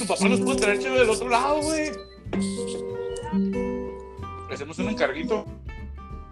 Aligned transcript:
tu 0.00 0.06
papá 0.06 0.28
nos 0.28 0.40
puede 0.40 0.60
traer 0.60 0.78
cheve 0.78 0.98
del 1.00 1.10
otro 1.10 1.28
lado, 1.28 1.60
güey. 1.60 1.92
Hacemos 4.50 4.78
un 4.78 4.88
encarguito. 4.88 5.44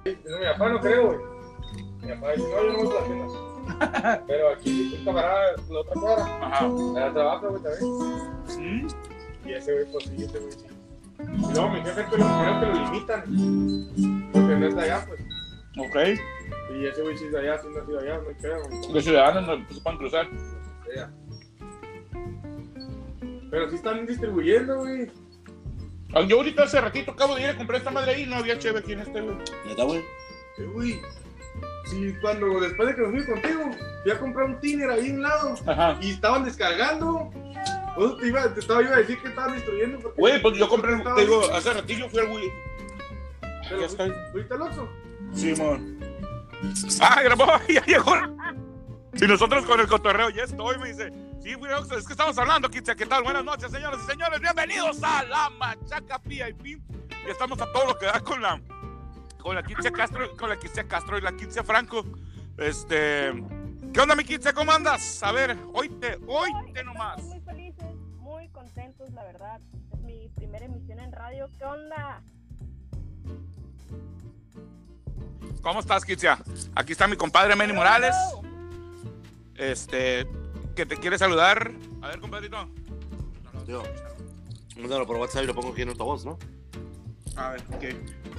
Dice, 0.05 0.19
mi 0.25 0.46
papá 0.53 0.69
no 0.71 0.80
creo, 0.80 1.07
güey. 1.07 1.19
Mi 2.03 2.14
papá 2.14 2.32
dice, 2.32 2.49
no, 2.49 2.64
yo 2.64 2.73
no 2.73 2.79
voy 2.79 2.89
a 2.89 2.95
las 2.95 3.04
tiendas. 3.04 4.25
Pero 4.27 4.49
aquí 4.49 4.96
un 4.99 5.04
camarada 5.04 5.57
de 5.57 5.75
la 5.75 5.81
otra 5.81 6.00
cuadra, 6.00 6.46
Ajá. 6.46 6.67
allá 6.96 7.12
trabaja, 7.12 7.46
güey, 7.49 7.62
también. 7.62 8.41
¿Sí? 8.46 8.86
Y 9.45 9.53
ese 9.53 9.73
güey, 9.75 9.93
pues 9.93 10.05
sí, 10.05 10.25
ese 10.25 10.39
güey 10.39 10.53
sí. 10.53 10.66
Y 11.21 11.53
luego 11.53 11.69
mi 11.69 11.80
jefe, 11.80 12.07
pero 12.11 12.25
primero 12.25 12.61
que 12.61 12.66
lo 12.66 12.73
limitan. 12.73 14.32
Porque 14.32 14.57
no 14.57 14.66
es 14.66 14.75
de 14.75 14.82
allá, 14.82 15.07
pues. 15.07 15.21
Ok. 15.79 15.96
Y 16.75 16.87
ese 16.87 17.03
güey 17.03 17.19
sí 17.19 17.25
es 17.27 17.32
de 17.32 17.39
allá, 17.41 17.59
sí 17.59 17.69
nacido 17.75 18.00
allá, 18.00 18.16
no 18.16 18.25
güey. 18.25 18.93
Los 18.94 19.05
ciudadanos 19.05 19.46
no 19.46 19.75
se 19.75 19.80
pueden 19.82 19.99
cruzar. 19.99 20.27
sea. 20.94 21.11
Pero 23.50 23.68
sí 23.70 23.76
están 23.76 24.07
distribuyendo, 24.07 24.76
güey. 24.79 25.11
Ah, 26.14 26.22
Yo 26.22 26.36
ahorita 26.38 26.62
hace 26.64 26.80
ratito 26.80 27.12
acabo 27.12 27.34
de 27.36 27.43
ir 27.43 27.48
a 27.48 27.57
comprar 27.57 27.79
esta 27.79 27.90
madre 27.90 28.12
ahí, 28.14 28.26
no 28.26 28.36
había 28.36 28.58
cheve 28.58 28.79
aquí 28.80 28.93
en 28.93 29.00
este, 29.00 29.21
güey. 29.21 29.36
¿Neta, 29.66 29.84
güey? 29.84 29.98
Eh, 30.58 30.64
Güey, 30.72 31.00
sí, 31.86 32.14
cuando 32.20 32.61
después 32.61 32.88
de 32.88 32.94
que 32.97 33.02
me 33.02 33.22
fui 33.22 33.33
contigo, 33.33 33.70
fui 34.02 34.12
a 34.12 34.19
comprar 34.19 34.47
un 34.47 34.58
tiner 34.61 34.91
ahí 34.91 35.11
a 35.11 35.14
un 35.14 35.22
lado 35.22 35.55
Ajá. 35.66 35.98
y 36.00 36.11
estaban 36.11 36.44
descargando. 36.44 37.30
Te 38.20 38.27
iba, 38.28 38.52
te 38.55 38.61
estaba, 38.61 38.83
iba 38.83 38.94
a 38.94 38.98
decir 38.98 39.20
que 39.20 39.28
estaban 39.28 39.52
destruyendo. 39.55 39.98
porque- 40.00 40.20
Güey, 40.20 40.41
pues 40.42 40.56
yo 40.58 40.69
compré, 40.69 40.94
Estaba- 40.96 41.16
te 41.16 41.22
digo, 41.22 41.42
hace 41.52 41.72
ratillo 41.72 42.08
fui 42.08 42.20
al 42.20 42.28
güey. 42.28 42.44
Pero 43.69 43.80
ya 43.80 43.86
está. 43.86 44.05
fui- 44.06 44.14
¿Fuiste 44.33 44.55
al 44.55 44.62
Oxxo? 44.62 44.88
Sí, 45.34 45.55
mon. 45.58 45.98
Ah, 47.00 47.22
grabó, 47.22 47.46
ya 47.69 47.84
llegó. 47.84 48.14
Y 49.20 49.27
nosotros 49.27 49.64
con 49.66 49.78
el 49.80 49.86
cotorreo, 49.88 50.30
ya 50.30 50.44
estoy, 50.44 50.78
me 50.78 50.88
dice. 50.88 51.12
Sí, 51.48 51.54
es 51.96 52.04
que 52.04 52.12
estamos 52.12 52.36
hablando, 52.36 52.68
Kitsia, 52.68 52.94
¿qué 52.94 53.06
tal? 53.06 53.22
Buenas 53.22 53.42
noches, 53.42 53.70
señoras 53.70 53.98
y 54.04 54.10
señores. 54.10 54.38
Bienvenidos 54.38 55.02
a 55.02 55.24
la 55.24 55.48
Machaca 55.48 56.20
VIP. 56.22 56.66
Y 56.66 57.30
estamos 57.30 57.58
a 57.62 57.72
todo 57.72 57.86
lo 57.86 57.98
que 57.98 58.05
da 58.05 58.20
con 58.20 58.42
la 58.42 58.60
con 59.38 59.55
la 59.55 59.62
Kitsia 59.62 59.90
Castro, 59.90 60.36
con 60.36 60.50
la 60.50 60.58
Kitsia 60.58 60.86
Castro 60.86 61.16
y 61.16 61.22
la 61.22 61.34
Kitsia 61.34 61.64
Franco. 61.64 62.05
Este, 62.58 63.32
¿qué 63.94 63.98
onda, 63.98 64.14
mi 64.14 64.24
Kitsia? 64.24 64.52
¿Cómo 64.52 64.72
andas? 64.72 65.22
A 65.22 65.32
ver, 65.32 65.56
hoy 65.72 65.88
te, 65.88 66.18
hoy 66.27 66.50
te 66.74 66.84
nomás. 66.84 67.22
Muy 67.22 67.40
felices, 67.40 67.96
muy 68.18 68.50
contentos, 68.50 69.10
la 69.12 69.24
verdad. 69.24 69.58
Es 69.94 70.00
mi 70.02 70.28
primera 70.36 70.66
emisión 70.66 71.00
en 71.00 71.12
radio. 71.12 71.48
¿Qué 71.56 71.64
onda? 71.64 72.20
¿Cómo 75.62 75.80
estás, 75.80 76.05
Kitsia? 76.05 76.40
Aquí 76.74 76.92
está 76.92 77.06
mi 77.06 77.16
compadre 77.16 77.56
Manny 77.56 77.72
Morales. 77.72 78.14
Este, 79.55 80.28
que 80.78 80.86
te 80.86 80.96
quiere 80.96 81.18
saludar. 81.18 81.72
A 82.00 82.06
ver, 82.06 82.20
compadrito. 82.20 82.68
Tío, 83.66 83.82
mándalo 84.76 85.08
por 85.08 85.16
WhatsApp 85.16 85.42
y 85.42 85.46
lo 85.48 85.54
pongo 85.56 85.72
aquí 85.72 85.82
en 85.82 85.92
voz, 85.94 86.24
¿no? 86.24 86.38
A 87.34 87.50
ver, 87.50 87.62
ok. 87.74 87.84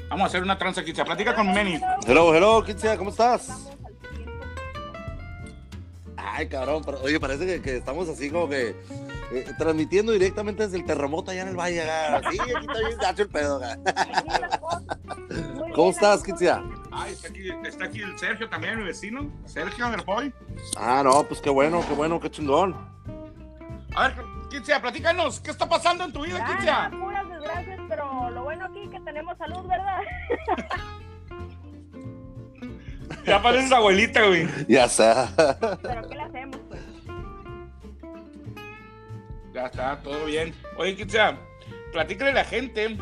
Vamos 0.09 0.23
a 0.23 0.27
hacer 0.27 0.41
una 0.41 0.57
tranza, 0.57 0.81
Kitsia. 0.85 1.03
Platica 1.03 1.35
con 1.35 1.47
Manny. 1.47 1.81
Hello, 2.07 2.33
hello, 2.33 2.63
Kitsia, 2.63 2.97
¿cómo 2.97 3.09
estás? 3.09 3.49
Estamos 3.49 3.75
al 3.83 3.93
100%. 4.25 6.13
Ay, 6.15 6.47
cabrón, 6.47 6.81
pero- 6.85 7.01
oye, 7.01 7.19
parece 7.19 7.45
que, 7.45 7.61
que 7.61 7.75
estamos 7.75 8.07
así 8.07 8.29
como 8.31 8.47
que 8.47 8.69
eh, 9.33 9.45
transmitiendo 9.57 10.13
directamente 10.13 10.63
desde 10.63 10.77
el 10.77 10.85
terremoto 10.85 11.31
allá 11.31 11.41
en 11.41 11.49
el 11.49 11.57
valle. 11.59 11.81
acá. 11.91 12.31
Sí, 12.31 12.39
aquí 12.39 12.51
está 12.65 12.79
bien 12.87 12.97
gacho 12.99 13.21
el 13.23 13.29
pedo. 13.29 13.57
acá. 13.57 13.77
¿Cómo 15.75 15.75
bien, 15.75 15.89
estás. 15.89 16.23
Kitsia? 16.23 16.63
Ay, 17.02 17.14
está 17.14 17.28
aquí, 17.30 17.50
está 17.66 17.86
aquí 17.86 18.02
el 18.02 18.17
Sergio 18.19 18.50
también, 18.50 18.78
mi 18.78 18.83
vecino. 18.86 19.31
Sergio 19.45 19.86
Underboy. 19.86 20.33
Ah, 20.78 21.02
no, 21.03 21.23
pues 21.23 21.39
qué 21.41 21.50
bueno, 21.50 21.83
qué 21.88 21.94
bueno, 21.94 22.19
qué 22.19 22.30
chingón. 22.30 22.75
A 23.95 24.08
ver, 24.09 24.16
Kitsia, 24.50 24.81
platícanos. 24.81 25.40
¿Qué 25.40 25.51
está 25.51 25.68
pasando 25.68 26.03
en 26.03 26.12
tu 26.13 26.23
vida, 26.25 26.40
Ah, 26.44 26.51
Kitsia? 26.56 26.91
puras 27.00 27.29
desgracias, 27.29 27.79
pero 27.88 28.29
lo 28.31 28.44
bueno 28.44 28.66
aquí 28.66 28.84
es 28.84 28.90
que 28.90 29.00
tenemos 29.01 29.38
salud, 29.38 29.66
¿verdad? 29.68 30.01
Ya 33.25 33.41
pareces 33.41 33.72
abuelita, 33.72 34.23
güey. 34.28 34.47
Ya 34.68 34.88
sé. 34.88 35.12
Pero 35.81 36.07
¿qué 36.07 36.16
le 36.16 36.22
hacemos, 36.22 36.59
pues? 36.69 36.81
Ya 39.53 39.66
está, 39.66 40.00
todo 40.02 40.25
bien. 40.25 40.53
Oye, 40.78 40.96
Kitsia, 40.96 41.38
platícale 41.91 42.31
a 42.31 42.35
la 42.35 42.44
gente. 42.46 42.97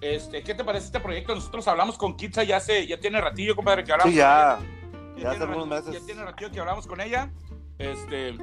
Este, 0.00 0.42
¿Qué 0.42 0.54
te 0.54 0.64
parece 0.64 0.86
este 0.86 1.00
proyecto? 1.00 1.34
Nosotros 1.34 1.66
hablamos 1.68 1.98
con 1.98 2.16
Kitsia 2.16 2.42
ya 2.42 2.56
hace, 2.56 2.86
ya 2.86 2.98
tiene 2.98 3.20
ratillo, 3.20 3.54
compadre, 3.54 3.84
que 3.84 3.92
hablamos. 3.92 4.12
Sí, 4.12 4.18
ya. 4.18 4.56
con 4.56 4.64
ella. 4.64 5.22
Ya 5.22 5.30
hace 5.32 5.42
algunos 5.42 5.68
meses. 5.68 5.92
Ya 5.92 6.06
tiene 6.06 6.24
ratillo 6.24 6.50
que 6.50 6.60
hablamos 6.60 6.86
con 6.86 7.00
ella. 7.00 7.30
Este, 7.78 8.36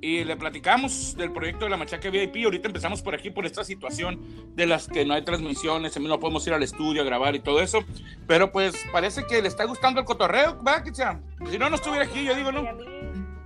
y 0.00 0.24
le 0.24 0.36
platicamos 0.36 1.16
del 1.16 1.32
proyecto 1.32 1.64
de 1.64 1.70
la 1.70 1.76
Machaca 1.76 2.10
VIP. 2.10 2.44
Ahorita 2.44 2.68
empezamos 2.68 3.02
por 3.02 3.14
aquí, 3.14 3.30
por 3.30 3.44
esta 3.46 3.64
situación 3.64 4.20
de 4.56 4.66
las 4.66 4.88
que 4.88 5.04
no 5.04 5.14
hay 5.14 5.22
transmisiones, 5.22 5.98
no 6.00 6.18
podemos 6.20 6.46
ir 6.46 6.54
al 6.54 6.62
estudio 6.62 7.02
a 7.02 7.04
grabar 7.04 7.34
y 7.34 7.40
todo 7.40 7.60
eso. 7.60 7.84
Pero 8.26 8.50
pues 8.52 8.74
parece 8.92 9.24
que 9.26 9.42
le 9.42 9.48
está 9.48 9.64
gustando 9.64 10.00
el 10.00 10.06
cotorreo, 10.06 10.62
¿va, 10.62 10.82
Kitsia? 10.82 11.20
Si 11.50 11.58
no, 11.58 11.68
no 11.70 11.76
estuviera 11.76 12.04
aquí, 12.04 12.24
yo 12.24 12.34
digo, 12.34 12.50
Y 12.50 12.54
¿no? 12.54 12.68
a 12.68 12.72
mí, 12.72 12.84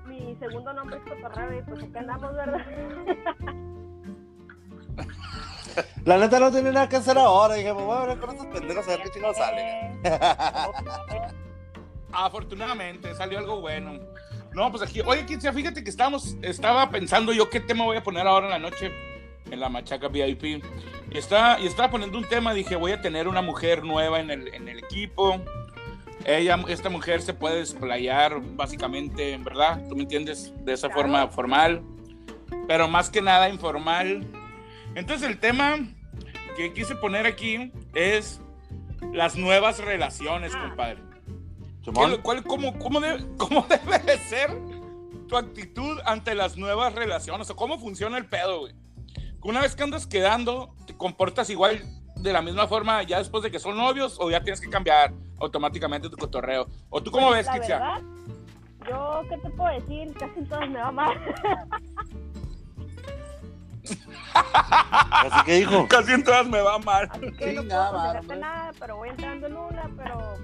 mi 0.07 0.37
segundo 0.37 0.73
nombre 0.73 0.97
es 0.99 1.03
Cotorreo 1.03 1.59
y 1.59 1.63
pues 1.63 1.83
aquí 1.83 1.97
andamos, 1.99 2.35
¿verdad? 2.35 2.67
La 6.05 6.19
neta 6.19 6.39
no 6.41 6.51
tiene 6.51 6.71
nada 6.73 6.89
que 6.89 6.97
hacer 6.97 7.17
ahora. 7.19 7.55
Dije, 7.55 7.73
pues 7.73 7.85
voy 7.85 7.97
a 7.97 8.07
ver 8.07 8.19
con 8.19 8.31
estos 8.31 8.47
pendejos 8.47 8.87
a 8.87 8.91
ver 8.91 9.03
qué 9.03 9.11
chingados 9.11 9.37
sale. 9.37 9.65
Afortunadamente, 12.13 13.15
salió 13.15 13.39
algo 13.39 13.61
bueno. 13.61 13.99
No, 14.53 14.71
pues 14.71 14.83
aquí, 14.83 15.01
oye, 15.05 15.27
Kitsia, 15.27 15.53
fíjate 15.53 15.83
que 15.83 15.91
estábamos, 15.91 16.37
estaba 16.43 16.89
pensando 16.91 17.33
yo 17.33 17.51
qué 17.51 17.59
tema 17.59 17.85
voy 17.85 17.97
a 17.97 18.03
poner 18.05 18.27
ahora 18.27 18.47
en 18.47 18.53
la 18.53 18.59
noche 18.61 18.93
en 19.51 19.59
la 19.59 19.69
Machaca 19.69 20.07
VIP. 20.09 20.45
Y 21.11 21.19
estaba, 21.19 21.59
y 21.59 21.67
estaba 21.67 21.91
poniendo 21.91 22.17
un 22.17 22.25
tema, 22.29 22.55
dije, 22.55 22.77
voy 22.77 22.93
a 22.93 23.01
tener 23.01 23.27
una 23.27 23.43
mujer 23.43 23.83
nueva 23.85 24.21
en 24.21 24.31
el, 24.31 24.55
en 24.55 24.69
el 24.69 24.79
equipo. 24.79 25.41
Ella, 26.25 26.59
esta 26.69 26.89
mujer 26.89 27.21
se 27.21 27.35
puede 27.35 27.57
desplayar 27.59 28.41
básicamente, 28.41 29.37
¿verdad? 29.39 29.83
¿Tú 29.89 29.97
me 29.97 30.03
entiendes? 30.03 30.53
De 30.65 30.73
esa 30.73 30.87
Claro. 30.89 31.03
forma 31.03 31.27
formal, 31.29 31.83
pero 32.69 32.87
más 32.89 33.11
que 33.11 33.21
nada 33.21 33.49
informal. 33.49 34.25
Entonces 34.95 35.29
el 35.29 35.39
tema 35.39 35.79
que 36.57 36.73
quise 36.73 36.95
poner 36.95 37.27
aquí 37.27 37.73
es 37.95 38.41
las 39.13 39.37
nuevas 39.37 39.79
relaciones, 39.79 40.53
Ah. 40.55 40.67
compadre. 40.69 41.03
Simón. 41.85 42.11
¿Qué- 42.13 42.19
cuál- 42.21 42.43
cómo, 42.45 42.79
cómo 42.79 43.01
debe, 43.01 43.25
¿Cómo 43.37 43.67
debe 43.69 43.99
de 43.99 44.19
ser 44.19 44.51
tu 45.29 45.37
actitud 45.37 45.99
ante 46.07 46.35
las 46.35 46.57
nuevas 46.57 46.95
relaciones? 46.95 47.51
O 47.51 47.57
cómo 47.57 47.79
funciona 47.79 48.17
el 48.19 48.27
pedo, 48.27 48.61
güey. 48.61 48.75
Una 49.43 49.61
vez 49.61 49.77
que 49.77 49.83
andas 49.83 50.07
quedando, 50.07 50.75
¿te 50.87 50.97
comportas 50.97 51.51
igual 51.51 51.83
de 52.17 52.33
la 52.33 52.41
misma 52.41 52.67
forma 52.67 53.03
ya 53.03 53.19
después 53.19 53.43
de 53.43 53.51
que 53.51 53.59
son 53.59 53.77
novios 53.77 54.17
o 54.19 54.31
ya 54.31 54.41
tienes 54.43 54.61
que 54.61 54.71
cambiar 54.71 55.13
automáticamente 55.39 56.09
tu 56.09 56.17
cotorreo? 56.17 56.67
¿O 56.89 57.03
tú 57.03 57.11
cómo 57.11 57.31
ves, 57.31 57.45
la 57.47 57.53
Kitsia? 57.53 57.79
verdad, 57.79 58.03
yo, 58.89 59.23
¿qué 59.29 59.37
te 59.39 59.51
puedo 59.51 59.75
decir? 59.75 60.15
Casi 60.15 60.39
en 60.39 60.49
todas 60.49 60.71
me 60.71 60.79
va 60.79 60.91
mal. 60.93 61.15
Así 64.35 65.45
que 65.45 65.55
dijo. 65.57 65.87
Casi 65.89 66.13
en 66.13 66.25
todas 66.25 66.47
me 66.47 66.61
va 66.61 66.79
mal. 66.79 67.09
Así 67.11 67.33
que 67.33 67.53
no 67.53 67.63
puedo 67.63 67.93
madre. 67.93 68.19
aconsejarte 68.19 68.37
nada, 68.37 68.73
pero 68.79 68.97
voy 68.97 69.09
entrando 69.11 69.47
en 69.47 69.57
una, 69.57 69.91
pero 69.97 70.37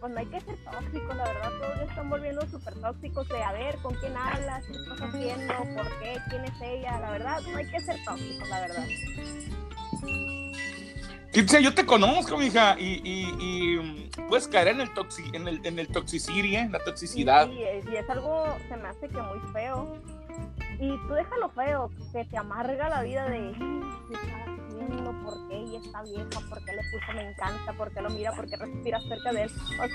pues 0.00 0.12
no 0.12 0.18
hay 0.18 0.26
que 0.26 0.40
ser 0.40 0.56
tóxicos, 0.64 1.14
la 1.14 1.24
verdad, 1.24 1.50
todos 1.60 1.76
ya 1.76 1.84
están 1.84 2.08
volviendo 2.08 2.40
súper 2.48 2.74
tóxicos 2.80 3.28
de 3.28 3.42
a 3.42 3.52
ver 3.52 3.76
con 3.82 3.94
quién 3.96 4.16
hablas, 4.16 4.64
qué 4.64 4.72
estás 4.72 5.00
haciendo, 5.02 5.54
por 5.76 5.98
qué, 5.98 6.18
quién 6.30 6.44
es 6.44 6.60
ella, 6.62 6.98
la 7.00 7.10
verdad, 7.10 7.40
no 7.42 7.58
hay 7.58 7.66
que 7.66 7.80
ser 7.80 7.96
tóxicos, 8.06 8.48
la 8.48 8.60
verdad. 8.60 8.86
Kitsia, 11.32 11.60
yo 11.60 11.74
te 11.74 11.84
conozco, 11.84 12.38
mija, 12.38 12.76
y, 12.78 13.00
y, 13.04 13.28
y, 13.38 13.78
mm, 13.78 14.26
puedes 14.28 14.48
caer 14.48 14.68
en 14.68 14.80
el, 14.80 14.92
toxi, 14.94 15.22
en 15.34 15.46
el, 15.46 15.64
en 15.64 15.78
el 15.78 15.86
toxicity, 15.86 16.56
¿eh? 16.56 16.68
la 16.70 16.78
toxicidad. 16.80 17.48
Y, 17.50 17.62
es, 17.62 17.84
y 17.86 17.96
es 17.96 18.08
algo, 18.08 18.56
se 18.68 18.76
me 18.78 18.88
hace 18.88 19.06
que 19.06 19.20
muy 19.20 19.38
feo. 19.52 19.98
Y 20.80 20.96
tú 21.06 21.14
déjalo 21.14 21.50
feo, 21.50 21.90
que 22.12 22.24
te 22.24 22.38
amarga 22.38 22.88
la 22.88 23.02
vida 23.02 23.28
de 23.28 23.52
qué 24.08 24.14
está 24.14 24.44
haciendo, 24.44 25.12
por 25.22 25.48
qué 25.48 25.56
ella 25.58 25.78
está 25.84 26.02
vieja, 26.02 26.40
por 26.48 26.64
qué 26.64 26.72
le 26.72 26.82
puso 26.90 27.12
me 27.14 27.30
encanta, 27.30 27.72
por 27.74 27.92
qué 27.92 28.00
lo 28.00 28.08
mira, 28.10 28.32
por 28.32 28.46
qué 28.48 28.56
respira 28.56 28.98
cerca 29.02 29.32
de 29.32 29.42
él. 29.42 29.50
O 29.50 29.66
sea, 29.68 29.88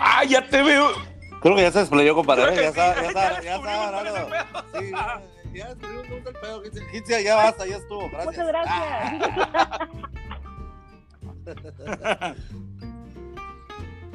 ¡Ah, 0.00 0.24
ya 0.24 0.46
te 0.48 0.62
veo! 0.62 0.90
Creo 1.40 1.56
que 1.56 1.62
ya 1.62 1.72
se 1.72 1.80
desplayó, 1.80 2.14
compadre. 2.14 2.54
Que 2.54 2.62
Ya 2.62 2.68
está, 2.68 2.94
sí, 2.94 3.00
ya 3.02 3.08
está, 3.08 3.42
ya 3.42 3.58
descubrimos 3.58 4.06
está. 4.06 4.62
Sí, 4.78 4.90
ya, 4.92 5.68
ya 5.68 5.76
cómo 5.76 6.16
está 6.16 6.30
el 6.30 6.36
pedo. 6.36 6.62
Kitsia. 6.92 7.20
Ya 7.20 7.34
basta, 7.34 7.66
ya 7.66 7.76
estuvo. 7.78 8.08
Gracias. 8.08 8.26
muchas 8.26 8.46
gracias. 8.46 9.12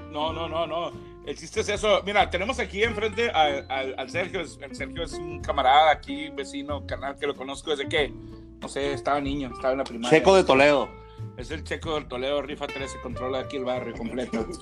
No, 0.09 0.33
no, 0.33 0.47
no, 0.47 0.65
no. 0.65 0.91
El 1.27 1.37
eso. 1.67 2.01
Mira, 2.05 2.29
tenemos 2.29 2.57
aquí 2.57 2.83
enfrente 2.83 3.29
al 3.29 4.09
Sergio. 4.09 4.39
El 4.39 4.75
Sergio 4.75 5.03
es 5.03 5.13
un 5.13 5.41
camarada 5.41 5.91
aquí, 5.91 6.29
vecino, 6.29 6.87
canal 6.87 7.17
que 7.19 7.27
lo 7.27 7.35
conozco 7.35 7.71
desde 7.71 7.89
que, 7.89 8.13
no 8.61 8.69
sé, 8.69 8.93
estaba 8.93 9.19
niño, 9.19 9.51
estaba 9.53 9.73
en 9.73 9.79
la 9.79 9.83
primaria. 9.83 10.17
Checo 10.17 10.35
de 10.35 10.45
Toledo. 10.45 10.89
Es 11.37 11.51
el 11.51 11.63
checo 11.63 11.93
del 11.93 12.07
Toledo, 12.07 12.41
rifa 12.41 12.65
13, 12.65 12.99
controla 13.01 13.41
aquí 13.41 13.57
el 13.57 13.65
barrio 13.65 13.95
completo. 13.95 14.45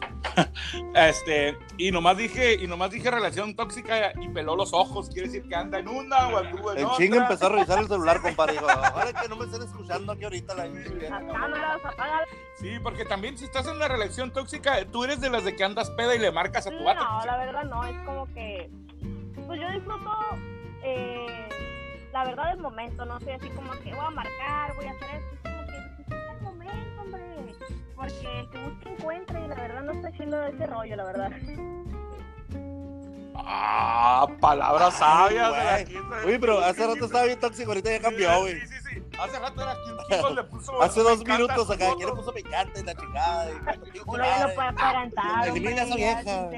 Este, 0.94 1.58
y 1.78 1.92
nomás 1.92 2.18
dije, 2.18 2.56
y 2.56 2.68
nomás 2.68 2.92
dije 2.92 3.10
relación 3.10 3.56
tóxica 3.56 4.12
y 4.20 4.28
peló 4.30 4.56
los 4.58 4.74
ojos. 4.74 5.10
Quiere 5.10 5.28
decir 5.30 5.48
que 5.48 5.56
anda 5.56 5.80
en 5.80 5.88
una 5.88 6.28
o 6.28 6.38
anduvo 6.38 6.72
en 6.74 6.80
El 6.80 6.86
otra. 6.86 6.98
chingo 6.98 7.16
empezó 7.18 7.46
a 7.46 7.50
revisar 7.50 7.80
el 7.80 7.88
celular, 7.88 8.22
compadre. 8.22 8.54
Dijo, 8.54 8.70
ahora 8.70 9.14
que 9.14 9.28
no 9.30 9.36
me 9.38 9.46
estén 9.46 9.62
escuchando 9.64 10.12
aquí 10.12 10.24
ahorita 10.26 10.54
la 10.56 10.68
cámaras. 11.32 11.82
Sí, 12.60 12.78
porque 12.84 13.06
también 13.06 13.38
si 13.38 13.46
estás 13.46 13.68
en 13.68 13.76
una 13.76 13.88
relación 13.88 14.32
tóxica, 14.32 14.84
tú 14.92 15.04
eres 15.06 15.22
de 15.22 15.30
las 15.30 15.44
de 15.46 15.56
que 15.56 15.64
andas 15.64 15.90
peda 15.92 16.16
y 16.16 16.20
le 16.20 16.32
marcas 16.32 16.68
a 16.68 16.72
tu 16.72 16.84
vato. 16.84 17.04
No, 17.04 17.26
la 17.26 17.38
verdad 17.38 17.64
no, 17.64 17.84
es 17.86 17.98
como 18.06 18.26
que. 18.34 18.70
Pues 19.48 19.62
yo 19.62 19.70
disfruto. 19.72 20.12
eh, 20.84 21.48
la 22.12 22.26
verdad 22.26 22.52
del 22.52 22.60
momento, 22.60 23.06
no 23.06 23.20
soy 23.20 23.34
así 23.34 23.50
como 23.50 23.72
que 23.74 23.94
voy 23.94 24.06
a 24.06 24.10
marcar, 24.10 24.76
voy 24.76 24.86
a 24.86 24.92
hacer 24.92 25.10
esto. 25.16 25.45
Hombre. 27.06 27.56
Porque 27.96 28.40
el 28.40 28.50
que 28.50 28.58
busca 28.60 28.90
encuentra 28.90 29.40
y 29.40 29.48
la 29.48 29.56
verdad 29.56 29.82
no 29.84 29.92
estoy 29.94 30.12
haciendo 30.12 30.38
de 30.40 30.50
ese 30.50 30.68
rollo, 30.68 30.96
la 30.96 31.04
verdad. 31.06 31.32
Ah, 33.38 34.28
palabras 34.40 34.94
sabias. 34.96 35.78
de 35.80 35.86
quinta. 35.86 36.16
Oye, 36.26 36.40
pero 36.40 36.60
hace 36.60 36.86
rato 36.88 37.06
estaba 37.06 37.26
bien 37.26 37.40
tóxico, 37.40 37.72
ahorita 37.72 37.92
ya 37.92 38.00
cambió, 38.02 38.40
güey. 38.42 38.60
Sí, 38.62 38.68
sí, 38.68 38.76
sí. 38.94 39.04
Hace 39.20 39.40
rato 39.40 39.62
era 39.62 39.76
quien 40.20 40.36
le 40.36 40.44
puso. 40.44 40.82
Hace 40.82 41.00
dos 41.02 41.26
minutos 41.26 41.70
acá. 41.70 41.86
¿quién 41.98 42.10
le 42.10 42.16
puso 42.16 42.32
me 42.34 42.40
encanta 42.40 42.80
y 42.80 42.84
la 42.84 42.96
chingada? 42.96 43.52
y- 43.52 44.00
Uno 44.06 44.24
ya 44.26 44.48
no 44.48 44.54
puede 44.54 44.68
aparentar. 44.70 45.48
Elimina 45.48 45.84
esa 45.84 45.96
vieja. 45.96 46.50
si 46.50 46.58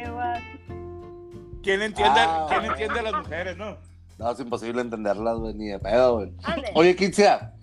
¿Quién 1.64 1.82
entiende, 1.82 2.20
Ah. 2.22 2.46
¿quién 2.50 2.66
entiende 2.66 3.00
a 3.00 3.04
las 3.04 3.14
mujeres, 3.14 3.58
no? 3.58 3.78
No, 4.18 4.32
es 4.32 4.40
imposible 4.40 4.82
entenderlas, 4.82 5.38
güey, 5.38 5.54
ni 5.56 5.68
de 5.68 5.80
pedo, 5.80 6.16
güey. 6.16 6.34
Oye, 6.76 6.96
Kitzia, 6.96 7.54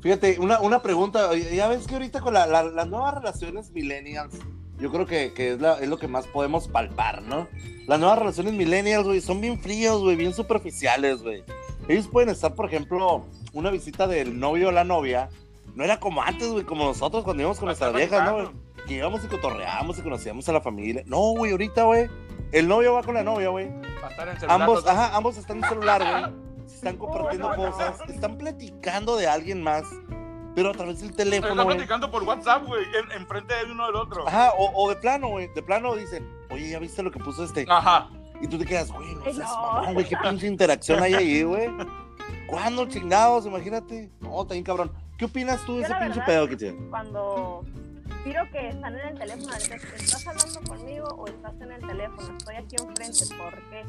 fíjate, 0.00 0.38
una, 0.40 0.60
una 0.60 0.82
pregunta. 0.82 1.34
Ya 1.36 1.68
ves 1.68 1.86
que 1.86 1.94
ahorita 1.94 2.20
con 2.20 2.34
la- 2.34 2.46
la- 2.46 2.62
las 2.64 2.88
nuevas 2.88 3.14
relaciones 3.14 3.70
millennials, 3.72 4.34
yo 4.78 4.90
creo 4.92 5.06
que, 5.06 5.32
que 5.32 5.52
es, 5.54 5.60
la- 5.60 5.78
es 5.78 5.88
lo 5.88 5.98
que 5.98 6.08
más 6.08 6.26
podemos 6.26 6.68
palpar, 6.68 7.22
¿no? 7.22 7.48
Las 7.86 7.98
nuevas 7.98 8.18
relaciones 8.18 8.52
millennials, 8.54 9.06
güey, 9.06 9.20
son 9.20 9.40
bien 9.40 9.58
fríos, 9.60 10.00
güey, 10.02 10.16
bien 10.16 10.34
superficiales, 10.34 11.22
güey. 11.22 11.42
Ellos 11.88 12.06
pueden 12.06 12.28
estar, 12.28 12.54
por 12.54 12.66
ejemplo, 12.66 13.24
una 13.54 13.70
visita 13.70 14.06
del 14.06 14.38
novio 14.38 14.68
o 14.68 14.72
la 14.72 14.84
novia. 14.84 15.30
No 15.74 15.84
era 15.84 15.98
como 16.00 16.22
antes, 16.22 16.48
güey, 16.48 16.64
como 16.64 16.84
nosotros 16.84 17.24
cuando 17.24 17.42
íbamos 17.42 17.58
con 17.58 17.66
nuestras 17.66 17.92
viejas, 18.10 18.24
¿no, 18.24 18.34
güey? 18.34 18.46
Que 18.86 18.94
íbamos 18.96 19.24
y 19.24 19.28
cotorreábamos 19.28 19.98
y 19.98 20.02
conocíamos 20.02 20.48
a 20.48 20.52
la 20.52 20.60
familia. 20.60 21.02
No, 21.06 21.18
güey, 21.34 21.52
ahorita, 21.52 21.84
güey, 21.84 22.08
el 22.52 22.68
novio 22.68 22.94
va 22.94 23.02
con 23.02 23.14
la 23.14 23.22
novia, 23.22 23.48
güey. 23.48 23.68
Ambos, 24.54 24.78
ajá, 24.86 25.16
ambos 25.16 25.36
están 25.38 25.58
en 25.58 25.64
el 25.64 25.68
celular, 25.70 26.00
güey. 26.30 26.47
Están 26.78 26.96
compartiendo 26.96 27.50
Oh, 27.50 27.56
cosas, 27.56 28.00
están 28.08 28.38
platicando 28.38 29.16
de 29.16 29.26
alguien 29.26 29.62
más, 29.62 29.84
pero 30.54 30.70
a 30.70 30.72
través 30.72 31.00
del 31.00 31.10
Están 31.10 31.24
teléfono, 31.26 31.64
güey. 31.64 31.76
platicando 31.76 32.10
por 32.10 32.22
WhatsApp, 32.22 32.64
güey, 32.66 32.84
en, 32.94 33.12
enfrente 33.20 33.54
de 33.54 33.72
uno 33.72 33.86
del 33.86 33.96
otro. 33.96 34.26
Ajá, 34.28 34.52
o, 34.56 34.70
o 34.74 34.88
de 34.88 34.96
plano, 34.96 35.28
güey. 35.28 35.48
De 35.54 35.62
plano 35.62 35.94
dicen, 35.94 36.28
oye, 36.50 36.70
¿ya 36.70 36.78
viste 36.78 37.02
lo 37.02 37.10
que 37.10 37.18
puso 37.18 37.44
este? 37.44 37.66
Ajá. 37.68 38.08
Y 38.40 38.46
tú 38.46 38.56
te 38.58 38.64
quedas, 38.64 38.90
güey, 38.92 39.14
no 39.16 39.24
seas 39.24 39.38
mamón, 39.38 39.94
güey, 39.94 40.06
qué 40.08 40.16
pinche 40.16 40.46
interacción 40.46 41.02
hay 41.02 41.14
ahí, 41.14 41.42
güey. 41.42 41.68
¿Cuándo 42.46 42.86
chingados? 42.86 43.44
Imagínate. 43.46 44.10
No, 44.20 44.44
bien 44.44 44.62
cabrón. 44.64 44.92
¿Qué 45.18 45.24
opinas 45.24 45.60
tú 45.66 45.74
de 45.76 45.80
Yo, 45.80 45.86
ese 45.86 45.94
pinche 45.96 46.08
verdad, 46.20 46.26
pedo 46.26 46.48
que 46.48 46.56
tiene? 46.56 46.88
cuando 46.90 47.64
miro 48.24 48.42
que 48.52 48.68
están 48.68 48.94
en 48.96 49.08
el 49.08 49.18
teléfono, 49.18 49.54
dices, 49.54 49.84
¿estás 49.96 50.26
hablando 50.28 50.60
conmigo 50.68 51.06
o 51.08 51.26
estás 51.26 51.60
en 51.60 51.72
el 51.72 51.80
teléfono? 51.84 52.36
Estoy 52.38 52.54
aquí 52.56 52.76
enfrente, 52.78 53.34
¿por 53.36 53.54
qué? 53.70 53.84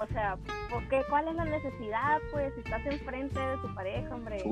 O 0.00 0.06
sea, 0.14 0.38
¿por 0.70 0.88
qué? 0.88 1.02
¿cuál 1.10 1.28
es 1.28 1.34
la 1.34 1.44
necesidad, 1.44 2.20
pues? 2.32 2.54
Si 2.54 2.60
estás 2.60 2.84
enfrente 2.86 3.38
de 3.38 3.56
tu 3.58 3.74
pareja, 3.74 4.14
hombre, 4.14 4.42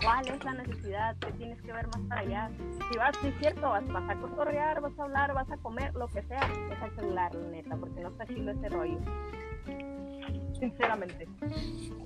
¿cuál 0.00 0.28
es 0.28 0.44
la 0.44 0.54
necesidad? 0.54 1.16
¿Qué 1.20 1.32
tienes 1.32 1.60
que 1.62 1.72
ver 1.72 1.86
más 1.88 2.00
para 2.08 2.20
allá? 2.20 2.50
Si 2.90 2.96
vas, 2.96 3.16
sí 3.20 3.26
es 3.26 3.34
cierto, 3.40 3.70
vas, 3.70 3.86
vas 3.88 4.08
a 4.08 4.14
cotorrear, 4.14 4.80
vas 4.80 4.96
a 4.96 5.02
hablar, 5.02 5.34
vas 5.34 5.50
a 5.50 5.56
comer, 5.56 5.92
lo 5.96 6.06
que 6.06 6.22
sea, 6.22 6.38
es 6.70 6.80
el 6.82 6.94
celular, 6.94 7.34
la 7.34 7.48
neta, 7.50 7.76
porque 7.76 8.00
no 8.00 8.08
está 8.10 8.24
chido 8.26 8.52
ese 8.52 8.68
rollo. 8.68 8.98
Sinceramente. 10.60 11.26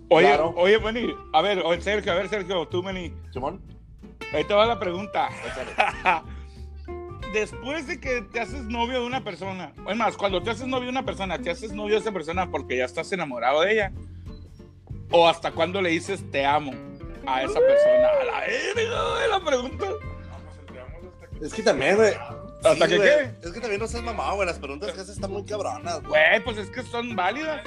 Oye, 0.09 0.27
Claro. 0.29 0.55
oye, 0.57 0.79
Meni, 0.79 1.15
a 1.35 1.43
ver, 1.43 1.59
oye, 1.65 1.81
Sergio, 1.83 2.13
a 2.13 2.15
ver, 2.17 2.29
Sergio, 2.29 2.67
tú, 2.69 2.83
Meni, 2.83 3.15
Simón, 3.33 3.61
ahí 4.33 4.45
te 4.45 4.55
va 4.55 4.65
la 4.65 4.79
pregunta. 4.79 5.29
Después 7.33 7.87
de 7.87 7.99
que 8.01 8.23
te 8.23 8.41
haces 8.41 8.63
novio 8.65 9.01
de 9.01 9.07
una 9.07 9.25
persona, 9.25 9.73
es 9.89 9.97
más, 9.97 10.17
cuando 10.17 10.43
te 10.43 10.51
haces 10.51 10.67
novio 10.67 10.85
de 10.85 10.91
una 10.91 11.05
persona, 11.05 11.39
te 11.39 11.51
haces 11.51 11.73
novio 11.73 11.95
de 11.95 12.01
esa 12.01 12.13
persona 12.13 12.51
porque 12.51 12.77
ya 12.77 12.85
estás 12.85 13.11
enamorado 13.13 13.63
de 13.63 13.73
ella, 13.73 13.93
o 15.11 15.29
hasta 15.29 15.53
cuando 15.53 15.81
le 15.81 15.91
dices 15.91 16.23
te 16.31 16.45
amo 16.45 16.73
a 17.27 17.43
esa 17.43 17.59
persona. 17.61 18.09
A 18.21 18.25
la 18.25 18.41
verga, 18.41 19.27
la 19.39 19.45
pregunta. 19.45 19.87
Es 21.41 21.55
que 21.55 21.63
también, 21.63 21.97
güey. 21.97 22.13
¿Hasta 22.65 22.87
que 22.87 22.97
güey, 22.97 23.09
qué? 23.09 23.31
Es 23.49 23.53
que 23.53 23.61
también 23.61 23.81
no 23.81 23.89
seas 23.89 24.03
mamado, 24.05 24.37
güey. 24.37 24.47
Las 24.47 24.59
preguntas 24.59 24.93
que 24.93 25.01
haces 25.01 25.17
están 25.17 25.33
muy 25.33 25.45
cabronas, 25.45 26.01
güey. 26.03 26.11
Güey, 26.11 26.45
pues 26.45 26.59
es 26.59 26.71
que 26.71 26.83
son 26.83 27.17
válidas. 27.17 27.63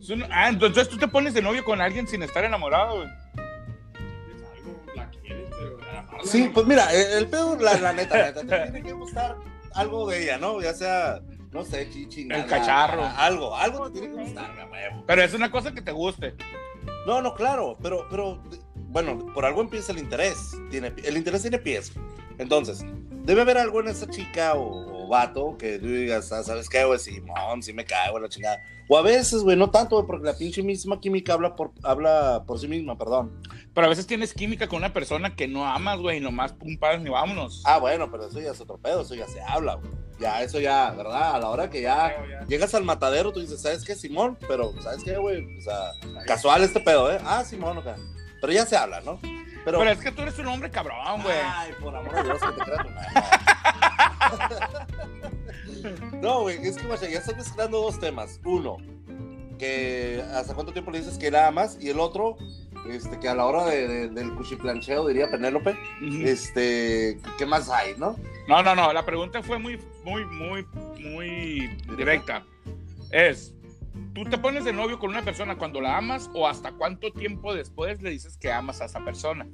Son- 0.00 0.22
ah, 0.30 0.48
entonces 0.48 0.88
tú 0.88 0.96
te 0.98 1.08
pones 1.08 1.34
de 1.34 1.42
novio 1.42 1.64
con 1.64 1.80
alguien 1.80 2.06
sin 2.06 2.22
estar 2.22 2.44
enamorado, 2.44 2.98
güey. 2.98 3.08
Sí, 6.22 6.50
pues 6.52 6.66
mira, 6.66 6.92
el, 6.92 7.26
pedo, 7.28 7.56
la, 7.56 7.78
la 7.78 7.92
neta, 7.92 8.18
la 8.18 8.26
neta, 8.26 8.40
te 8.40 8.70
tiene 8.70 8.82
que 8.82 8.92
gustar 8.92 9.36
algo 9.74 10.08
de 10.08 10.22
ella, 10.22 10.38
¿no? 10.38 10.60
Ya 10.62 10.72
sea, 10.72 11.20
no 11.52 11.64
sé, 11.64 11.88
chichi, 11.90 12.28
El 12.30 12.46
cacharro. 12.46 13.04
Algo, 13.04 13.56
algo 13.56 13.90
te 13.90 14.00
tiene 14.00 14.16
que 14.16 14.22
gustar. 14.24 14.68
Pero 15.06 15.22
es 15.22 15.34
una 15.34 15.50
cosa 15.50 15.72
que 15.72 15.82
te 15.82 15.92
guste. 15.92 16.34
No, 17.06 17.20
no, 17.20 17.34
claro, 17.34 17.76
pero, 17.82 18.06
pero, 18.10 18.42
bueno, 18.74 19.26
por 19.34 19.44
algo 19.44 19.60
empieza 19.60 19.92
el 19.92 19.98
interés. 19.98 20.56
Tiene, 20.70 20.92
el 21.04 21.16
interés 21.16 21.42
tiene 21.42 21.58
pies. 21.58 21.92
Entonces, 22.38 22.84
debe 23.24 23.40
haber 23.40 23.58
algo 23.58 23.80
en 23.80 23.88
esa 23.88 24.06
chica 24.08 24.54
o, 24.54 25.04
o 25.04 25.08
vato 25.08 25.56
que 25.58 25.78
tú 25.78 25.86
digas, 25.86 26.30
ah, 26.32 26.42
¿sabes 26.42 26.68
qué, 26.68 26.84
güey? 26.84 26.98
Simón, 26.98 27.62
sí 27.62 27.72
me 27.72 27.84
cae, 27.84 28.10
güey, 28.10 28.22
la 28.22 28.28
chingada. 28.28 28.62
O 28.86 28.98
a 28.98 29.02
veces, 29.02 29.42
güey, 29.42 29.56
no 29.56 29.70
tanto, 29.70 29.96
güey, 29.96 30.06
porque 30.06 30.26
la 30.26 30.36
pinche 30.36 30.62
misma 30.62 31.00
química 31.00 31.32
habla 31.32 31.56
por, 31.56 31.72
habla 31.82 32.44
por 32.46 32.58
sí 32.58 32.68
misma, 32.68 32.98
perdón. 32.98 33.40
Pero 33.72 33.86
a 33.86 33.90
veces 33.90 34.06
tienes 34.06 34.34
química 34.34 34.68
con 34.68 34.78
una 34.78 34.92
persona 34.92 35.34
que 35.34 35.48
no 35.48 35.66
amas, 35.66 35.98
güey, 36.00 36.18
y 36.18 36.20
nomás 36.20 36.52
pum, 36.52 36.76
pagas 36.78 37.00
ni 37.00 37.08
vámonos. 37.08 37.62
Ah, 37.64 37.78
bueno, 37.78 38.10
pero 38.10 38.28
eso 38.28 38.40
ya 38.40 38.50
es 38.50 38.60
otro 38.60 38.76
pedo, 38.76 39.00
eso 39.00 39.14
ya 39.14 39.26
se 39.26 39.40
habla, 39.40 39.76
güey. 39.76 39.90
Ya, 40.20 40.42
eso 40.42 40.60
ya, 40.60 40.92
¿verdad? 40.92 41.34
A 41.34 41.38
la 41.40 41.48
hora 41.48 41.70
que 41.70 41.82
ya 41.82 42.14
ya. 42.28 42.46
llegas 42.46 42.74
al 42.74 42.84
matadero, 42.84 43.32
tú 43.32 43.40
dices, 43.40 43.60
¿sabes 43.60 43.84
qué, 43.84 43.96
Simón? 43.96 44.38
Pero, 44.46 44.72
¿sabes 44.80 45.02
qué, 45.02 45.16
güey? 45.16 45.58
O 45.58 45.60
sea, 45.62 45.92
casual 46.26 46.62
este 46.62 46.78
pedo, 46.78 47.10
¿eh? 47.10 47.18
Ah, 47.24 47.42
Simón, 47.42 47.78
ok. 47.78 47.86
Pero 48.40 48.52
ya 48.52 48.66
se 48.66 48.76
habla, 48.76 49.00
¿no? 49.00 49.18
Pero, 49.64 49.78
Pero 49.78 49.90
es 49.90 49.98
que 49.98 50.12
tú 50.12 50.22
eres 50.22 50.38
un 50.38 50.46
hombre 50.48 50.70
cabrón, 50.70 51.22
güey. 51.22 51.36
Ay, 51.42 51.72
por 51.80 51.94
amor 51.96 52.14
de 52.14 52.22
Dios, 52.24 52.38
que 52.40 52.52
te 52.52 52.60
creas 52.62 52.86
madre. 52.94 53.08
No, 56.20 56.40
güey, 56.42 56.56
es 56.66 56.76
que, 56.76 56.86
guacha, 56.86 57.08
ya 57.08 57.18
estás 57.18 57.36
mezclando 57.36 57.80
dos 57.80 57.98
temas. 58.00 58.40
Uno, 58.44 58.78
que 59.58 60.22
hasta 60.34 60.54
cuánto 60.54 60.72
tiempo 60.72 60.90
le 60.90 60.98
dices 61.00 61.18
que 61.18 61.30
la 61.30 61.48
amas, 61.48 61.76
y 61.80 61.90
el 61.90 62.00
otro, 62.00 62.36
este, 62.88 63.18
que 63.20 63.28
a 63.28 63.34
la 63.34 63.44
hora 63.46 63.66
de, 63.66 63.86
de- 63.86 64.08
del 64.08 64.34
cuchiplancheo, 64.34 65.06
diría 65.06 65.30
Penélope, 65.30 65.76
este, 66.22 67.18
¿qué 67.38 67.46
más 67.46 67.68
hay, 67.68 67.94
no? 67.98 68.16
No, 68.48 68.62
no, 68.62 68.74
no. 68.74 68.92
La 68.92 69.04
pregunta 69.04 69.42
fue 69.42 69.58
muy, 69.58 69.78
muy, 70.04 70.24
muy, 70.24 70.66
muy 70.98 71.66
directa. 71.96 72.44
Es, 73.10 73.52
¿tú 74.14 74.24
te 74.24 74.38
pones 74.38 74.64
de 74.64 74.72
novio 74.72 74.98
con 74.98 75.10
una 75.10 75.22
persona 75.22 75.56
cuando 75.56 75.80
la 75.80 75.96
amas 75.96 76.30
o 76.34 76.46
hasta 76.48 76.72
cuánto 76.72 77.12
tiempo 77.12 77.54
después 77.54 78.00
le 78.02 78.10
dices 78.10 78.36
que 78.36 78.52
amas 78.52 78.80
a 78.80 78.86
esa 78.86 79.04
persona? 79.04 79.46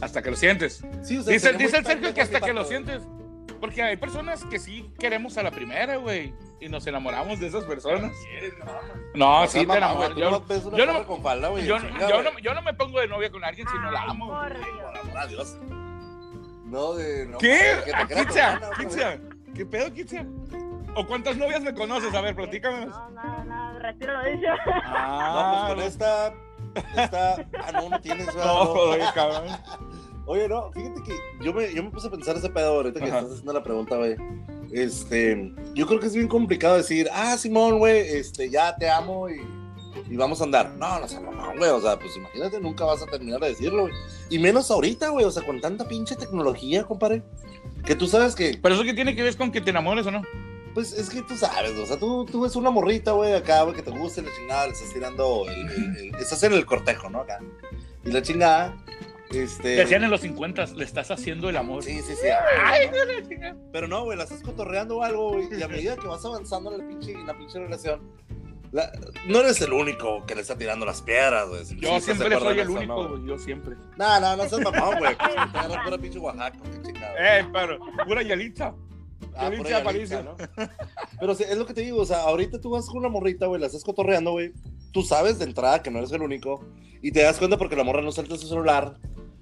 Hasta 0.00 0.22
que 0.22 0.30
lo 0.30 0.36
sientes. 0.36 0.84
Sí, 1.02 1.18
o 1.18 1.22
sea, 1.22 1.32
Dice, 1.32 1.52
dice 1.54 1.76
el 1.78 1.84
Sergio 1.86 2.12
que 2.14 2.20
hasta 2.22 2.40
que 2.40 2.52
lo 2.52 2.64
sientes. 2.64 3.02
Porque 3.60 3.80
hay 3.82 3.96
personas 3.96 4.44
que 4.46 4.58
sí 4.58 4.90
queremos 4.98 5.38
a 5.38 5.42
la 5.44 5.52
primera, 5.52 5.96
güey. 5.96 6.34
Y 6.60 6.68
nos 6.68 6.86
enamoramos 6.86 7.38
de 7.38 7.46
esas 7.48 7.64
personas. 7.64 8.12
No, 9.14 9.46
sí 9.46 9.64
te 9.66 9.76
enamoras. 9.76 10.16
Yo, 10.16 10.30
no 10.30 10.44
yo 10.76 10.86
yo, 12.22 12.38
yo 12.40 12.62
me 12.62 12.74
pongo 12.74 13.00
de 13.00 13.06
novia 13.08 13.30
con 13.30 13.44
alguien 13.44 13.66
si 13.68 13.78
no 13.78 13.90
la 13.90 14.02
amo. 14.02 14.28
por 14.28 14.52
Ay, 14.52 14.62
por 14.62 14.92
Dios. 14.92 15.00
amor 15.04 15.18
a 15.18 15.26
Dios. 15.26 15.58
No, 16.64 16.94
de... 16.94 17.26
No, 17.26 17.38
¿Qué? 17.38 17.76
que 17.84 17.90
te 17.90 17.96
¿A 17.96 18.06
creas 18.06 18.08
tu 18.08 18.26
Kitzia? 18.26 18.52
hermana, 18.54 18.66
güey. 18.76 18.88
Kitzia. 18.88 19.20
¿Qué 19.54 19.66
pedo, 19.66 19.92
Kitzia? 19.92 20.26
¿O 20.94 21.06
cuántas 21.06 21.36
novias 21.36 21.62
me 21.62 21.72
conoces? 21.74 22.14
A 22.14 22.20
ver, 22.20 22.34
platícame. 22.34 22.86
No, 22.86 23.10
nada, 23.10 23.44
nada, 23.44 23.78
retiro 23.78 24.12
lo 24.12 24.30
dicho. 24.30 24.46
Ah, 24.84 25.66
No, 25.68 25.74
pues 25.74 25.74
con 25.74 25.84
esta... 25.86 26.34
esta... 27.02 27.34
Ah, 27.64 27.72
no, 27.72 27.88
no 27.88 28.00
tienes. 28.00 28.26
No, 28.34 28.64
no. 28.64 28.70
oye, 28.72 29.04
cabrón. 29.14 29.44
Oye, 30.24 30.48
no, 30.48 30.70
fíjate 30.70 31.02
que 31.02 31.16
yo 31.44 31.52
me, 31.52 31.74
yo 31.74 31.82
me 31.82 31.90
puse 31.90 32.06
a 32.06 32.10
pensar 32.10 32.36
ese 32.36 32.48
pedo 32.48 32.74
ahorita 32.76 33.00
que 33.00 33.06
Ajá. 33.06 33.18
estás 33.18 33.32
haciendo 33.32 33.52
la 33.54 33.62
pregunta, 33.64 33.96
güey. 33.96 34.14
Este, 34.72 35.52
yo 35.74 35.84
creo 35.88 35.98
que 35.98 36.06
es 36.06 36.14
bien 36.14 36.28
complicado 36.28 36.76
decir, 36.76 37.08
ah, 37.12 37.36
Simón, 37.36 37.78
güey, 37.78 37.98
este, 37.98 38.48
ya 38.48 38.76
te 38.76 38.88
amo 38.88 39.28
y, 39.28 39.42
y 40.08 40.16
vamos 40.16 40.40
a 40.40 40.44
andar. 40.44 40.70
No, 40.78 41.00
no, 41.00 41.06
no, 41.22 41.32
no, 41.32 41.58
güey, 41.58 41.70
o 41.70 41.80
sea, 41.80 41.98
pues 41.98 42.16
imagínate, 42.16 42.60
nunca 42.60 42.84
vas 42.84 43.02
a 43.02 43.06
terminar 43.06 43.40
de 43.40 43.48
decirlo, 43.48 43.82
güey. 43.82 43.94
Y 44.30 44.38
menos 44.38 44.70
ahorita, 44.70 45.08
güey, 45.08 45.24
o 45.24 45.30
sea, 45.32 45.44
con 45.44 45.60
tanta 45.60 45.88
pinche 45.88 46.14
tecnología, 46.14 46.84
compadre. 46.84 47.24
Que 47.84 47.96
tú 47.96 48.06
sabes 48.06 48.36
que, 48.36 48.60
Pero 48.62 48.76
eso 48.76 48.84
qué 48.84 48.94
tiene 48.94 49.16
que 49.16 49.24
ver 49.24 49.36
con 49.36 49.50
que 49.50 49.60
te 49.60 49.70
enamores 49.70 50.06
o 50.06 50.12
no? 50.12 50.22
Pues 50.74 50.92
es 50.92 51.08
que 51.10 51.22
tú 51.22 51.36
sabes, 51.36 51.72
o 51.78 51.86
sea, 51.86 51.98
tú, 51.98 52.24
tú 52.24 52.42
ves 52.42 52.56
una 52.56 52.70
morrita, 52.70 53.12
güey, 53.12 53.34
acá, 53.34 53.62
güey, 53.62 53.74
que 53.76 53.82
te 53.82 53.90
gusta 53.90 54.20
y 54.20 54.24
la 54.24 54.30
chingada, 54.34 54.66
le 54.66 54.72
estás 54.72 54.92
tirando, 54.92 55.46
el, 55.48 55.68
el- 55.70 55.96
el- 55.96 56.14
estás 56.20 56.42
en 56.42 56.52
el 56.54 56.64
cortejo, 56.66 57.08
¿no? 57.10 57.20
Acá. 57.20 57.38
Y 58.04 58.10
la 58.10 58.22
chingada, 58.22 58.74
Este. 59.30 59.68
Decían 59.76 60.04
en 60.04 60.10
los 60.10 60.20
50, 60.22 60.66
le 60.76 60.84
estás 60.84 61.10
haciendo 61.10 61.48
el 61.48 61.56
amor. 61.56 61.82
Sí, 61.82 62.00
sí, 62.02 62.14
sí. 62.20 62.28
Ay, 62.62 62.90
no, 62.90 63.04
la 63.04 63.26
chingada. 63.28 63.56
Pero 63.72 63.88
no, 63.88 64.04
güey, 64.04 64.18
la 64.18 64.24
estás 64.24 64.42
cotorreando 64.42 64.98
o 64.98 65.02
algo, 65.02 65.30
güey. 65.34 65.48
Y 65.58 65.62
a 65.62 65.68
medida 65.68 65.96
que 65.96 66.06
vas 66.06 66.24
avanzando 66.24 66.72
en 66.72 66.78
la 66.78 66.88
pinche, 66.88 67.12
en 67.12 67.26
la 67.26 67.32
pinche 67.38 67.58
relación, 67.58 68.00
la- 68.72 68.90
no 69.26 69.38
eres 69.40 69.60
el 69.62 69.72
único 69.72 70.24
que 70.26 70.34
le 70.34 70.40
está 70.42 70.56
tirando 70.58 70.84
las 70.84 71.00
piedras, 71.02 71.48
güey. 71.48 71.64
Si- 71.64 71.78
Yo 71.80 71.94
si 72.00 72.06
siempre 72.06 72.38
soy 72.38 72.58
el 72.58 72.68
único, 72.70 73.08
¿no? 73.08 73.26
Yo 73.26 73.38
siempre. 73.38 73.76
No, 73.96 74.20
no, 74.20 74.36
no 74.36 74.48
seas 74.48 74.60
mamón, 74.62 74.98
güey. 74.98 75.16
Te 75.16 75.24
agarra 75.24 75.84
pura 75.84 75.98
pinche 75.98 76.18
Oaxaca, 76.18 76.58
qué 76.70 76.82
chingada. 76.82 77.14
Eh, 77.40 77.46
pero, 77.52 77.78
pura 78.06 78.22
Ah, 79.34 79.46
Aparicio. 79.46 79.82
Yalitza, 79.82 80.22
¿no? 80.22 80.36
Pero 81.20 81.32
es 81.32 81.56
lo 81.56 81.66
que 81.66 81.74
te 81.74 81.82
digo, 81.82 82.00
o 82.00 82.06
sea, 82.06 82.22
ahorita 82.22 82.60
tú 82.60 82.70
vas 82.70 82.86
con 82.86 82.98
una 82.98 83.08
morrita, 83.08 83.46
güey, 83.46 83.60
la 83.60 83.66
estás 83.66 83.84
cotorreando, 83.84 84.32
güey. 84.32 84.52
Tú 84.92 85.02
sabes 85.02 85.38
de 85.38 85.44
entrada 85.44 85.82
que 85.82 85.90
no 85.90 85.98
eres 85.98 86.12
el 86.12 86.22
único. 86.22 86.64
Y 87.00 87.10
te 87.12 87.22
das 87.22 87.38
cuenta 87.38 87.56
porque 87.56 87.76
la 87.76 87.84
morra 87.84 88.02
no 88.02 88.12
suelta 88.12 88.36
su 88.36 88.46
celular. 88.46 88.96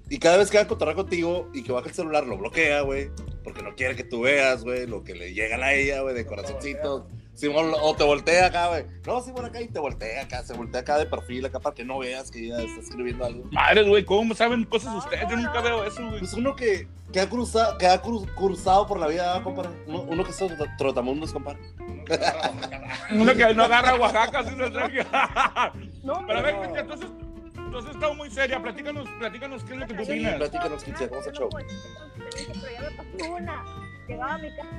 Y 0.09 0.17
cada 0.19 0.37
vez 0.37 0.49
que 0.49 0.57
va 0.57 0.63
a 0.63 0.67
cotorrear 0.67 0.95
contigo 0.95 1.49
y 1.53 1.63
que 1.63 1.71
baja 1.71 1.87
el 1.87 1.93
celular, 1.93 2.25
lo 2.25 2.37
bloquea, 2.37 2.81
güey. 2.81 3.09
Porque 3.43 3.61
no 3.61 3.75
quiere 3.75 3.95
que 3.95 4.03
tú 4.03 4.21
veas, 4.21 4.63
güey, 4.63 4.87
lo 4.87 5.03
que 5.03 5.15
le 5.15 5.33
llegan 5.33 5.63
a 5.63 5.73
ella, 5.73 6.01
güey, 6.01 6.15
de 6.15 6.25
corazoncitos. 6.25 7.03
Simón, 7.41 7.71
o 7.81 7.95
te 7.95 8.03
voltea 8.03 8.45
acá, 8.45 8.67
güey. 8.67 8.85
No, 9.07 9.19
Simón 9.19 9.45
acá 9.45 9.59
y 9.59 9.67
te 9.67 9.79
voltea 9.79 10.21
acá, 10.21 10.43
se 10.43 10.53
voltea 10.53 10.81
acá 10.81 10.99
de 10.99 11.07
perfil, 11.07 11.43
acá 11.43 11.59
para 11.59 11.73
que 11.73 11.83
no 11.83 11.97
veas 11.97 12.29
que 12.29 12.37
ella 12.45 12.61
está 12.61 12.81
escribiendo 12.81 13.25
algo. 13.25 13.45
Madres, 13.51 13.87
güey, 13.87 14.05
¿cómo 14.05 14.35
saben 14.35 14.63
cosas 14.65 14.93
ustedes? 14.93 15.27
Yo 15.27 15.35
nunca 15.37 15.59
veo 15.61 15.83
eso, 15.83 16.05
güey. 16.07 16.19
Pues 16.19 16.33
uno 16.33 16.55
que, 16.55 16.87
que 17.11 17.19
ha 17.19 17.27
cruzado, 17.27 17.79
que 17.79 17.87
ha 17.87 17.99
cru- 17.99 18.31
cruzado 18.35 18.85
por 18.85 18.99
la 18.99 19.07
vida, 19.07 19.41
compadre. 19.41 19.71
Uno, 19.87 20.01
uno 20.03 20.23
que 20.23 20.29
es 20.29 20.37
trota- 20.37 20.77
trotamundos, 20.77 21.33
compadre. 21.33 21.59
Uno 23.11 23.33
que 23.33 23.53
no 23.55 23.63
agarra 23.63 23.95
Oaxaca, 23.95 24.39
así 24.41 24.55
se 24.55 24.69
trae. 24.69 25.03
No, 26.03 26.23
Pero 26.27 26.39
a 26.39 26.41
ver, 26.43 26.53
No. 26.53 26.61
Cristian, 26.61 26.79
entonces, 26.85 27.07
entonces 27.57 27.91
está 27.95 28.13
muy 28.13 28.29
seria. 28.29 28.61
Platícanos, 28.61 29.09
platícanos 29.17 29.63
qué 29.63 29.73
es 29.73 29.79
lo 29.79 29.87
que 29.87 29.93
tú 29.95 30.05
Sí, 30.05 30.11
opinas. 30.11 30.35
platícanos, 30.35 30.83
Kitsia, 30.83 31.09
¿cómo 31.09 31.21
show? 31.31 31.49
Pero 31.49 32.71
ya 32.71 32.81
me 32.81 32.91
pasó 33.17 33.31
una. 33.33 33.65
Llegaba 34.07 34.33
a 34.33 34.37
mi 34.39 34.49
casa 34.55 34.69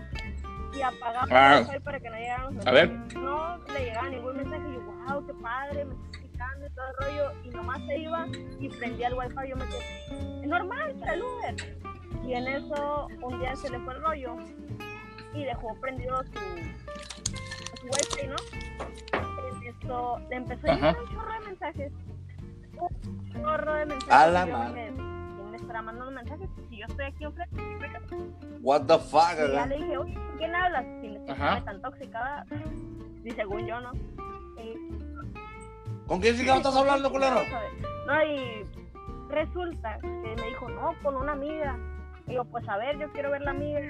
y 0.75 0.83
apagaba 0.83 1.27
Ah. 1.31 1.59
el 1.59 1.67
wifi 1.67 1.81
para 1.81 2.01
que 2.01 2.11
no 2.11 2.17
llegaran 2.17 2.55
los 2.57 2.67
A 2.67 2.71
ver. 2.71 2.89
mensajes. 2.91 3.15
No 3.23 3.59
le 3.73 3.85
llegaba 3.85 4.09
ningún 4.09 4.37
mensaje 4.37 4.63
y 4.69 4.73
yo, 4.75 4.81
wow, 4.83 5.27
qué 5.27 5.35
padre, 5.35 5.85
me 5.85 5.95
está 5.95 6.21
picando 6.23 6.67
y 6.67 6.71
todo 6.71 6.85
el 6.89 6.97
rollo. 7.07 7.41
Y 7.45 7.51
nomás 7.51 7.79
se 7.87 7.99
iba 7.99 8.27
y 8.61 8.69
prendía 8.69 9.09
el 9.09 9.15
wifi. 9.15 9.49
Yo 9.49 9.57
me 9.57 9.65
quedé, 9.67 10.41
es 10.43 10.49
normal 10.49 10.95
para 11.01 11.15
el 11.15 11.23
Uber. 11.23 11.79
Y 12.25 12.35
en 12.35 12.47
eso 12.47 13.09
un 13.23 13.41
día 13.41 13.55
se 13.57 13.71
le 13.71 13.79
fue 13.81 13.95
el 13.95 14.03
rollo 14.03 14.37
y 15.35 15.45
dejó 15.45 15.75
prendido 15.81 16.23
su, 16.25 16.33
su 17.81 17.87
wifi, 17.87 18.27
¿no? 18.29 18.37
En 19.59 19.63
eso 19.67 20.21
le 20.31 20.37
empezó 20.37 20.71
a 20.71 20.75
llegar 20.75 20.97
un 20.99 21.09
chorro 21.15 21.33
de 21.33 21.41
mensajes. 21.47 21.93
Un 22.79 23.33
chorro 23.33 23.75
de 23.75 23.87
mensajes. 23.87 24.15
A 24.15 24.27
la 24.29 24.47
y 24.49 24.53
madre. 24.53 24.93
Me- 25.63 25.69
¿Quién 25.69 25.69
me 25.69 25.73
estará 25.73 25.83
mandando 25.83 26.11
mensajes? 26.11 26.49
Si 26.69 26.79
yo 26.79 26.87
estoy 26.89 27.05
aquí 27.07 27.25
enfrente. 27.25 28.17
What 28.63 28.83
the 28.87 28.99
fuck, 28.99 29.35
Y 29.49 29.53
ya 29.53 29.67
le 29.67 29.77
dije, 29.77 29.97
oye, 29.99 30.15
¿con 30.15 30.37
quién 30.39 30.55
hablas? 30.55 30.85
Si 31.01 31.09
me 31.09 31.31
Ajá. 31.33 31.53
siento 31.53 31.65
tan 31.65 31.83
tóxica, 31.83 32.47
y 33.25 33.31
según 33.33 33.67
yo, 33.67 33.81
¿no? 33.81 33.93
Eh, 34.59 34.75
¿Con 36.07 36.21
quién 36.21 36.37
chingado 36.37 36.59
estás 36.59 36.77
hablando, 36.77 37.11
culero? 37.11 37.37
No, 38.07 38.23
y 38.25 38.65
resulta 39.31 39.99
que 40.01 40.07
me 40.09 40.47
dijo, 40.49 40.69
no, 40.69 40.93
con 41.03 41.17
una 41.17 41.33
amiga. 41.33 41.77
Y 42.27 42.35
yo, 42.35 42.45
pues 42.45 42.69
a 42.69 42.77
ver, 42.77 42.99
yo 42.99 43.11
quiero 43.13 43.31
ver 43.31 43.43
la 43.43 43.51
amiga. 43.51 43.81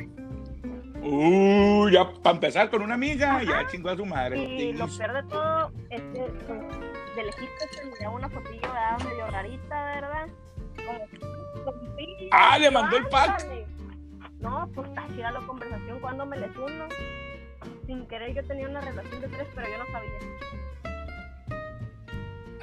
Uh, 1.04 1.88
ya 1.88 2.08
para 2.22 2.36
empezar 2.36 2.70
con 2.70 2.82
una 2.82 2.94
amiga, 2.94 3.42
ya 3.42 3.66
chingó 3.66 3.90
a 3.90 3.96
su 3.96 4.06
madre. 4.06 4.38
Y 4.38 4.72
lo 4.72 4.86
peor 4.86 5.12
de 5.14 5.22
todo 5.24 5.72
es 5.90 6.00
que 6.00 6.32
pues, 6.46 7.16
de 7.16 7.24
lejitos 7.24 7.68
se 7.72 7.84
miraba 7.86 8.14
una 8.14 8.28
fotillo, 8.28 8.60
¿verdad? 8.62 8.98
Medio 9.04 9.26
rarita, 9.26 9.84
¿verdad? 9.84 10.28
Como, 10.76 11.31
Ah, 12.30 12.58
le 12.58 12.70
mandó 12.70 12.96
el 12.96 13.08
pack. 13.08 13.46
No, 14.40 14.68
pues 14.74 14.88
está 14.88 15.06
chida 15.08 15.30
la 15.30 15.40
conversación 15.40 16.00
cuando 16.00 16.26
me 16.26 16.36
les 16.36 16.56
uno. 16.56 16.86
Sin 17.86 18.06
querer 18.06 18.34
yo 18.34 18.44
tenía 18.44 18.68
una 18.68 18.80
relación 18.80 19.20
de 19.20 19.28
tres, 19.28 19.48
pero 19.54 19.68
yo 19.68 19.78
no 19.78 19.86
sabía. 19.92 20.10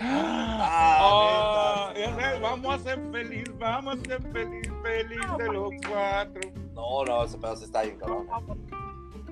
Ah, 0.02 1.92
Ah, 1.92 1.94
vamos 2.42 2.76
a 2.76 2.80
ser 2.80 3.00
feliz, 3.12 3.44
vamos 3.58 3.96
a 4.00 4.06
ser 4.06 4.22
feliz, 4.32 4.72
feliz 4.84 5.20
de 5.38 5.46
los 5.52 5.70
cuatro. 5.90 6.42
No, 6.74 7.04
no, 7.06 7.24
ese 7.26 7.38
pedazo 7.38 7.66
está 7.66 7.82
bien, 7.84 7.98
cabrón. 8.00 8.28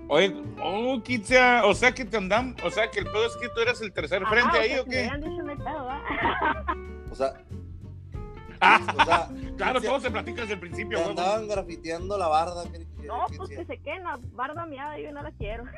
Oye, 0.10 0.36
oh, 0.62 1.02
Kitsia, 1.04 1.64
o 1.66 1.74
sea 1.74 1.94
que 1.94 2.06
te 2.06 2.18
andan, 2.18 2.56
o 2.64 2.70
sea 2.70 2.90
que 2.90 3.00
el 3.00 3.06
pedo 3.06 3.26
es 3.26 3.36
que 3.38 3.50
tú 3.50 3.60
eras 3.62 3.82
el 3.82 3.92
tercer 3.92 4.26
frente 4.26 4.50
Ajá, 4.50 4.60
ahí, 4.60 4.78
¿o 4.78 4.86
qué? 4.86 5.10
Me 5.12 5.18
dicho 5.30 5.44
pedo. 5.64 5.90
O 7.12 7.16
sea, 7.16 7.34
Ah, 7.36 7.42
o 8.98 9.06
sea, 9.06 9.30
claro, 9.58 9.82
todo 9.82 10.00
se 10.00 10.12
platica 10.12 10.42
desde 10.42 10.54
el 10.56 10.60
principio, 10.60 10.98
güey. 11.00 11.10
andaban 11.12 11.48
grafiteando 11.48 12.18
la 12.18 12.28
barda. 12.28 12.64
que- 12.72 12.80
que- 12.80 13.08
No, 13.08 13.26
que- 13.28 13.38
pues 13.38 13.50
que 13.50 13.66
se 13.66 13.78
queden 13.80 14.04
la 14.04 14.20
barda 14.34 14.66
miada, 14.66 14.98
yo 15.00 15.12
no 15.12 15.22
la 15.24 15.32
quiero. 15.32 15.64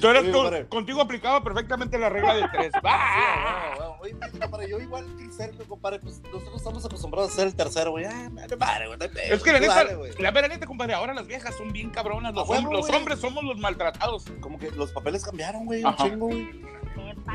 Tú 0.00 0.08
eres 0.08 0.32
tú- 0.32 0.68
contigo 0.68 1.00
aplicaba 1.00 1.42
perfectamente 1.42 1.98
la 1.98 2.08
regla 2.08 2.34
de 2.34 2.48
tres. 2.52 2.72
Sí, 2.74 2.80
¡Ah! 2.82 3.74
bueno, 3.76 3.96
bueno. 3.98 4.56
Oye, 4.56 4.68
yo 4.68 4.80
igual 4.80 5.06
que 5.16 5.24
el 5.24 5.32
Sergio, 5.32 5.64
compadre, 5.68 6.00
pues 6.00 6.20
nosotros 6.22 6.56
estamos 6.56 6.84
acostumbrados 6.84 7.30
a 7.32 7.34
ser 7.36 7.46
el 7.46 7.54
tercero, 7.54 7.92
güey. 7.92 8.04
Ah, 8.04 8.28
madre, 8.32 8.56
madre, 8.56 8.86
güey. 8.88 8.98
Es 9.30 9.42
que 9.42 9.52
la 9.52 9.58
Tú 9.58 9.62
neta, 9.62 9.74
dale, 9.84 10.12
la 10.18 10.48
neta, 10.48 10.66
compadre, 10.66 10.94
ahora 10.94 11.14
las 11.14 11.26
viejas 11.28 11.54
son 11.56 11.72
bien 11.72 11.90
cabronas. 11.90 12.34
Los, 12.34 12.48
A 12.48 12.52
huevo, 12.52 12.70
hom- 12.70 12.72
los 12.72 12.90
hombres 12.90 13.20
somos 13.20 13.44
los 13.44 13.58
maltratados. 13.58 14.24
Como 14.40 14.58
que 14.58 14.70
los 14.72 14.90
papeles 14.92 15.24
cambiaron, 15.24 15.64
güey, 15.64 15.84
un 15.84 15.94
chingo, 15.96 16.26
güey. 16.26 16.50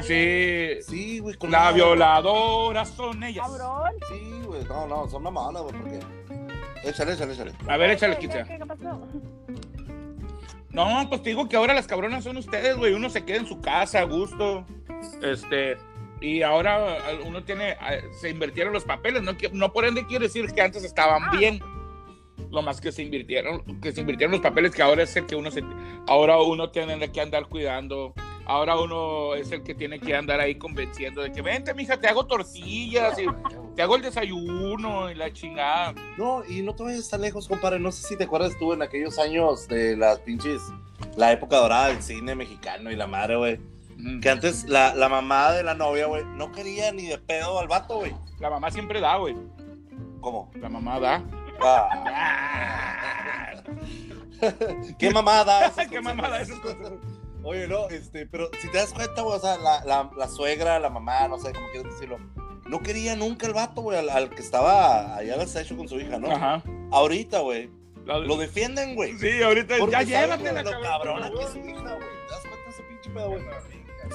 Sí. 0.01 0.77
Sí, 0.81 1.19
güey. 1.19 1.35
con 1.35 1.51
La 1.51 1.61
una- 1.63 1.71
violadora 1.71 2.85
son 2.85 3.23
ellas. 3.23 3.45
Cabrón. 3.47 3.91
Sí, 4.09 4.41
güey, 4.45 4.63
no, 4.65 4.87
no, 4.87 5.07
son 5.09 5.23
mamadas, 5.23 5.61
güey, 5.63 5.75
porque... 5.75 5.99
Échale, 6.83 7.13
échale, 7.13 7.33
échale. 7.33 7.51
A 7.67 7.77
ver, 7.77 7.91
échale, 7.91 8.15
¿Qué, 8.15 8.21
Kitsia. 8.21 8.43
qué, 8.45 8.57
qué 8.57 8.65
pasó? 8.65 9.07
No, 10.69 11.05
pues 11.09 11.21
te 11.21 11.29
digo 11.29 11.49
que 11.49 11.57
ahora 11.57 11.73
las 11.73 11.85
cabronas 11.87 12.23
son 12.23 12.37
ustedes, 12.37 12.77
güey. 12.77 12.93
Uno 12.93 13.09
se 13.09 13.25
queda 13.25 13.37
en 13.37 13.45
su 13.45 13.59
casa 13.61 13.99
a 13.99 14.03
gusto. 14.03 14.65
Este. 15.21 15.77
Y 16.21 16.41
ahora 16.43 16.97
eh, 17.11 17.19
uno 17.25 17.43
tiene. 17.43 17.71
eh, 17.71 18.03
Se 18.19 18.29
invirtieron 18.29 18.71
los 18.71 18.85
papeles. 18.85 19.21
No, 19.21 19.33
no 19.51 19.73
por 19.73 19.85
ende 19.85 20.05
quiere 20.07 20.25
decir 20.27 20.47
que 20.53 20.61
antes 20.61 20.83
estaban 20.83 21.23
Ah. 21.25 21.31
bien. 21.37 21.59
Lo 22.49 22.61
más 22.61 22.81
que 22.81 22.91
se 22.91 23.03
invirtieron, 23.03 23.79
que 23.81 23.91
se 23.91 24.01
invirtieron 24.01 24.31
los 24.31 24.41
papeles, 24.41 24.71
que 24.73 24.81
ahora 24.81 25.03
es 25.03 25.15
el 25.15 25.25
que 25.25 25.35
uno 25.35 25.51
se. 25.51 25.63
Ahora 26.07 26.37
uno 26.41 26.71
tiene 26.71 27.11
que 27.11 27.21
andar 27.21 27.45
cuidando. 27.47 28.13
Ahora 28.51 28.77
uno 28.77 29.33
es 29.33 29.49
el 29.53 29.63
que 29.63 29.73
tiene 29.73 29.97
que 29.97 30.13
andar 30.13 30.41
ahí 30.41 30.55
convenciendo 30.55 31.21
de 31.21 31.31
que 31.31 31.41
vente, 31.41 31.73
mija, 31.73 31.97
te 31.97 32.09
hago 32.09 32.25
tortillas 32.27 33.17
y 33.17 33.25
te 33.77 33.81
hago 33.81 33.95
el 33.95 34.01
desayuno 34.01 35.09
y 35.09 35.15
la 35.15 35.31
chingada. 35.31 35.93
No, 36.17 36.43
y 36.45 36.61
no 36.61 36.75
te 36.75 36.83
vayas 36.83 37.09
tan 37.09 37.21
lejos, 37.21 37.47
compadre. 37.47 37.79
No 37.79 37.93
sé 37.93 38.05
si 38.05 38.17
te 38.17 38.25
acuerdas 38.25 38.59
tú 38.59 38.73
en 38.73 38.81
aquellos 38.81 39.17
años 39.19 39.69
de 39.69 39.95
las 39.95 40.19
pinches... 40.19 40.61
La 41.15 41.31
época 41.31 41.55
dorada 41.55 41.87
del 41.87 42.03
cine 42.03 42.35
mexicano 42.35 42.91
y 42.91 42.97
la 42.97 43.07
madre, 43.07 43.37
güey. 43.37 43.57
Que 44.21 44.29
antes 44.29 44.65
la, 44.67 44.95
la 44.95 45.07
mamá 45.07 45.53
de 45.53 45.63
la 45.63 45.73
novia, 45.73 46.07
güey, 46.07 46.25
no 46.25 46.51
quería 46.51 46.91
ni 46.91 47.07
de 47.07 47.19
pedo 47.19 47.57
al 47.57 47.69
vato, 47.69 47.99
güey. 47.99 48.13
La 48.39 48.49
mamá 48.49 48.69
siempre 48.69 48.99
da, 48.99 49.15
güey. 49.15 49.33
¿Cómo? 50.19 50.51
La 50.59 50.67
mamá 50.67 50.99
da. 50.99 51.23
Ah. 51.61 52.03
¿Qué 54.97 55.11
mamada? 55.11 55.71
¿Qué 55.89 56.01
mamada 56.01 56.41
esas 56.41 56.59
cosas? 56.59 56.93
Oye, 57.43 57.67
no, 57.67 57.87
este, 57.89 58.25
pero 58.27 58.49
si 58.61 58.69
te 58.69 58.77
das 58.77 58.93
cuenta, 58.93 59.21
güey, 59.23 59.35
o 59.35 59.39
sea, 59.39 59.57
la, 59.57 59.83
la, 59.85 60.11
la 60.15 60.27
suegra, 60.27 60.79
la 60.79 60.89
mamá, 60.89 61.27
no 61.27 61.39
sé 61.39 61.51
cómo 61.53 61.67
quieres 61.71 61.91
decirlo, 61.93 62.19
no 62.67 62.79
quería 62.81 63.15
nunca 63.15 63.47
el 63.47 63.53
vato, 63.53 63.81
güey, 63.81 63.97
al, 63.97 64.09
al 64.09 64.29
que 64.29 64.41
estaba 64.41 65.15
allá 65.15 65.33
al 65.35 65.47
sexo 65.47 65.75
con 65.75 65.87
su 65.87 65.99
hija, 65.99 66.19
¿no? 66.19 66.31
Ajá. 66.31 66.61
Ahorita, 66.91 67.39
güey, 67.39 67.69
lo 68.05 68.37
defienden, 68.37 68.95
güey. 68.95 69.17
Sí, 69.17 69.41
ahorita 69.41 69.75
Porque 69.79 69.91
ya 69.93 70.03
llévatela, 70.03 70.61
lo 70.63 70.71
cabrón. 70.71 70.83
cabrona 70.91 71.31
que 71.31 71.43
es 71.43 71.49
su 71.49 71.57
hija, 71.59 71.81
güey. 71.95 72.07
¿Te 72.27 72.33
das 72.33 72.41
cuenta 72.41 72.63
de 72.65 72.69
ese 72.69 72.83
pinche 72.83 73.09
pedo, 73.09 73.29
güey? 73.29 73.43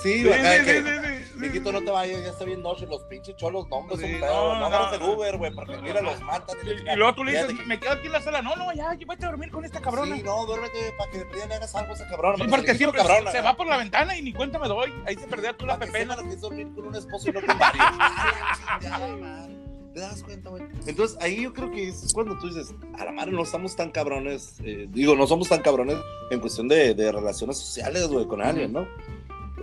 Sí, 0.03 0.13
Sí, 0.19 0.25
güey, 0.25 0.39
acá 0.39 0.59
sí, 0.59 0.65
que, 0.65 0.73
sí, 0.75 0.89
sí, 0.89 1.51
sí. 1.53 1.61
No 1.73 1.83
te 1.83 1.91
vayas, 1.91 2.23
ya 2.23 2.31
está 2.31 2.45
bien 2.45 2.63
noche, 2.63 2.87
los 2.87 3.03
pinches 3.05 3.37
cholos, 3.37 3.67
no, 3.69 3.77
hombre, 3.77 3.97
un 3.97 4.21
pedo, 4.21 4.55
no, 4.55 4.71
no, 4.71 4.95
el. 4.95 5.03
Uber, 5.03 5.37
güey, 5.37 5.55
porque 5.55 5.77
mira, 5.79 6.01
los 6.01 6.21
matan. 6.21 6.57
Y, 6.65 6.91
y 6.91 6.97
luego 6.97 7.15
tú 7.15 7.25
le 7.25 7.33
dices, 7.33 7.67
me 7.67 7.79
quedo 7.79 7.93
aquí 7.93 8.07
en 8.07 8.13
la 8.13 8.21
sala. 8.23 8.43
No, 8.43 8.57
no, 8.57 8.73
ya, 8.73 8.91
vete 8.91 9.27
a 9.27 9.29
dormir 9.29 9.51
con 9.51 9.65
esta 9.65 9.81
cabrona. 9.81 10.17
Sí, 10.17 10.23
no, 10.23 10.47
duérmete 10.47 10.93
para 10.97 11.11
que 11.11 11.19
de 11.19 11.27
perdida 11.27 11.47
le 11.47 11.55
hagas 11.57 11.75
algo 11.75 11.93
a 11.93 11.95
esa 11.97 12.09
cabrona. 12.09 12.45
Sí, 12.45 12.51
porque 12.51 12.73
se 12.73 12.79
siempre 12.79 13.03
cabrona, 13.03 13.31
se 13.31 13.39
¿no? 13.39 13.45
va 13.45 13.57
por 13.57 13.67
la 13.67 13.77
ventana 13.79 14.17
y 14.17 14.23
ni 14.23 14.33
cuenta 14.33 14.59
me 14.59 14.69
doy. 14.69 14.93
Ahí 15.07 15.17
se 15.17 15.27
perdía 15.27 15.57
tú 15.57 15.67
la 15.67 15.79
pepena. 15.79 16.17
que 16.17 16.29
es 16.31 16.41
dormir 16.41 16.69
con 16.75 16.87
un 16.87 16.95
esposo 16.95 17.29
y 17.29 17.33
no 17.33 17.41
con 17.41 17.59
varios. 17.59 17.87
¿Te 19.97 20.01
das 20.01 20.23
cuenta, 20.23 20.51
güey? 20.51 20.63
Entonces, 20.87 21.17
ahí 21.23 21.43
yo 21.43 21.55
creo 21.55 21.71
que 21.71 21.89
es 21.89 22.13
cuando 22.13 22.37
tú 22.39 22.49
dices, 22.49 22.75
a 22.99 23.05
la 23.07 23.13
madre 23.13 23.33
no 23.33 23.43
estamos 23.43 23.75
tan 23.77 23.91
cabrones, 23.91 24.57
eh, 24.63 24.87
digo, 24.91 25.17
no 25.17 25.27
somos 25.27 25.49
tan 25.49 25.63
cabrones 25.63 25.97
en 26.31 26.39
cuestión 26.39 26.69
de, 26.69 26.93
de 26.93 27.11
relaciones 27.11 27.57
sociales, 27.57 28.07
güey, 28.09 28.27
con 28.27 28.43
alguien, 28.43 28.75
¿no? 28.75 28.87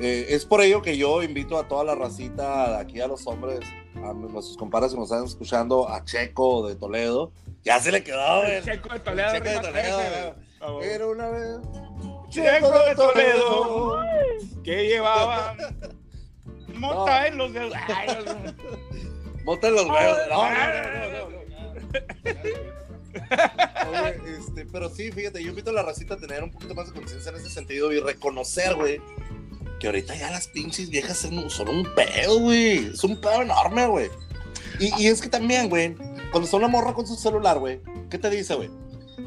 Eh, 0.02 0.28
es 0.30 0.46
por 0.46 0.62
ello 0.62 0.82
que 0.82 0.98
yo 0.98 1.22
invito 1.22 1.58
a 1.58 1.68
toda 1.68 1.84
la 1.84 1.96
racita, 1.96 2.80
aquí 2.80 3.00
a 3.00 3.08
los 3.08 3.28
hombres, 3.28 3.60
a 3.96 4.14
nuestros 4.14 4.58
compadres 4.58 4.92
que 4.92 4.98
nos 4.98 5.12
están 5.12 5.26
escuchando, 5.26 5.88
a 5.90 6.04
Checo 6.04 6.68
de 6.68 6.76
Toledo. 6.76 7.32
Ya 7.64 7.80
se 7.80 7.92
le 7.92 8.04
quedó, 8.04 8.42
güey. 8.42 8.62
Checo 8.64 8.90
de 8.94 9.00
Toledo. 9.00 9.32
Checo 9.32 9.50
de 9.50 9.60
Toledo, 9.60 9.98
13, 9.98 10.34
güey. 10.60 10.74
güey. 10.74 10.90
Era 10.90 11.08
una 11.08 11.30
vez. 11.30 11.58
Checo 12.30 12.72
de 12.72 12.96
Toledo. 12.96 14.04
Que 14.64 14.88
llevaba 14.88 15.56
Mota 16.74 17.28
en 17.28 17.38
los 17.38 17.54
dedos. 17.54 17.74
Ay, 17.88 18.08
no. 18.26 18.54
Mota 19.46 19.68
en 19.68 19.76
los. 19.76 19.88
No, 19.88 19.94
no, 19.94 20.02
no, 20.30 20.50
no, 20.50 21.10
no, 21.10 21.30
no. 21.30 21.44
Oye, 23.90 24.38
este, 24.38 24.66
pero 24.66 24.90
sí, 24.90 25.12
fíjate, 25.12 25.44
yo 25.44 25.50
invito 25.50 25.70
a 25.70 25.74
la 25.74 25.84
racita 25.84 26.16
a 26.16 26.18
tener 26.18 26.44
un 26.44 26.52
poquito 26.52 26.74
más 26.74 26.88
de 26.88 26.94
conciencia 26.94 27.30
en 27.30 27.38
ese 27.38 27.50
sentido 27.50 27.92
y 27.92 28.00
reconocer, 28.00 28.74
güey, 28.76 29.00
que 29.84 29.88
ahorita 29.88 30.16
ya 30.16 30.32
las 30.32 30.48
pinches 30.48 30.90
viejas 30.90 31.18
son, 31.18 31.68
un 31.68 31.84
pedo, 31.94 32.40
güey. 32.40 32.88
Es 32.94 33.04
un 33.04 33.20
pedo 33.20 33.42
enorme, 33.42 33.86
güey. 33.86 34.10
Y, 34.80 34.94
y 35.04 35.08
es 35.08 35.22
que 35.22 35.28
también, 35.28 35.68
güey, 35.68 35.94
cuando 36.32 36.48
son 36.48 36.62
la 36.62 36.70
morra 36.70 36.94
con 36.94 37.06
su 37.06 37.18
celular, 37.18 37.60
güey, 37.60 37.82
¿qué 38.10 38.18
te 38.18 38.30
dice, 38.30 38.56
güey? 38.56 38.70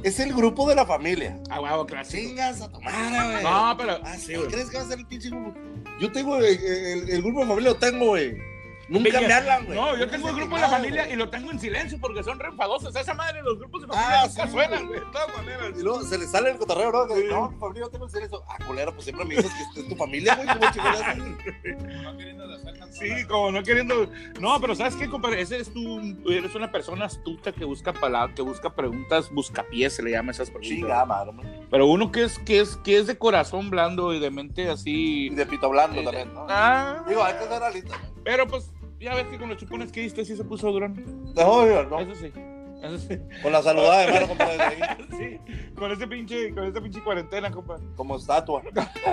Es 0.02 0.18
el 0.18 0.32
grupo 0.32 0.66
de 0.66 0.74
la 0.74 0.86
familia. 0.86 1.38
Ah, 1.50 1.60
huevo, 1.60 1.84
clásico. 1.84 2.22
Chingas 2.26 2.62
a 2.62 2.70
tu 2.70 2.80
madre, 2.80 3.32
güey. 3.32 3.44
No, 3.44 3.74
pero. 3.76 3.98
Ah, 4.02 4.16
sí. 4.16 4.32
¿Crees 4.50 4.70
que 4.70 4.78
va 4.78 4.84
a 4.84 4.88
ser 4.88 4.98
el 4.98 5.06
pinche 5.06 5.28
grupo? 5.28 5.52
Yo 6.00 6.10
tengo 6.10 6.38
el, 6.38 6.44
el- 6.46 7.10
el 7.10 7.22
grupo 7.22 7.40
de 7.40 7.46
familia, 7.48 7.70
lo 7.72 7.76
tengo, 7.76 8.06
güey. 8.06 8.38
Nunca 8.88 9.20
me 9.20 9.32
hablan, 9.32 9.64
güey. 9.66 9.76
No, 9.76 9.90
yo 9.92 9.96
Nunca 9.98 10.10
tengo 10.12 10.28
el 10.28 10.34
sé 10.34 10.40
grupo 10.40 10.54
de 10.56 10.62
la 10.62 10.68
familia 10.68 11.08
y 11.12 11.16
lo 11.16 11.28
tengo 11.28 11.50
en 11.50 11.58
silencio 11.58 11.98
porque 12.00 12.22
son 12.22 12.38
re 12.38 12.48
enfadosos. 12.48 12.94
Esa 12.94 13.14
madre, 13.14 13.42
los 13.42 13.58
grupos 13.58 13.82
de 13.82 13.88
familia 13.88 14.22
Ah, 14.22 14.26
nunca 14.28 14.46
sí, 14.46 14.52
suenan, 14.52 14.86
güey. 14.86 15.00
De 15.00 15.06
todas 15.06 15.36
maneras. 15.36 15.70
Y 15.78 15.82
luego 15.82 16.02
se 16.02 16.18
le 16.18 16.26
sale 16.26 16.50
el 16.50 16.56
cotorreo, 16.58 16.92
¿no? 16.92 17.06
Que, 17.08 17.14
Sí. 17.16 17.24
No, 17.28 17.50
mi 17.50 17.58
familia, 17.58 17.82
yo 17.82 17.90
tengo 17.90 18.06
que 18.06 18.10
hacer 18.10 18.22
eso. 18.22 18.44
Ah, 18.48 18.56
culero, 18.66 18.92
pues 18.92 19.04
siempre 19.04 19.24
me 19.24 19.34
dices 19.36 19.52
que 19.52 19.62
este 19.62 19.80
es 19.80 19.88
tu 19.88 19.96
familia, 19.96 20.34
güey. 20.36 20.46
¿Cómo 20.48 20.70
chingados? 20.72 21.16
No 21.16 22.16
queriendo 22.16 22.46
la 22.46 22.58
sacan 22.60 22.92
Sí, 22.92 23.08
como 23.28 23.50
no 23.50 23.62
queriendo. 23.62 24.08
No, 24.40 24.60
pero 24.60 24.74
¿sabes 24.74 24.94
qué, 24.96 25.08
compadre? 25.08 25.40
Ese 25.40 25.58
es 25.58 25.72
tu. 25.72 26.00
Eres 26.30 26.54
una 26.54 26.70
persona 26.70 27.06
astuta 27.06 27.52
que 27.52 27.64
busca 27.64 27.92
palabras, 27.92 28.34
que 28.36 28.42
busca 28.42 28.74
preguntas, 28.74 29.30
buscapiés, 29.32 29.94
se 29.96 30.02
le 30.02 30.12
llama 30.12 30.30
a 30.30 30.32
esas 30.32 30.50
preguntas. 30.50 30.76
Chinga, 30.76 31.04
man. 31.04 31.66
Pero 31.70 31.86
uno 31.86 32.12
que 32.12 32.22
es, 32.24 32.38
que 32.38 32.60
es, 32.60 32.76
que 32.78 32.96
es 32.98 33.06
de 33.06 33.18
corazón 33.18 33.70
blando 33.70 34.14
y 34.14 34.20
de 34.20 34.30
mente 34.30 34.62
Y 34.62 34.68
así. 34.68 35.28
de 35.30 35.44
pito 35.46 35.68
blando 35.68 36.02
también, 36.04 36.32
¿no? 36.32 36.46
Ah, 36.48 37.02
Digo, 37.08 37.22
hay 37.24 37.34
que 37.34 37.44
ser 37.48 37.58
realista. 37.58 37.94
pero 38.24 38.46
pues, 38.46 38.70
ya 39.06 39.14
ves 39.14 39.26
que 39.28 39.38
con 39.38 39.48
los 39.48 39.56
chupones 39.58 39.92
que 39.92 40.00
diste 40.00 40.24
sí 40.24 40.36
se 40.36 40.42
puso 40.42 40.72
durón. 40.72 41.32
No, 41.36 41.64
yo, 41.64 41.84
no. 41.84 42.00
Eso 42.00 42.14
sí. 42.16 42.32
Eso 42.82 42.98
sí. 42.98 43.18
Con 43.42 43.52
la 43.52 43.62
saludada 43.62 44.00
de 44.04 44.12
mano, 44.12 44.28
compadre, 44.28 44.58
Sí, 45.16 45.40
con 45.76 45.90
ese 45.92 46.06
pinche, 46.08 46.52
con 46.52 46.64
esa 46.64 46.80
pinche 46.80 47.00
cuarentena, 47.02 47.50
compa. 47.50 47.78
como 47.96 48.16
estatua. 48.16 48.62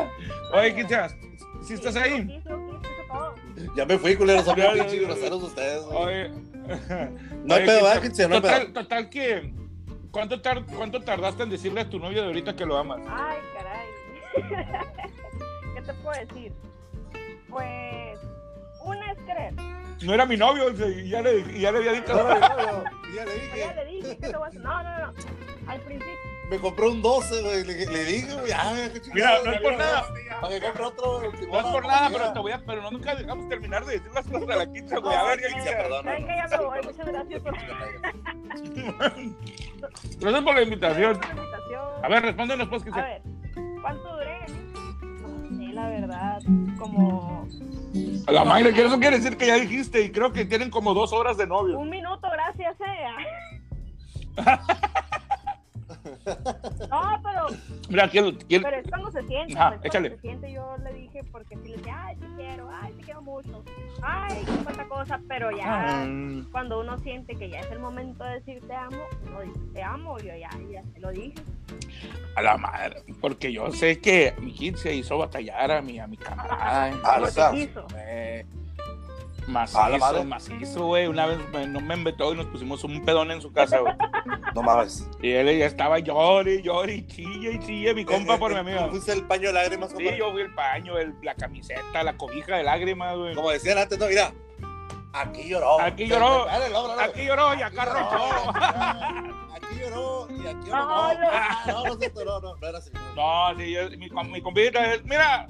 Oye, 0.53 0.75
Quinchas, 0.75 1.15
si 1.63 1.75
estás 1.75 1.95
ahí. 1.95 2.41
Ya 3.75 3.85
me 3.85 3.97
fui, 3.99 4.15
culeros. 4.15 4.45
Son 4.45 4.55
bien 4.55 4.73
pinches 4.73 5.01
groseros 5.05 5.43
ustedes. 5.43 5.83
Oye. 5.91 6.29
No 7.45 7.53
hay 7.55 7.65
pedo, 7.65 7.83
¿verdad, 7.83 8.01
Quinchas? 8.01 8.29
No 8.29 8.35
hay 8.35 8.41
total, 8.41 8.61
pedo. 8.63 8.73
total 8.73 9.09
que. 9.09 9.53
¿cuánto, 10.11 10.41
tar- 10.41 10.65
¿Cuánto 10.75 11.01
tardaste 11.01 11.43
en 11.43 11.49
decirle 11.51 11.81
a 11.81 11.89
tu 11.89 11.99
novio 11.99 12.21
de 12.21 12.27
ahorita 12.27 12.55
que 12.55 12.65
lo 12.65 12.77
amas? 12.77 12.99
Ay, 13.07 13.37
caray. 13.55 13.87
¿Qué 15.75 15.81
te 15.83 15.93
puedo 15.93 16.19
decir? 16.19 16.51
Pues, 17.49 18.19
una 18.83 19.11
es 19.11 19.17
creer. 19.19 19.53
No 20.01 20.13
era 20.13 20.25
mi 20.25 20.35
novio, 20.37 20.69
y 20.71 21.09
ya 21.09 21.21
le, 21.21 21.39
y 21.39 21.61
ya 21.61 21.71
le 21.71 21.77
había 21.79 21.91
dicho. 21.93 22.13
No, 22.13 22.23
no, 22.23 22.39
ya 23.15 23.25
le 23.25 23.31
Pues 23.31 23.55
ya 23.55 23.73
dije. 23.73 23.75
le 23.75 23.85
dije 23.85 24.17
que 24.17 24.27
te 24.29 24.37
voy 24.37 24.45
a 24.45 24.47
hacer. 24.47 24.61
No, 24.61 24.83
no, 24.83 24.97
no. 25.07 25.13
Al 25.67 25.79
principio. 25.81 26.13
Me 26.49 26.59
compré 26.59 26.87
un 26.87 27.01
12, 27.01 27.41
güey. 27.41 27.63
Le, 27.63 27.85
le 27.85 28.03
dije, 28.03 28.33
güey, 28.35 28.51
ah, 28.51 28.73
qué 28.93 29.01
Mira, 29.13 29.39
no 29.45 29.51
es 29.53 29.61
por 29.61 29.77
nada. 29.77 30.05
Para 30.41 30.53
que 30.53 30.61
compre 30.65 30.83
otro, 30.83 31.19
güey. 31.19 31.47
No 31.47 31.59
es 31.59 31.65
por 31.67 31.85
nada, 31.87 32.09
pero 32.11 32.33
te 32.33 32.39
voy 32.39 32.51
a. 32.51 32.59
Pero 32.65 32.81
no 32.81 32.91
nunca 32.91 33.15
dejamos 33.15 33.47
terminar 33.47 33.85
de 33.85 33.93
decir 33.93 34.11
las 34.13 34.25
cosas 34.25 34.47
de 34.47 34.55
la 34.57 34.71
quincha, 34.71 34.97
güey. 34.99 35.15
A 35.15 35.23
ver, 35.23 35.39
ya, 35.41 35.63
ya. 35.63 35.77
perdón. 35.77 36.03
¿Saben 36.03 36.25
que 36.27 36.35
ya 36.35 36.47
me 36.57 36.65
voy? 36.65 36.79
Muchas 36.83 37.05
gracias 37.07 37.41
por, 37.41 37.53
Gracias 40.19 40.43
por 40.43 40.55
la 40.55 40.61
invitación. 40.61 41.17
por 41.19 41.25
la 41.25 41.41
invitación. 41.41 41.83
A 42.03 42.07
ver, 42.09 42.23
respóndenos, 42.23 42.67
pues, 42.67 42.81
A 42.81 42.85
Quincha. 42.85 43.01
ver, 43.03 43.21
¿cuánto 43.81 44.13
duré? 44.13 44.47
Sé, 44.47 45.73
la 45.73 45.87
verdad, 45.87 46.41
como 46.77 47.47
A 48.27 48.31
la 48.31 48.45
madre, 48.45 48.73
que 48.73 48.85
eso 48.85 48.99
quiere 48.99 49.17
decir 49.17 49.37
que 49.37 49.47
ya 49.47 49.55
dijiste, 49.55 50.01
y 50.01 50.11
creo 50.11 50.31
que 50.31 50.45
tienen 50.45 50.69
como 50.69 50.93
dos 50.93 51.11
horas 51.13 51.37
de 51.37 51.47
novio. 51.47 51.77
un 51.77 51.89
minuto, 51.89 52.27
gracias, 52.31 52.75
eh. 52.81 53.07
No, 56.25 57.21
pero, 57.23 57.47
Mira, 57.89 58.09
quiero. 58.09 58.31
quiero- 58.47 58.63
pero 58.63 58.77
es 58.77 58.89
cuando 58.89 59.11
se 59.11 59.23
siente, 59.23 59.53
Ajá, 59.53 59.69
pues, 59.69 59.81
cuando 59.81 59.87
échale. 59.87 60.09
se 60.11 60.17
siente 60.19 60.51
yo 60.53 60.75
le 60.77 60.93
dije 60.93 61.19
porque 61.31 61.57
si 61.57 61.69
le 61.69 61.77
decía, 61.77 62.05
ay, 62.05 62.15
te 62.17 62.25
quiero, 62.37 62.69
ay, 62.71 62.93
te 62.93 63.01
quiero 63.03 63.21
mucho, 63.21 63.63
ay, 64.01 64.43
cuánta 64.63 64.87
cosa, 64.87 65.19
pero 65.27 65.51
ya 65.51 66.05
Mm, 66.05 66.43
cuando 66.51 66.79
uno 66.79 66.97
siente 66.99 67.35
que 67.35 67.49
ya 67.49 67.59
es 67.59 67.71
el 67.71 67.79
momento 67.79 68.23
de 68.23 68.35
decir 68.35 68.65
te 68.67 68.73
amo, 68.75 68.97
uno 69.27 69.41
dice 69.41 69.59
te 69.73 69.83
amo, 69.83 70.17
yo 70.19 70.35
ya, 70.35 70.49
ya 70.71 70.83
te 70.93 70.99
lo 70.99 71.11
dije. 71.11 71.33
A 72.35 72.41
la 72.41 72.57
madre, 72.57 73.03
porque 73.21 73.51
yo 73.53 73.71
sé 73.71 73.99
que 73.99 74.33
mi 74.41 74.53
kid 74.53 74.75
se 74.75 74.95
hizo 74.95 75.17
batallar 75.17 75.71
a 75.71 75.81
mi, 75.81 75.99
a 75.99 76.07
mi 76.07 76.17
camarada. 76.17 76.57
Ah, 77.03 77.19
macizo, 79.47 80.23
macizo, 80.25 80.85
güey. 80.85 81.07
Una 81.07 81.25
vez 81.25 81.37
me- 81.51 81.67
no 81.67 81.79
me 81.81 81.95
inventó 81.95 82.33
y 82.33 82.37
nos 82.37 82.45
pusimos 82.47 82.83
un 82.83 83.03
pedón 83.03 83.31
en 83.31 83.41
su 83.41 83.51
casa, 83.51 83.79
güey. 83.79 83.93
No 84.55 84.61
mames. 84.63 85.07
Y 85.21 85.31
él 85.31 85.57
ya 85.57 85.65
estaba 85.65 85.99
llore, 85.99 86.61
llore 86.61 86.95
y 86.95 87.07
chille 87.07 87.53
y 87.53 87.59
chille, 87.59 87.93
mi 87.93 88.05
compa 88.05 88.37
por 88.37 88.51
mi 88.53 88.59
amiga. 88.59 88.87
Fuiste 88.91 89.11
el 89.13 89.23
paño 89.23 89.47
de 89.47 89.53
lágrimas, 89.53 89.91
Sí, 89.97 90.07
yo 90.17 90.31
fui 90.31 90.41
el 90.41 90.53
paño, 90.53 90.97
el, 90.97 91.13
la 91.21 91.35
camiseta, 91.35 92.03
la 92.03 92.15
cobija 92.17 92.57
de 92.57 92.63
lágrimas, 92.63 93.15
güey. 93.17 93.35
Como 93.35 93.49
decían 93.51 93.77
antes, 93.77 93.97
no, 93.99 94.07
mira. 94.07 94.33
Aquí 95.15 95.47
lloró. 95.47 95.79
Aquí 95.79 96.07
lloró. 96.07 96.45
Dale. 96.45 96.75
Aquí 97.03 97.25
lloró 97.25 97.53
y 97.53 97.61
acá 97.61 97.85
rochó. 97.85 98.49
Aquí 99.53 99.79
lloró 99.79 100.27
y 100.31 100.47
aquí 100.47 100.69
No, 100.69 101.13
lloró. 101.13 101.19
no. 101.19 101.27
Ah, 101.31 101.63
No, 101.67 101.83
no, 101.83 101.95
no, 102.25 102.41
no, 102.41 102.55
no 102.55 102.67
era 102.67 102.77
así. 102.79 102.89
No, 103.15 103.53
mi 104.27 104.41
compita 104.41 104.93
es, 104.93 105.03
mira, 105.05 105.47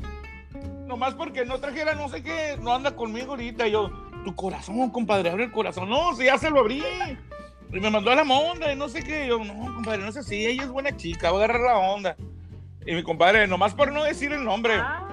nomás 0.94 1.16
porque 1.16 1.44
no 1.44 1.60
trajera 1.60 1.96
no 1.96 2.08
sé 2.08 2.22
qué, 2.22 2.56
no 2.62 2.74
anda 2.74 2.96
conmigo 2.96 3.32
ahorita. 3.32 3.68
Y 3.68 3.72
yo, 3.72 3.90
tu 4.24 4.36
corazón, 4.36 4.90
compadre, 4.92 5.32
abre 5.32 5.46
el 5.46 5.52
corazón. 5.52 5.90
No, 5.90 6.16
si 6.16 6.26
ya 6.26 6.38
se 6.38 6.52
lo 6.52 6.60
abrí. 6.60 6.84
Y 7.72 7.80
me 7.80 7.90
mandó 7.90 8.12
a 8.12 8.16
la 8.16 8.22
onda 8.22 8.72
y 8.72 8.76
no 8.76 8.88
sé 8.88 9.02
qué. 9.04 9.26
Y 9.26 9.30
yo, 9.30 9.40
no, 9.44 9.74
compadre, 9.74 10.00
no 10.04 10.08
es 10.10 10.18
así, 10.18 10.46
ella 10.46 10.64
es 10.64 10.70
buena 10.70 10.96
chica, 10.96 11.32
va 11.32 11.42
a 11.42 11.44
agarrar 11.46 11.62
la 11.62 11.78
onda. 11.78 12.16
Y 12.86 12.94
mi 12.94 13.02
compadre, 13.02 13.48
nomás 13.48 13.74
por 13.74 13.92
no 13.92 14.04
decir 14.04 14.32
el 14.32 14.44
nombre. 14.44 14.76
Ah, 14.78 15.08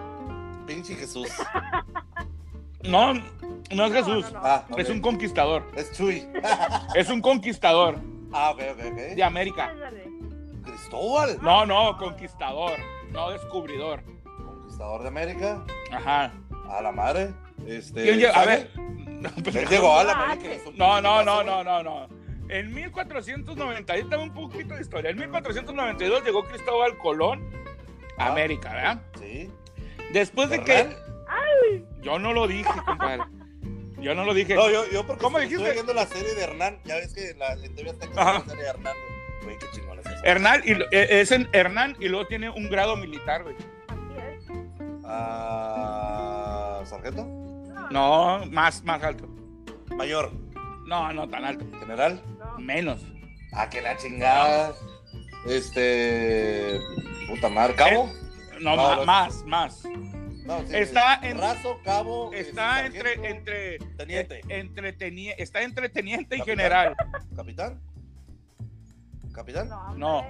Pinche 0.66 0.94
Jesús. 0.94 1.28
No, 2.82 3.12
no 3.12 3.84
es 3.84 3.92
Jesús. 3.92 4.32
no, 4.32 4.40
no. 4.40 4.46
Ah. 4.46 4.64
Es 4.78 4.88
un 4.88 5.02
conquistador. 5.02 5.70
Es 5.76 5.92
Chuy. 5.92 6.26
Es 6.94 7.10
un 7.10 7.20
conquistador 7.20 7.98
Ah, 8.32 8.52
ok, 8.52 8.60
ok, 8.72 8.78
ok. 8.92 8.96
de 9.16 9.22
América. 9.22 9.74
Cristóbal. 10.64 11.38
No, 11.42 11.66
no, 11.66 11.98
conquistador, 11.98 12.78
no 13.12 13.30
descubridor. 13.32 14.02
Conquistador 14.80 15.02
de 15.02 15.08
América. 15.08 15.62
Ajá. 15.92 16.32
A 16.70 16.80
la 16.80 16.90
madre. 16.92 17.34
Este. 17.66 18.02
¿Quién 18.02 18.18
llegó? 18.18 18.34
A 18.34 18.44
ver. 18.46 18.70
No, 19.20 19.28
Él 19.36 19.68
llegó 19.68 19.98
a 19.98 20.04
la 20.04 20.12
América. 20.32 20.48
No, 20.76 20.98
no, 21.02 21.22
no, 21.22 21.42
no, 21.44 21.62
no, 21.62 21.82
no. 21.82 22.08
En 22.48 22.72
1490, 22.72 23.92
ahí 23.92 24.00
está 24.00 24.16
un 24.16 24.32
poquito 24.32 24.74
de 24.74 24.80
historia. 24.80 25.10
En 25.10 25.18
1492 25.18 26.24
llegó 26.24 26.42
Cristóbal 26.44 26.96
Colón 26.96 27.46
a 28.16 28.24
Ah. 28.28 28.32
América, 28.32 28.72
¿verdad? 28.72 29.02
Sí. 29.18 29.50
Después 30.14 30.48
de 30.48 30.56
¿Verdad? 30.60 30.96
que. 31.66 31.84
Yo 32.00 32.18
no 32.18 32.32
lo 32.32 32.48
dije, 32.48 32.70
compadre. 32.86 33.24
Yo 34.00 34.14
no 34.14 34.24
lo 34.24 34.32
dije. 34.32 34.54
No, 34.54 34.70
yo, 34.70 34.88
yo 34.90 35.06
porque 35.06 35.20
¿Cómo 35.22 35.38
dijiste? 35.38 35.70
viendo 35.70 35.92
la 35.92 36.06
serie 36.06 36.34
de 36.34 36.42
Hernán. 36.42 36.78
Ya 36.86 36.94
ves 36.94 37.12
que 37.12 37.34
la, 37.34 37.52
en 37.52 37.74
TV 37.74 37.92
Ajá. 38.16 38.32
la 38.38 38.40
serie 38.46 38.62
de 38.64 38.70
Hernán. 38.70 38.94
güey. 39.44 39.58
Qué 39.58 39.66
chingón 39.74 39.98
es 39.98 40.06
eso. 40.06 40.24
Hernán, 40.24 40.62
y, 40.64 40.74
lo- 40.76 40.86
eh, 40.92 41.20
es 41.20 41.30
en 41.32 41.46
Hernán 41.52 41.94
y 42.00 42.08
luego 42.08 42.26
tiene 42.26 42.48
un 42.48 42.70
grado 42.70 42.96
militar, 42.96 43.42
güey. 43.42 43.54
¿Sargento? 46.84 47.24
No, 47.90 48.44
más, 48.46 48.82
más 48.84 49.02
alto. 49.02 49.28
Mayor. 49.96 50.32
No, 50.86 51.12
no 51.12 51.28
tan 51.28 51.44
alto. 51.44 51.64
General. 51.80 52.20
no. 52.38 52.58
Menos. 52.58 53.04
Ah, 53.52 53.68
que 53.68 53.80
la 53.82 53.96
chingada. 53.96 54.72
Este. 55.46 56.78
Puta 57.28 57.48
madre. 57.48 57.74
¿Cabo? 57.74 58.10
No, 58.60 58.76
No, 58.76 58.96
no. 58.96 59.04
más, 59.04 59.44
más. 59.44 59.82
No, 60.44 60.60
sí, 60.66 60.74
Está 60.76 61.14
en- 61.22 61.38
Raso, 61.38 61.78
cabo. 61.84 62.32
Está 62.32 62.84
este, 62.86 62.98
entre, 62.98 63.30
entre, 63.30 63.78
Teniente. 63.96 64.38
eh, 64.40 64.42
entre 64.48 64.96
tenie- 64.98 65.34
está 65.38 65.62
entre 65.62 65.88
teniente 65.88 66.36
y 66.36 66.40
general. 66.40 66.96
¿Capitán? 67.36 67.80
¿Capitán? 69.32 69.70
No. 69.96 70.24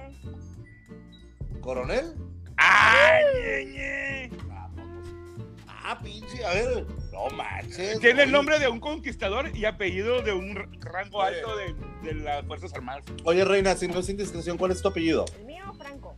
¿Coronel? 1.61 2.13
¡Ay, 2.57 3.23
ñe, 3.41 3.65
ñe! 3.65 4.29
Ah, 5.83 5.99
pinche. 6.01 6.45
A 6.45 6.53
ver. 6.53 6.85
No 7.11 7.29
manches. 7.35 7.99
Tiene 7.99 8.23
el 8.23 8.31
nombre 8.31 8.59
de 8.59 8.67
un 8.67 8.79
conquistador 8.79 9.55
y 9.55 9.65
apellido 9.65 10.21
de 10.21 10.33
un 10.33 10.55
rango 10.79 11.19
Oye. 11.19 11.37
alto 11.37 11.55
de, 11.57 11.75
de 12.03 12.13
las 12.15 12.45
Fuerzas 12.45 12.73
Armadas. 12.73 13.03
Oye, 13.23 13.43
Reina, 13.45 13.75
si 13.75 13.87
no 13.87 13.99
es 13.99 14.09
indiscreción, 14.09 14.57
¿cuál 14.57 14.71
es 14.71 14.81
tu 14.81 14.87
apellido? 14.89 15.25
El 15.39 15.45
mío, 15.45 15.65
Franco. 15.77 16.15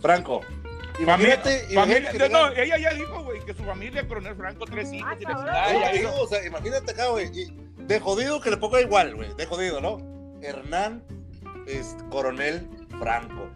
Franco. 0.00 0.40
Familia, 0.42 1.34
Imagínate. 1.34 1.58
familia- 1.74 1.98
imagínate 1.98 2.18
no, 2.18 2.24
que 2.24 2.28
no, 2.30 2.48
tenga- 2.48 2.62
ella 2.62 2.78
ya 2.78 2.94
dijo, 2.94 3.22
güey, 3.24 3.40
que 3.44 3.52
su 3.54 3.62
familia, 3.64 4.08
Coronel 4.08 4.34
Franco, 4.34 4.64
tres 4.64 4.92
hijos, 4.92 5.10
Ah, 5.26 5.68
No, 5.72 5.92
dijo. 5.92 6.20
o 6.22 6.26
sea, 6.26 6.46
imagínate 6.46 6.92
acá, 6.92 7.08
güey. 7.08 7.30
De 7.76 8.00
jodido 8.00 8.40
que 8.40 8.50
le 8.50 8.56
ponga 8.56 8.80
igual, 8.80 9.14
güey. 9.14 9.34
De 9.34 9.44
jodido, 9.46 9.80
¿no? 9.80 9.98
Hernán, 10.42 11.04
es, 11.66 11.96
Coronel 12.10 12.66
Franco. 12.98 13.50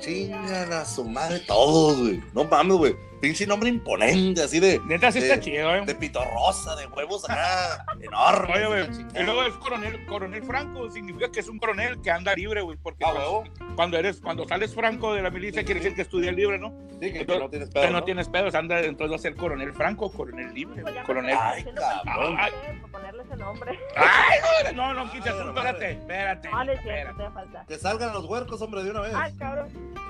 Chingan 0.00 0.72
a 0.72 0.84
su 0.84 1.04
madre 1.04 1.40
todos, 1.40 1.98
güey. 1.98 2.22
No 2.32 2.44
mames, 2.44 2.76
güey. 2.76 2.96
Pinche 3.20 3.46
nombre 3.46 3.68
imponente, 3.68 4.42
así 4.42 4.60
de, 4.60 4.80
Neta, 4.86 5.10
sí 5.10 5.18
de- 5.20 5.28
está 5.28 5.40
chido, 5.40 5.74
¿eh? 5.74 5.84
de 5.84 5.94
pito 5.94 6.24
rosa, 6.24 6.76
de 6.76 6.86
huevos 6.86 7.28
acá, 7.28 7.84
enormes. 8.00 8.56
Oye, 8.56 8.66
güey, 8.66 9.06
y 9.20 9.24
luego 9.24 9.42
es 9.42 9.54
coronel, 9.56 10.06
coronel 10.06 10.42
Franco, 10.44 10.88
significa 10.90 11.30
que 11.30 11.40
es 11.40 11.48
un 11.48 11.58
coronel 11.58 12.00
que 12.00 12.10
anda 12.12 12.32
libre, 12.34 12.60
güey, 12.62 12.76
porque 12.80 13.04
Ah, 13.04 13.10
cuando, 13.12 13.40
huevo. 13.40 13.44
cuando 13.74 13.98
eres, 13.98 14.20
cuando 14.20 14.46
sales 14.46 14.72
Franco 14.74 15.14
de 15.14 15.22
la 15.22 15.30
milicia 15.30 15.64
quiere 15.64 15.80
decir 15.80 15.96
que 15.96 16.02
estudia 16.02 16.30
libre, 16.30 16.58
¿no? 16.58 16.70
Sí, 17.00 17.06
que, 17.06 17.12
que 17.12 17.18
Entonces, 17.20 17.42
no 17.42 17.50
tienes 17.50 17.68
Pero 17.70 17.82
pedo, 17.82 17.92
no, 17.92 17.98
¿no? 18.00 18.04
tienes 18.04 18.28
pedos, 18.28 18.54
anda, 18.54 18.80
entonces 18.80 19.12
va 19.12 19.16
a 19.16 19.18
ser 19.20 19.34
coronel 19.34 19.72
Franco, 19.72 20.10
coronel 20.12 20.54
libre, 20.54 20.82
Pues 20.82 20.94
coronel. 21.04 21.36
Ay, 21.40 21.64
cabrón. 22.04 22.36
consciente 22.36 22.80
por 22.82 22.90
ponerle 22.92 23.22
ese 23.24 23.36
nombre. 23.36 23.78
Ay, 23.96 24.74
no, 24.74 24.94
no, 24.94 25.10
quita, 25.10 25.30
Ay, 25.32 25.46
espérate, 25.48 25.90
espérate, 25.92 26.48
no 26.50 26.62
espérate. 26.72 27.14
te 27.16 27.22
da 27.22 27.30
falta. 27.32 27.64
Que 27.66 27.78
salgan 27.78 28.12
los 28.14 28.24
huercos, 28.26 28.60
hombre, 28.62 28.82
de 28.84 28.90
una 28.92 29.00
vez. 29.00 29.12
Ay, 29.14 29.32
cabrón. 29.36 29.68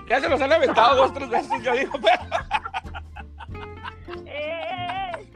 Ya 0.08 0.20
se 0.20 0.28
los 0.28 0.40
han 0.40 0.52
aventado 0.52 0.96
dos, 0.96 1.12
tres 1.14 1.28
veces, 1.28 1.62
yo 1.62 1.72
digo, 1.74 1.92
pero 2.02 2.18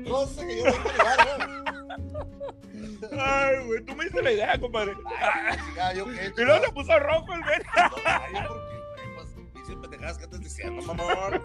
No 0.02 0.26
sé 0.26 0.46
que 0.46 0.56
yo 0.58 0.64
no 0.64 0.72
quiero 0.72 0.98
llegar, 0.98 1.38
güey. 1.48 3.20
Ay, 3.20 3.66
güey, 3.66 3.84
tú 3.84 3.94
me 3.96 4.04
diste 4.04 4.22
la 4.22 4.32
idea, 4.32 4.60
compadre. 4.60 4.94
Ay, 5.20 5.58
chingada, 5.66 5.92
yo 5.94 6.04
qué. 6.06 6.32
Y 6.36 6.44
luego 6.44 6.64
se 6.64 6.72
puso 6.72 6.98
rojo 6.98 7.32
el 7.34 7.42
ver. 7.44 7.64
No, 7.76 7.82
ay, 8.04 8.32
porque, 8.48 8.76
güey, 8.94 9.14
pues, 9.16 9.54
dice 9.54 9.76
pendejadas 9.80 10.18
que 10.18 10.24
estás 10.24 10.40
diciendo, 10.40 10.82
mamón. 10.82 11.42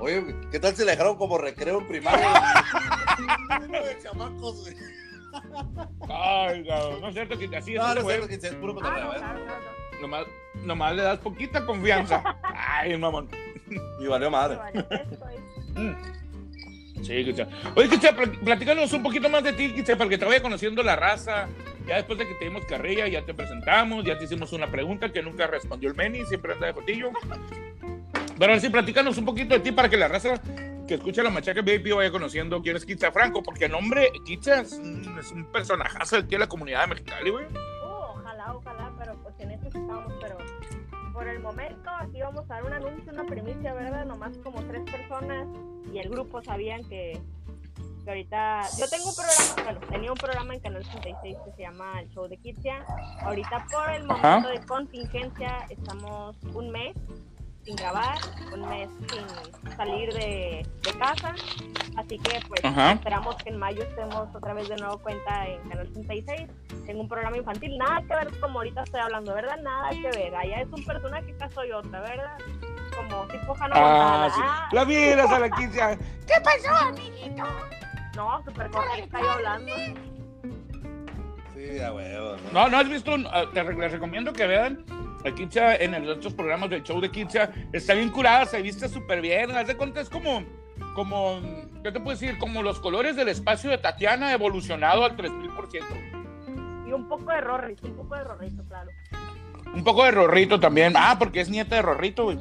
Oye, 0.00 0.20
güey, 0.20 0.34
¿qué 0.50 0.60
tal 0.60 0.74
si 0.76 0.84
la 0.84 0.90
dejaron 0.92 1.16
como 1.16 1.38
recreo 1.38 1.78
en 1.80 1.86
primaria? 1.88 2.28
güey? 3.68 4.02
chamacos, 4.02 4.62
güey. 4.62 4.76
Ay, 6.08 6.66
cabrón, 6.66 7.00
no 7.00 7.08
es 7.08 7.14
cierto 7.14 7.38
que 7.38 7.56
así 7.56 7.74
es, 7.74 7.80
No, 7.80 7.88
no 7.88 7.94
es 8.00 8.02
güey. 8.04 8.16
cierto 8.16 8.40
que 8.40 8.46
es 8.48 8.54
puro 8.54 8.72
Ah, 8.72 8.74
cotorreo, 8.74 9.04
no, 9.04 9.14
¿eh? 9.14 9.20
Nomás, 10.00 10.26
nomás 10.56 10.94
le 10.94 11.02
das 11.02 11.18
poquita 11.18 11.64
confianza. 11.64 12.22
Ay, 12.42 12.96
mamón. 12.98 13.28
Y 14.00 14.06
valió 14.06 14.30
madre. 14.30 14.58
Sí, 17.02 17.22
Cristian. 17.24 17.48
Oye, 17.74 17.88
Cristian, 17.88 18.16
pl- 18.16 18.38
platícanos 18.44 18.92
un 18.92 19.02
poquito 19.02 19.28
más 19.28 19.42
de 19.44 19.52
ti, 19.52 19.70
Cristian, 19.72 19.96
para 19.98 20.10
que 20.10 20.18
te 20.18 20.24
vaya 20.24 20.42
conociendo 20.42 20.82
la 20.82 20.96
raza. 20.96 21.48
Ya 21.86 21.96
después 21.96 22.18
de 22.18 22.26
que 22.26 22.34
te 22.34 22.46
dimos 22.46 22.64
carrilla, 22.64 23.06
ya 23.06 23.22
te 23.22 23.32
presentamos, 23.32 24.04
ya 24.04 24.18
te 24.18 24.24
hicimos 24.24 24.52
una 24.52 24.66
pregunta 24.66 25.12
que 25.12 25.22
nunca 25.22 25.46
respondió 25.46 25.88
el 25.90 25.94
Meni, 25.94 26.24
siempre 26.26 26.52
anda 26.54 26.66
de 26.66 26.74
fotillo. 26.74 27.10
Pero 28.38 28.58
sí, 28.60 28.68
platícanos 28.70 29.16
un 29.18 29.24
poquito 29.24 29.54
de 29.54 29.60
ti 29.60 29.72
para 29.72 29.88
que 29.88 29.96
la 29.96 30.08
raza 30.08 30.40
que 30.86 30.94
escucha 30.94 31.22
la 31.22 31.30
Machaca 31.30 31.62
Baby 31.62 31.92
vaya 31.92 32.10
conociendo 32.10 32.60
quién 32.62 32.76
es 32.76 32.84
Kitza 32.84 33.10
Franco, 33.12 33.42
porque 33.42 33.64
el 33.66 33.72
nombre 33.72 34.10
Kitza 34.24 34.60
es, 34.60 34.72
un- 34.72 35.46
personajazo 35.52 36.16
aquí 36.16 36.30
de 36.30 36.38
la 36.40 36.48
comunidad 36.48 36.82
de 36.82 36.86
Mexicali, 36.88 37.30
güey. 37.30 37.44
Uh, 37.46 38.18
ojalá, 38.20 38.52
ojalá, 38.54 38.92
pero 38.98 39.14
pues 39.22 39.34
en 39.40 39.50
eso 39.52 39.66
estamos, 39.66 40.12
pero 40.20 40.36
por 41.26 41.34
el 41.34 41.42
momento 41.42 41.90
aquí 41.98 42.20
vamos 42.20 42.44
a 42.44 42.54
dar 42.54 42.64
un 42.64 42.72
anuncio, 42.72 43.12
una 43.12 43.24
primicia, 43.24 43.74
¿verdad? 43.74 44.06
Nomás 44.06 44.38
como 44.44 44.62
tres 44.62 44.88
personas 44.88 45.48
y 45.92 45.98
el 45.98 46.08
grupo 46.08 46.40
sabían 46.40 46.84
que, 46.84 47.20
que 48.04 48.10
ahorita... 48.10 48.62
Yo 48.78 48.88
tengo 48.88 49.08
un 49.08 49.14
programa, 49.16 49.64
bueno, 49.64 49.80
tenía 49.90 50.12
un 50.12 50.18
programa 50.18 50.54
en 50.54 50.60
Canal 50.60 50.84
66 50.84 51.36
que 51.44 51.52
se 51.52 51.62
llama 51.62 52.00
El 52.00 52.08
Show 52.10 52.28
de 52.28 52.36
Kitsia. 52.36 52.84
Ahorita 53.22 53.66
por 53.72 53.90
el 53.90 54.08
Ajá. 54.08 54.38
momento 54.38 54.48
de 54.50 54.66
contingencia 54.66 55.66
estamos 55.68 56.36
un 56.54 56.70
mes 56.70 56.94
sin 57.66 57.76
grabar, 57.76 58.16
un 58.54 58.68
mes 58.68 58.88
sin 59.10 59.76
salir 59.76 60.12
de, 60.14 60.64
de 60.82 60.98
casa, 60.98 61.34
así 61.96 62.16
que 62.20 62.40
pues 62.46 62.64
Ajá. 62.64 62.92
esperamos 62.92 63.34
que 63.42 63.50
en 63.50 63.58
mayo 63.58 63.82
estemos 63.82 64.28
otra 64.34 64.54
vez 64.54 64.68
de 64.68 64.76
nuevo 64.76 64.98
cuenta 64.98 65.46
en 65.48 65.60
Canal 65.68 65.88
66 65.88 66.48
tengo 66.86 67.00
un 67.00 67.08
programa 67.08 67.36
infantil, 67.36 67.76
nada 67.76 68.00
que 68.02 68.14
ver 68.14 68.40
como 68.40 68.60
ahorita 68.60 68.84
estoy 68.84 69.00
hablando, 69.00 69.34
¿verdad? 69.34 69.56
Nada 69.62 69.90
que 69.90 70.08
ver. 70.16 70.34
Allá 70.36 70.60
es 70.60 70.68
un 70.72 70.84
personaje, 70.84 71.32
acá 71.32 71.50
soy 71.50 71.72
otra, 71.72 71.98
¿verdad? 72.00 72.38
Como 72.94 73.26
tipo 73.26 73.56
Hannah 73.60 73.74
Ah, 73.76 74.28
sí. 74.32 74.40
Ah, 74.44 74.68
La 74.70 74.84
miras 74.84 75.28
a 75.32 75.38
la 75.40 75.50
Kitza. 75.50 75.96
¿Qué 76.26 76.40
pasó, 76.44 76.72
amiguito? 76.86 77.42
no, 78.14 78.42
súper 78.44 78.70
correcta 78.70 79.20
yo 79.20 79.30
hablando. 79.32 79.72
Sí, 81.54 81.80
a 81.80 81.92
huevo, 81.92 82.36
¿no? 82.52 82.68
No, 82.68 82.76
has 82.78 82.88
visto, 82.88 83.14
un- 83.14 83.26
ah, 83.26 83.44
te 83.52 83.62
re- 83.64 83.74
les 83.76 83.90
recomiendo 83.92 84.32
que 84.32 84.46
vean 84.46 84.84
a 85.26 85.34
Kitza 85.34 85.76
en 85.76 85.94
el- 85.94 86.08
otros 86.08 86.32
programas 86.34 86.70
del 86.70 86.82
show 86.82 87.00
de 87.00 87.10
Kitza. 87.10 87.50
Está 87.72 87.94
bien 87.94 88.10
curada, 88.10 88.44
se 88.46 88.62
viste 88.62 88.88
súper 88.88 89.20
bien. 89.20 89.50
Haz 89.52 89.66
de 89.66 89.76
cuenta, 89.76 90.00
es 90.00 90.08
como, 90.08 90.44
como, 90.94 91.40
¿qué 91.82 91.92
te 91.92 92.00
puedo 92.00 92.16
decir? 92.16 92.38
Como 92.38 92.62
los 92.62 92.78
colores 92.80 93.16
del 93.16 93.28
espacio 93.28 93.70
de 93.70 93.78
Tatiana 93.78 94.32
evolucionado 94.32 95.04
al 95.04 95.16
3000%. 95.16 95.84
Y 96.88 96.92
un 96.92 97.08
poco 97.08 97.30
de 97.32 97.40
Rorrito, 97.40 97.86
un 97.86 97.96
poco 97.96 98.14
de 98.14 98.24
Rorrito, 98.24 98.64
claro. 98.68 98.90
Un 99.74 99.82
poco 99.84 100.04
de 100.04 100.12
Rorrito 100.12 100.60
también. 100.60 100.94
Ah, 100.96 101.16
porque 101.18 101.40
es 101.40 101.48
nieta 101.50 101.76
de 101.76 101.82
Rorrito, 101.82 102.24
güey. 102.24 102.38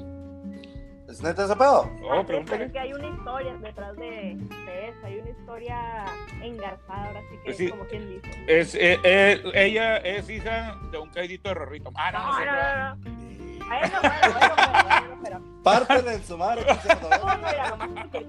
¿Es 1.07 1.21
neta 1.21 1.45
ese 1.45 1.55
pedo? 1.55 1.89
Pero 2.01 2.25
pregúntale. 2.25 2.65
es 2.65 2.71
que 2.71 2.79
hay 2.79 2.93
una 2.93 3.07
historia 3.07 3.53
detrás 3.61 3.95
de, 3.95 4.35
de 4.37 4.89
eso, 4.89 4.99
hay 5.05 5.19
una 5.19 5.29
historia 5.29 6.05
engarzada, 6.41 7.05
ahora 7.07 7.21
sí 7.29 7.35
que 7.37 7.43
Pues 7.45 7.57
sí. 7.57 7.69
como 7.69 7.85
quien 7.85 8.09
dice. 8.09 8.43
Es, 8.47 8.75
eh, 8.75 8.99
eh, 9.03 9.43
ella 9.53 9.97
es 9.97 10.29
hija 10.29 10.75
de 10.91 10.97
un 10.97 11.09
caidito 11.09 11.49
de 11.49 11.55
Rorrito. 11.55 11.91
Ah, 11.95 12.11
no, 12.11 12.19
no, 12.19 12.45
No, 12.45 12.45
no, 12.45 12.95
no, 12.95 13.25
no. 13.65 13.71
A 13.71 13.79
eso, 13.81 13.97
bueno, 13.99 14.17
bueno, 14.21 14.55
pero, 14.55 14.85
bueno, 14.99 15.21
pero. 15.23 15.41
Pártele 15.63 16.13
en 16.13 16.23
su 16.23 16.37
madre. 16.37 16.65
No, 16.65 17.27
no, 17.27 17.37
mira, 17.37 17.77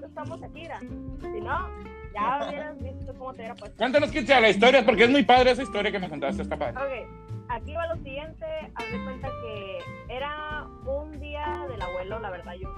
estamos 0.07 0.41
aquí, 0.43 0.51
mira. 0.53 0.79
Si 0.79 1.41
no, 1.41 1.69
ya 2.13 2.47
hubieras 2.47 2.79
visto 2.81 3.13
cómo 3.17 3.31
te 3.33 3.37
hubiera 3.41 3.53
puesto. 3.55 3.77
Cuéntanos, 3.77 4.09
Kitza, 4.11 4.39
la 4.39 4.49
historia, 4.49 4.83
porque 4.85 5.03
es 5.03 5.09
muy 5.11 5.23
padre 5.23 5.51
esa 5.51 5.61
historia 5.61 5.91
que 5.91 5.99
me 5.99 6.09
contaste, 6.09 6.41
está 6.41 6.57
padre. 6.57 6.73
Ok, 6.77 7.26
aquí 7.49 7.73
va 7.73 7.87
lo 7.87 7.95
siguiente. 8.03 8.45
Haz 8.75 8.91
de 8.91 9.03
cuenta 9.03 9.29
que 9.41 9.79
era 10.09 10.67
un 10.85 11.19
día 11.19 11.65
del 11.69 11.81
abuelo, 11.81 12.19
la 12.19 12.29
verdad, 12.29 12.53
yo 12.53 12.69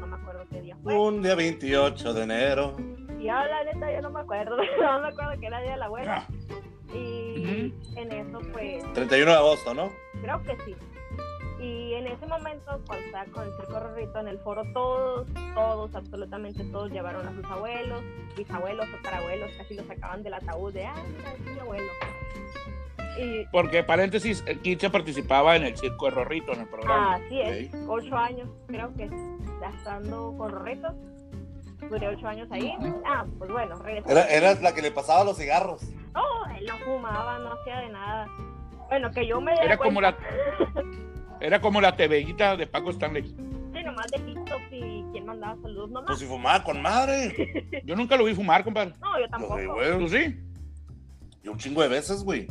no 0.00 0.06
me 0.06 0.16
acuerdo 0.16 0.44
qué 0.50 0.62
día 0.62 0.76
fue. 0.82 0.96
Un 0.96 1.22
día 1.22 1.34
28 1.34 2.14
de 2.14 2.22
enero. 2.22 2.76
Y 3.18 3.24
yo, 3.24 3.32
la 3.32 3.64
neta, 3.64 3.92
yo 3.92 4.00
no 4.02 4.10
me 4.10 4.20
acuerdo. 4.20 4.56
No 4.80 5.00
me 5.00 5.08
acuerdo 5.08 5.38
que 5.40 5.46
era 5.46 5.60
día 5.60 5.72
del 5.72 5.82
abuelo. 5.82 6.10
Ah, 6.12 6.26
Y 6.94 7.72
en 7.96 8.12
eso, 8.12 8.40
pues, 8.52 8.82
31 8.94 9.30
de 9.30 9.36
agosto, 9.36 9.74
¿no? 9.74 9.90
creo 10.22 10.42
que 10.42 10.56
sí. 10.64 10.74
Y 11.60 11.94
en 11.94 12.06
ese 12.06 12.24
momento, 12.26 12.80
cuando 12.86 13.04
estaba 13.06 13.24
con 13.26 13.44
el 13.44 13.52
circo 13.56 13.80
Rorrito 13.80 14.20
en 14.20 14.28
el 14.28 14.38
foro, 14.38 14.62
todos, 14.72 15.26
todos, 15.54 15.92
absolutamente 15.94 16.62
todos 16.64 16.90
llevaron 16.92 17.26
a 17.26 17.32
sus 17.34 17.44
abuelos, 17.46 18.00
bisabuelos, 18.36 18.86
tatarabuelos, 18.92 19.50
casi 19.56 19.74
los 19.74 19.84
sacaban 19.86 20.22
del 20.22 20.34
ataúd 20.34 20.72
de, 20.72 20.86
ah, 20.86 20.94
mira, 21.16 21.32
es 21.32 21.40
mi 21.40 21.58
abuelo. 21.58 21.92
Y 23.18 23.46
Porque, 23.50 23.82
paréntesis, 23.82 24.44
Kitza 24.62 24.90
participaba 24.90 25.56
en 25.56 25.64
el 25.64 25.76
circo 25.76 26.06
de 26.06 26.12
Rorrito 26.12 26.52
en 26.52 26.60
el 26.60 26.68
programa. 26.68 27.16
así 27.16 27.40
es, 27.40 27.74
ocho 27.88 28.16
años, 28.16 28.48
creo 28.68 28.94
que 28.94 29.10
estando 29.76 30.34
con 30.38 30.50
Rorrito, 30.52 30.88
duré 31.90 32.08
ocho 32.08 32.26
años 32.28 32.48
ahí. 32.52 32.72
Ah, 33.04 33.26
pues 33.38 33.50
bueno, 33.50 33.76
regresé. 33.76 34.10
Era, 34.10 34.24
era 34.28 34.54
la 34.60 34.74
que 34.74 34.82
le 34.82 34.90
pasaba 34.90 35.24
los 35.24 35.36
cigarros. 35.36 35.82
No, 36.14 36.56
él 36.56 36.66
no 36.66 36.76
fumaba, 36.84 37.38
no 37.38 37.52
hacía 37.52 37.80
de 37.80 37.88
nada. 37.90 38.26
Bueno, 38.88 39.10
que 39.10 39.26
yo 39.26 39.40
me 39.40 39.52
Era 39.62 39.76
como 39.76 40.00
la, 40.00 40.16
era 41.40 41.60
como 41.60 41.80
la 41.80 41.96
TVita 41.96 42.56
de 42.56 42.66
Paco 42.66 42.90
Stanley. 42.90 43.22
Sí, 43.24 43.84
nomás 43.84 44.06
de 44.10 44.18
TikTok 44.20 44.60
y 44.70 45.04
quién 45.12 45.26
mandaba 45.26 45.60
saludos, 45.62 45.90
nomás. 45.90 46.06
Pues 46.06 46.18
si 46.20 46.26
fumaba 46.26 46.62
con 46.64 46.80
madre. 46.82 47.82
Yo 47.84 47.94
nunca 47.96 48.16
lo 48.16 48.24
vi 48.24 48.34
fumar, 48.34 48.64
compadre. 48.64 48.94
No, 49.00 49.20
yo 49.20 49.28
tampoco. 49.28 49.54
Pues, 49.74 49.90
¿Tú 49.90 49.96
güey. 49.98 50.08
sí? 50.08 50.40
Y 51.44 51.48
un 51.48 51.58
chingo 51.58 51.82
de 51.82 51.88
veces, 51.88 52.24
güey. 52.24 52.48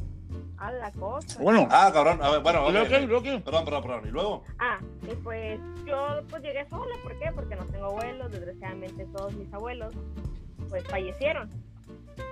A 0.57 0.71
la 0.71 0.91
cosa. 0.91 1.41
Bueno. 1.41 1.67
Ah, 1.69 1.89
cabrón. 1.93 2.19
A 2.21 2.31
ver, 2.31 2.41
bueno, 2.41 2.67
¿Y 2.69 2.71
luego 2.71 2.85
ok. 2.87 2.91
qué? 2.91 3.01
¿Y 3.01 3.05
luego 3.07 3.23
qué? 3.23 3.39
Perdón, 3.39 3.65
perdón, 3.65 3.83
perdón. 3.83 4.01
¿Y 4.07 4.11
luego? 4.11 4.43
Ah, 4.59 4.79
y 5.03 5.15
pues 5.15 5.59
yo 5.85 6.21
pues 6.29 6.41
llegué 6.41 6.67
sola, 6.69 6.95
¿por 7.03 7.17
qué? 7.19 7.31
Porque 7.33 7.55
no 7.55 7.65
tengo 7.65 7.85
abuelos, 7.85 8.31
desgraciadamente 8.31 9.05
todos 9.15 9.33
mis 9.33 9.53
abuelos 9.53 9.93
pues 10.69 10.83
fallecieron. 10.87 11.49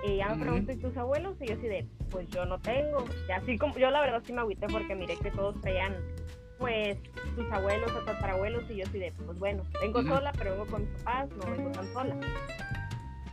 Y 0.04 0.16
ya 0.16 0.34
me 0.34 0.44
pregunto, 0.44 0.72
¿y 0.72 0.76
tus 0.76 0.96
abuelos? 0.96 1.36
Y 1.40 1.46
yo 1.46 1.54
así 1.54 1.68
de, 1.68 1.86
pues 2.10 2.28
yo 2.30 2.44
no 2.44 2.58
tengo. 2.58 3.04
Y 3.28 3.32
así 3.32 3.56
como, 3.58 3.76
yo 3.78 3.90
la 3.90 4.00
verdad 4.00 4.22
sí 4.24 4.32
me 4.32 4.40
agüité 4.40 4.66
porque 4.66 4.94
miré 4.94 5.16
que 5.16 5.30
todos 5.30 5.60
traían 5.60 5.94
pues 6.58 6.98
sus 7.34 7.50
abuelos 7.52 7.92
o 7.92 8.00
tatarabuelos 8.04 8.64
y 8.70 8.76
yo 8.76 8.84
así 8.86 8.98
de, 8.98 9.12
pues 9.12 9.38
bueno, 9.38 9.62
vengo 9.80 10.02
sola, 10.02 10.32
pero 10.36 10.52
vengo 10.52 10.66
con 10.66 10.82
mis 10.82 10.90
papás, 11.02 11.28
no 11.36 11.50
vengo 11.50 11.70
tan 11.70 11.92
sola. 11.92 12.16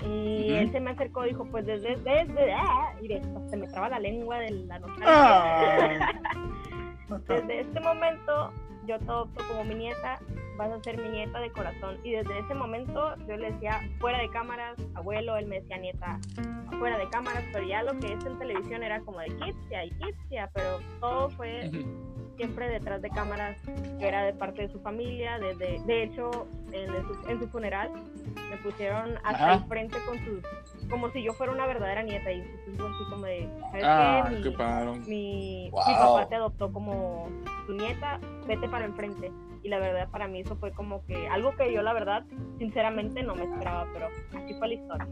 Y 0.06 0.54
él 0.54 0.72
se 0.72 0.80
me 0.80 0.92
acercó 0.92 1.26
y 1.26 1.30
dijo, 1.30 1.46
pues 1.46 1.66
desde, 1.66 1.96
desde, 1.96 2.54
ah, 2.54 2.94
y 3.02 3.08
de, 3.08 3.22
se 3.50 3.58
me 3.58 3.68
traba 3.68 3.90
la 3.90 4.00
lengua 4.00 4.40
de 4.40 4.52
la 4.52 4.80
nostalgia. 4.80 5.06
Ah. 5.08 6.14
Desde 7.28 7.60
este 7.60 7.80
momento 7.80 8.52
yo 8.88 8.98
te 8.98 9.06
adopto 9.06 9.44
como 9.48 9.64
mi 9.66 9.76
nieta, 9.76 10.20
vas 10.58 10.72
a 10.72 10.80
ser 10.84 10.98
mi 11.02 11.10
nieta 11.10 11.40
de 11.40 11.52
corazón. 11.52 11.98
Y 12.04 12.12
desde 12.12 12.40
ese 12.40 12.54
momento 12.54 13.16
yo 13.28 13.38
le 13.38 13.52
decía 13.52 13.80
fuera 14.00 14.20
de 14.20 14.30
cámaras, 14.30 14.76
abuelo, 14.96 15.36
él 15.38 15.48
me 15.48 15.60
decía 15.62 15.78
nieta 15.78 16.20
fuera 16.80 16.98
de 16.98 17.08
cámaras, 17.10 17.44
pero 17.54 17.66
ya 17.66 17.84
lo 17.84 17.98
que 18.00 18.14
es 18.14 18.26
en 18.26 18.38
televisión 18.40 18.84
era 18.84 19.00
como 19.02 19.20
de 19.20 19.28
Kitsia 19.28 19.86
y 19.86 19.92
Kitsia, 19.92 20.50
pero 20.54 20.80
todo 21.00 21.30
fue 21.32 21.70
siempre 22.36 22.68
detrás 22.68 23.00
de 23.02 23.10
cámaras, 23.10 23.56
que 24.00 24.08
era 24.08 24.24
de 24.24 24.34
parte 24.34 24.64
de 24.64 24.70
su 24.70 24.80
familia, 24.82 25.38
desde, 25.38 25.80
de 25.86 26.04
hecho 26.04 26.48
en, 26.72 26.90
el- 26.90 27.06
en 27.30 27.40
su 27.40 27.48
funeral 27.50 27.92
me 28.50 28.58
pusieron 28.58 29.18
hasta 29.24 29.52
al 29.54 29.68
frente 29.68 29.98
con 30.08 30.18
sus, 30.26 30.42
como 30.90 31.10
si 31.12 31.22
yo 31.24 31.32
fuera 31.34 31.54
una 31.54 31.68
verdadera 31.68 32.02
nieta 32.02 32.32
y 32.32 32.42
así 32.42 32.76
como 33.10 33.24
de, 33.26 33.48
¿sabes 33.72 33.84
Ah, 33.86 34.26
qué? 34.32 34.42
qué 34.42 34.50
Mi, 34.50 34.56
padre. 34.56 35.00
mi, 35.08 35.70
Wow. 35.72 35.84
mi 35.88 35.94
papá 35.94 36.28
te 36.28 36.36
adoptó 36.36 36.74
como 36.74 37.30
tu 37.68 37.74
nieta, 37.74 38.20
vete 38.48 38.68
para 38.68 38.86
enfrente. 38.86 39.32
Y 39.64 39.70
la 39.70 39.80
verdad 39.80 40.10
para 40.12 40.28
mí 40.28 40.42
eso 40.42 40.56
fue 40.58 40.72
como 40.72 41.06
que 41.06 41.28
algo 41.28 41.56
que 41.56 41.74
yo 41.74 41.82
la 41.82 41.94
verdad 41.94 42.26
sinceramente 42.58 43.24
no 43.24 43.34
me 43.34 43.44
esperaba, 43.46 43.88
pero 43.94 44.08
así 44.38 44.54
fue 44.56 44.68
la 44.68 44.74
historia. 44.74 45.08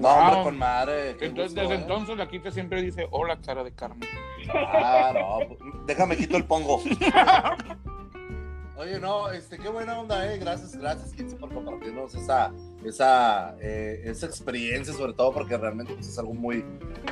No, 0.00 0.08
hombre, 0.08 0.34
Wow. 0.36 0.44
con 0.44 0.58
madre. 0.58 1.10
Entonces, 1.10 1.34
gusto, 1.48 1.60
desde 1.60 1.74
¿eh? 1.74 1.78
entonces 1.82 2.16
la 2.16 2.28
quita 2.28 2.50
siempre 2.50 2.82
dice, 2.82 3.06
hola 3.10 3.38
cara 3.40 3.62
de 3.62 3.72
carne. 3.72 4.06
Ah, 4.52 5.12
no, 5.14 5.46
pues, 5.46 5.60
déjame 5.86 6.16
quito 6.16 6.36
el 6.36 6.44
pongo. 6.44 6.80
Oye, 8.76 8.98
no, 8.98 9.30
este, 9.30 9.58
qué 9.58 9.68
buena 9.68 10.00
onda, 10.00 10.32
eh. 10.32 10.38
Gracias, 10.38 10.74
gracias, 10.76 11.12
Kitsi, 11.12 11.36
por 11.36 11.52
compartirnos 11.54 12.14
esa, 12.16 12.52
esa, 12.84 13.54
eh, 13.60 14.00
esa 14.04 14.26
experiencia, 14.26 14.92
sobre 14.92 15.12
todo 15.12 15.32
porque 15.32 15.56
realmente 15.56 15.94
pues, 15.94 16.08
es 16.08 16.18
algo 16.18 16.34
muy, 16.34 16.64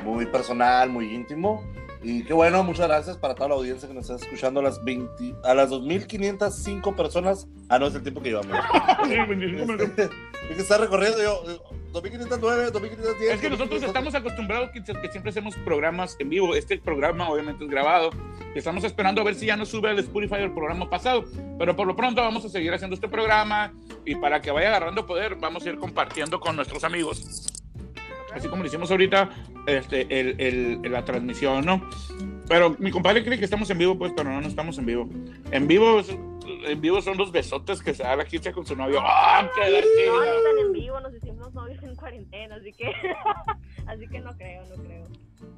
muy 0.03 0.27
personal, 0.27 0.90
muy 0.90 1.14
íntimo. 1.14 1.62
Y 2.03 2.25
qué 2.25 2.33
bueno, 2.33 2.65
muchas 2.65 2.89
gracias 2.89 3.19
para 3.19 3.35
toda 3.35 3.51
la 3.51 3.55
audiencia 3.57 3.87
que 3.87 3.95
nos 3.95 4.09
está 4.09 4.25
escuchando 4.25 4.61
a 4.61 4.63
las 4.63 4.83
20, 4.83 5.35
a 5.45 5.55
las 5.55 5.71
2.505 5.71 6.97
personas. 6.97 7.47
Ah, 7.69 7.79
no, 7.79 7.89
es 7.89 7.95
el 7.95 8.03
tiempo 8.03 8.23
que 8.23 8.31
llevamos. 8.31 8.57
Sí, 9.05 9.17
25 9.17 9.67
minutos. 9.67 9.89
Este, 9.89 10.05
es 10.05 10.57
que 10.57 10.63
está 10.63 10.79
recorriendo 10.79 11.23
yo, 11.23 11.43
eh, 11.51 11.59
2.509, 11.93 12.71
2.510. 12.71 13.33
Es 13.33 13.41
que 13.41 13.51
nosotros 13.51 13.83
estamos 13.83 14.15
acostumbrados 14.15 14.71
que, 14.71 14.83
que 14.83 15.09
siempre 15.11 15.31
hacemos 15.31 15.55
programas 15.57 16.17
en 16.19 16.31
vivo. 16.31 16.55
Este 16.55 16.79
programa 16.79 17.29
obviamente 17.29 17.65
es 17.65 17.71
grabado. 17.71 18.11
Estamos 18.55 18.85
esperando 18.85 19.21
a 19.21 19.25
ver 19.25 19.35
si 19.35 19.47
ya 19.47 19.57
nos 19.57 19.69
sube 19.69 19.91
al 19.91 19.99
Spotify 19.99 20.37
el 20.37 20.53
programa 20.53 20.89
pasado. 20.89 21.25
Pero 21.59 21.77
por 21.77 21.87
lo 21.87 21.97
pronto 21.97 22.23
vamos 22.23 22.45
a 22.45 22.49
seguir 22.49 22.73
haciendo 22.73 22.95
este 22.95 23.09
programa 23.09 23.73
y 24.07 24.15
para 24.15 24.41
que 24.41 24.51
vaya 24.51 24.69
agarrando 24.69 25.07
poder 25.07 25.37
vamos 25.37 25.67
a 25.67 25.69
ir 25.69 25.79
compartiendo 25.79 26.41
con 26.41 26.57
nuestros 26.57 26.83
amigos. 26.85 27.47
Así 28.33 28.49
como 28.49 28.63
lo 28.63 28.69
hicimos 28.69 28.91
ahorita 28.91 29.29
este, 29.66 30.07
el, 30.20 30.40
el- 30.40 30.92
la 30.92 31.05
transmisión, 31.05 31.64
¿no? 31.64 31.88
Pero 32.49 32.75
mi 32.79 32.90
compadre 32.90 33.25
cree 33.25 33.38
que 33.38 33.44
estamos 33.44 33.70
en 33.70 33.79
vivo, 33.79 33.96
pues, 33.96 34.12
pero 34.16 34.31
no, 34.31 34.40
no 34.40 34.49
estamos 34.49 34.77
en 34.79 34.87
vivo. 34.87 35.09
En 35.53 35.68
vivo, 35.68 36.01
en 36.66 36.81
vivo 36.81 37.01
son 37.01 37.16
los 37.16 37.31
besotes 37.31 37.81
que 37.83 37.94
se 37.94 38.03
da 38.03 38.16
la 38.16 38.25
Kitsia 38.25 38.53
con 38.53 38.66
su 38.66 38.75
novio. 38.75 38.99
¡Ah, 39.01 39.49
qué 39.55 39.70
la 39.70 39.81
No, 39.81 40.18
no 40.18 40.25
están 40.25 40.59
en 40.66 40.73
vivo, 40.73 41.01
nos 41.01 41.14
hicimos 41.14 41.55
novios 41.55 41.83
en 41.85 41.94
cuarentena, 41.94 42.57
así 42.57 42.73
que 42.73 42.87
así 43.87 44.09
que 44.09 44.20
no 44.20 44.37
creo, 44.37 44.64
no 44.77 44.83
creo. 44.83 45.05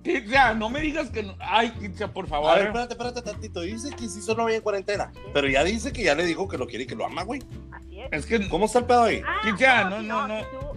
Kitsia, 0.04 0.52
no 0.54 0.68
me 0.68 0.80
digas 0.80 1.10
que 1.10 1.22
no. 1.22 1.34
Ay, 1.40 1.70
Kitsia, 1.80 2.12
por 2.12 2.26
favor. 2.26 2.50
A 2.50 2.54
ver, 2.56 2.66
espérate, 2.66 2.92
espérate 2.94 3.22
tantito. 3.22 3.60
Dice 3.62 3.90
que 3.96 4.08
sí 4.08 4.18
hizo 4.18 4.34
novia 4.34 4.56
en 4.56 4.62
cuarentena, 4.62 5.12
pero 5.32 5.48
ya 5.48 5.64
dice 5.64 5.92
que 5.92 6.02
ya 6.02 6.14
le 6.14 6.26
dijo 6.26 6.46
que 6.48 6.58
lo 6.58 6.66
quiere 6.66 6.84
y 6.84 6.86
que 6.86 6.94
lo 6.96 7.06
ama, 7.06 7.22
güey. 7.22 7.40
Así 7.70 8.00
es. 8.00 8.08
Es 8.12 8.26
que 8.26 8.48
¿Cómo 8.48 8.66
está 8.66 8.80
el 8.80 8.84
pedo 8.84 9.04
ahí? 9.04 9.22
Ah, 9.26 9.40
Kitsia, 9.44 9.84
no, 9.84 10.02
no, 10.02 10.28
no. 10.28 10.71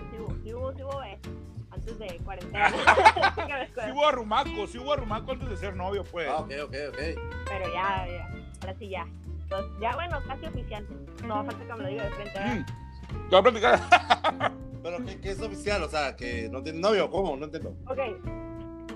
Cuarentena. 2.35 2.71
Sí 3.85 3.91
hubo 3.91 4.07
arrumaco, 4.07 4.67
sí 4.67 4.77
hubo 4.77 4.93
arrumaco 4.93 5.31
antes 5.31 5.49
de 5.49 5.57
ser 5.57 5.75
novio, 5.75 6.03
pues. 6.03 6.27
Ah, 6.29 6.37
ok, 6.37 6.51
ok, 6.63 6.75
ok. 6.89 6.97
Pero 7.45 7.73
ya, 7.73 8.07
ya, 8.07 8.29
ahora 8.61 8.75
sí 8.79 8.89
ya. 8.89 9.05
Entonces, 9.43 9.71
ya 9.79 9.95
bueno, 9.95 10.19
casi 10.27 10.45
oficial. 10.45 10.85
No 11.23 11.43
falta 11.45 11.65
que 11.65 11.73
me 11.73 11.83
lo 11.83 11.87
diga 11.89 12.03
de 12.05 12.11
frente, 12.11 12.39
¿verdad? 12.39 12.55
Mm. 12.55 12.65
Te 12.65 13.29
voy 13.29 13.39
a 13.39 13.43
platicar. 13.43 13.79
Pero 14.83 15.05
¿qué, 15.05 15.19
qué 15.19 15.31
es 15.31 15.41
oficial? 15.41 15.83
O 15.83 15.89
sea, 15.89 16.15
que 16.15 16.49
no 16.49 16.61
tiene 16.63 16.79
novio, 16.79 17.09
¿cómo? 17.09 17.35
No 17.35 17.45
entiendo. 17.45 17.75
Ok, 17.87 17.99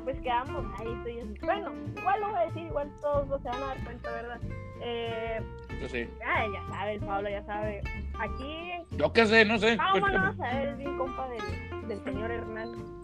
pues 0.04 0.21
quedamos 0.21 0.65
ahí, 0.80 0.88
estoy 0.97 1.39
Bueno, 1.41 1.71
igual 1.97 2.21
lo 2.21 2.30
voy 2.30 2.38
a 2.39 2.45
decir, 2.45 2.65
igual 2.65 2.91
todos 3.02 3.28
lo 3.28 3.38
se 3.39 3.49
van 3.49 3.63
a 3.63 3.67
dar 3.67 3.84
cuenta, 3.84 4.12
¿verdad? 4.12 4.39
Eh, 4.82 5.41
Yo 5.82 5.89
sé. 5.89 6.10
ah, 6.25 6.45
ya 6.52 6.73
sabe, 6.73 6.93
el 6.93 6.99
Pablo 7.02 7.30
ya 7.30 7.43
sabe. 7.45 7.82
Aquí 8.19 8.71
Yo 8.91 9.13
qué 9.13 9.25
sé, 9.25 9.45
no 9.45 9.60
sé. 9.60 9.75
Vámonos 9.75 10.39
a 10.39 10.54
ver, 10.54 10.75
bien 10.78 10.97
compa 10.97 11.28
del, 11.30 11.88
del 11.88 12.04
señor 12.04 12.32
Hernán. 12.32 12.98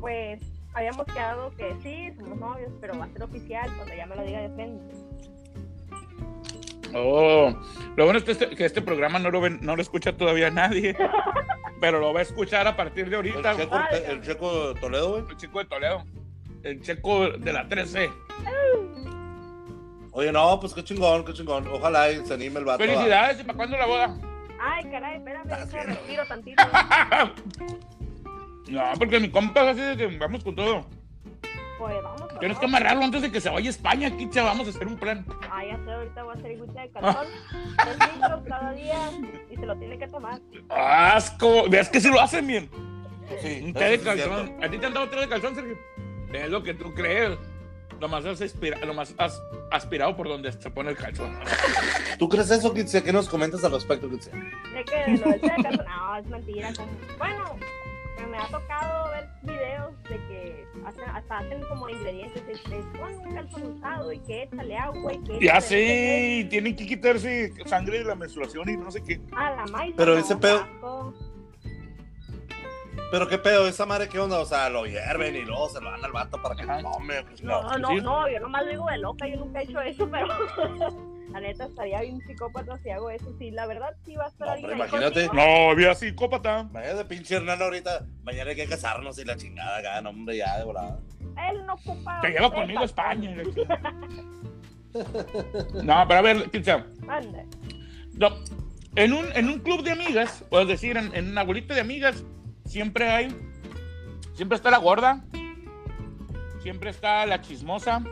Pues 0.00 0.40
habíamos 0.74 1.06
quedado 1.06 1.50
que 1.56 1.74
sí, 1.82 2.12
somos 2.18 2.38
novios, 2.38 2.72
pero 2.80 2.98
va 2.98 3.04
a 3.06 3.08
ser 3.08 3.22
oficial 3.22 3.70
cuando 3.76 3.94
ya 3.94 4.06
me 4.06 4.16
lo 4.16 4.22
diga 4.24 4.40
de 4.40 4.50
frente. 4.50 4.94
Oh, 6.94 7.50
lo 7.96 8.04
bueno 8.04 8.18
es 8.18 8.24
que 8.24 8.32
este, 8.32 8.48
que 8.50 8.64
este 8.64 8.80
programa 8.80 9.18
no 9.18 9.30
lo, 9.30 9.40
ven- 9.40 9.58
no 9.60 9.74
lo 9.76 9.82
escucha 9.82 10.16
todavía 10.16 10.50
nadie, 10.50 10.96
pero 11.80 11.98
lo 11.98 12.12
va 12.14 12.20
a 12.20 12.22
escuchar 12.22 12.66
a 12.66 12.76
partir 12.76 13.04
de 13.10 13.10
El 13.10 13.14
ahorita. 13.16 13.56
checo, 13.56 13.76
el 14.08 14.22
checo 14.22 14.74
Toledo, 14.74 15.10
güey. 15.10 15.24
El 15.28 15.36
chico 15.36 15.58
de 15.58 15.64
Toledo, 15.66 16.04
el 16.62 16.80
checo 16.82 17.28
de 17.30 17.52
la 17.52 17.68
13. 17.68 18.10
Oye, 20.12 20.32
no, 20.32 20.58
pues 20.60 20.72
qué 20.72 20.82
chingón, 20.82 21.24
qué 21.26 21.32
chingón. 21.34 21.66
Ojalá 21.68 22.10
y 22.10 22.24
se 22.24 22.32
anime 22.34 22.60
el 22.60 22.64
vato. 22.64 22.78
Felicidades, 22.82 23.40
¿y 23.40 23.44
para 23.44 23.56
cuándo 23.56 23.76
la 23.76 23.86
boda? 23.86 24.16
Ay, 24.58 24.84
caray, 24.90 25.16
espérame, 25.18 25.50
Ah, 25.52 25.66
sí. 25.66 25.76
respiro 25.84 26.24
tantito. 26.26 26.62
No, 28.68 28.82
porque 28.98 29.20
mi 29.20 29.30
compa 29.30 29.62
es 29.62 29.68
así 29.68 29.80
de 29.80 29.96
que 29.96 30.18
vamos 30.18 30.42
con 30.44 30.54
todo. 30.56 30.86
Pues 31.78 32.02
vamos. 32.02 32.22
con 32.22 32.38
Tienes 32.38 32.58
que 32.58 32.66
todo. 32.66 32.76
amarrarlo 32.76 33.04
antes 33.04 33.22
de 33.22 33.30
que 33.30 33.40
se 33.40 33.50
vaya 33.50 33.66
a 33.68 33.70
España, 33.70 34.16
Kitcha. 34.16 34.42
Vamos 34.44 34.66
a 34.66 34.70
hacer 34.70 34.86
un 34.86 34.96
plan. 34.96 35.24
Ah, 35.50 35.62
ya 35.64 35.76
sé, 35.84 35.92
ahorita 35.92 36.22
voy 36.22 36.34
a 36.34 36.38
hacer 36.38 36.52
agüita 36.56 36.80
de 36.82 36.90
calzón. 36.92 37.26
Litros 38.14 38.42
cada 38.48 38.72
día 38.72 39.10
y 39.50 39.56
se 39.56 39.66
lo 39.66 39.76
tiene 39.76 39.98
que 39.98 40.08
tomar. 40.08 40.40
¡Asco! 40.70 41.68
¿Ves 41.68 41.88
que 41.88 42.00
sí 42.00 42.08
lo 42.10 42.20
hacen 42.20 42.46
bien? 42.46 42.70
Sí, 43.42 43.60
Un 43.64 43.72
té 43.74 43.84
de 43.84 44.00
calzón. 44.00 44.56
¿A 44.62 44.68
ti 44.70 44.78
te 44.78 44.86
han 44.86 44.94
dado 44.94 45.08
té 45.08 45.16
de 45.16 45.28
calzón, 45.28 45.54
Sergio? 45.54 45.76
Es 46.32 46.50
lo 46.50 46.62
que 46.62 46.74
tú 46.74 46.94
crees. 46.94 47.36
Lo 48.00 48.08
más, 48.08 48.26
has 48.26 48.40
aspira- 48.42 48.78
lo 48.84 48.92
más 48.92 49.14
has 49.16 49.40
aspirado 49.70 50.14
por 50.16 50.28
donde 50.28 50.52
se 50.52 50.70
pone 50.70 50.90
el 50.90 50.96
calzón. 50.98 51.34
¿Tú 52.18 52.28
crees 52.28 52.50
eso, 52.50 52.74
Kitsia? 52.74 53.02
¿Qué 53.02 53.10
nos 53.12 53.26
comentas 53.28 53.64
al 53.64 53.72
respecto, 53.72 54.08
Kitsia? 54.10 54.32
De 54.34 54.84
que 54.84 55.16
lo 55.18 55.30
del 55.30 55.40
té 55.40 55.52
de 55.56 55.62
calzón, 55.62 55.86
no, 55.86 56.16
es 56.18 56.26
mentira. 56.26 56.72
como- 56.76 56.88
Bueno, 57.18 57.56
me 58.26 58.38
ha 58.38 58.48
tocado 58.48 59.10
ver 59.10 59.28
videos 59.42 60.02
de 60.04 60.16
que 60.28 60.66
hacen, 60.86 61.04
hasta 61.10 61.38
hacen 61.38 61.62
como 61.68 61.88
ingredientes. 61.88 62.60
Pon 62.98 63.14
un 63.26 63.34
calzón 63.34 63.62
usado 63.76 64.12
y 64.12 64.18
que 64.20 64.42
échale 64.44 64.76
agua 64.76 65.12
y 65.14 65.18
que. 65.24 65.38
Ya 65.40 65.58
y 65.70 66.44
tienen 66.44 66.76
que 66.76 66.86
quitarse 66.86 67.52
sangre 67.66 67.98
de 67.98 68.04
la 68.04 68.14
menstruación 68.14 68.68
y 68.68 68.76
no 68.76 68.90
sé 68.90 69.02
qué. 69.02 69.20
A 69.36 69.50
la 69.52 69.64
maíz. 69.66 69.94
Pero 69.96 70.14
no, 70.14 70.20
ese 70.20 70.36
pedo- 70.36 70.60
asco. 70.62 71.14
Pero 73.10 73.28
qué 73.28 73.38
pedo, 73.38 73.68
esa 73.68 73.86
madre, 73.86 74.08
¿qué 74.08 74.18
onda? 74.18 74.40
O 74.40 74.44
sea, 74.46 74.68
lo 74.68 74.84
hierven 74.84 75.36
y 75.36 75.42
luego 75.44 75.68
se 75.68 75.80
lo 75.80 75.90
dan 75.92 76.04
al 76.04 76.10
vato 76.12 76.42
para 76.42 76.56
que 76.56 76.64
lo 76.64 76.80
tome. 76.82 77.22
pues, 77.22 77.40
No, 77.42 77.62
no. 77.62 77.78
no, 77.78 77.88
sí. 77.90 77.94
no, 78.02 78.28
yo 78.28 78.40
nomás 78.40 78.64
lo 78.64 78.70
digo 78.70 78.86
de 78.90 78.98
loca, 78.98 79.28
yo 79.28 79.36
nunca 79.36 79.60
he 79.60 79.64
hecho 79.64 79.80
eso, 79.80 80.08
pero 80.10 80.26
la 81.40 81.48
neta 81.48 81.66
estaría 81.66 82.00
bien 82.00 82.20
psicópata 82.26 82.78
si 82.78 82.88
hago 82.90 83.10
eso. 83.10 83.26
Sí, 83.38 83.50
la 83.50 83.66
verdad 83.66 83.94
sí 84.04 84.16
va 84.16 84.24
a 84.24 84.28
estar 84.28 84.46
No, 84.48 84.54
alguien 84.54 84.72
imagínate. 84.72 85.28
No, 85.34 85.70
había 85.70 85.94
psicópata. 85.94 86.66
Imagínate, 86.70 87.04
pinche 87.04 87.36
Hernán 87.36 87.60
ahorita. 87.60 88.06
Mañana 88.22 88.50
hay 88.50 88.56
que 88.56 88.66
casarnos 88.66 89.18
y 89.18 89.24
la 89.24 89.36
chingada 89.36 89.78
acá, 89.78 90.00
no, 90.00 90.10
hombre, 90.10 90.38
ya 90.38 90.56
de 90.56 90.64
volada. 90.64 90.98
Él 91.50 91.66
no 91.66 91.74
ocupa. 91.74 92.20
Te 92.22 92.30
lleva 92.30 92.50
conmigo 92.50 92.80
a. 92.80 92.84
España. 92.84 93.36
No, 95.84 96.04
pero 96.08 96.20
a 96.20 96.22
ver, 96.22 96.50
Kitcha. 96.50 96.86
Ande. 97.06 97.44
No, 98.14 98.30
en, 98.94 99.12
un, 99.12 99.26
en 99.34 99.50
un 99.50 99.58
club 99.58 99.82
de 99.82 99.90
amigas, 99.90 100.42
o 100.48 100.58
es 100.60 100.68
decir, 100.68 100.96
en, 100.96 101.14
en 101.14 101.28
una 101.32 101.44
bolita 101.44 101.74
de 101.74 101.82
amigas, 101.82 102.24
siempre 102.64 103.06
hay, 103.10 103.28
siempre 104.32 104.56
está 104.56 104.70
la 104.70 104.78
gorda, 104.78 105.22
siempre 106.62 106.88
está 106.88 107.26
la 107.26 107.42
chismosa, 107.42 108.02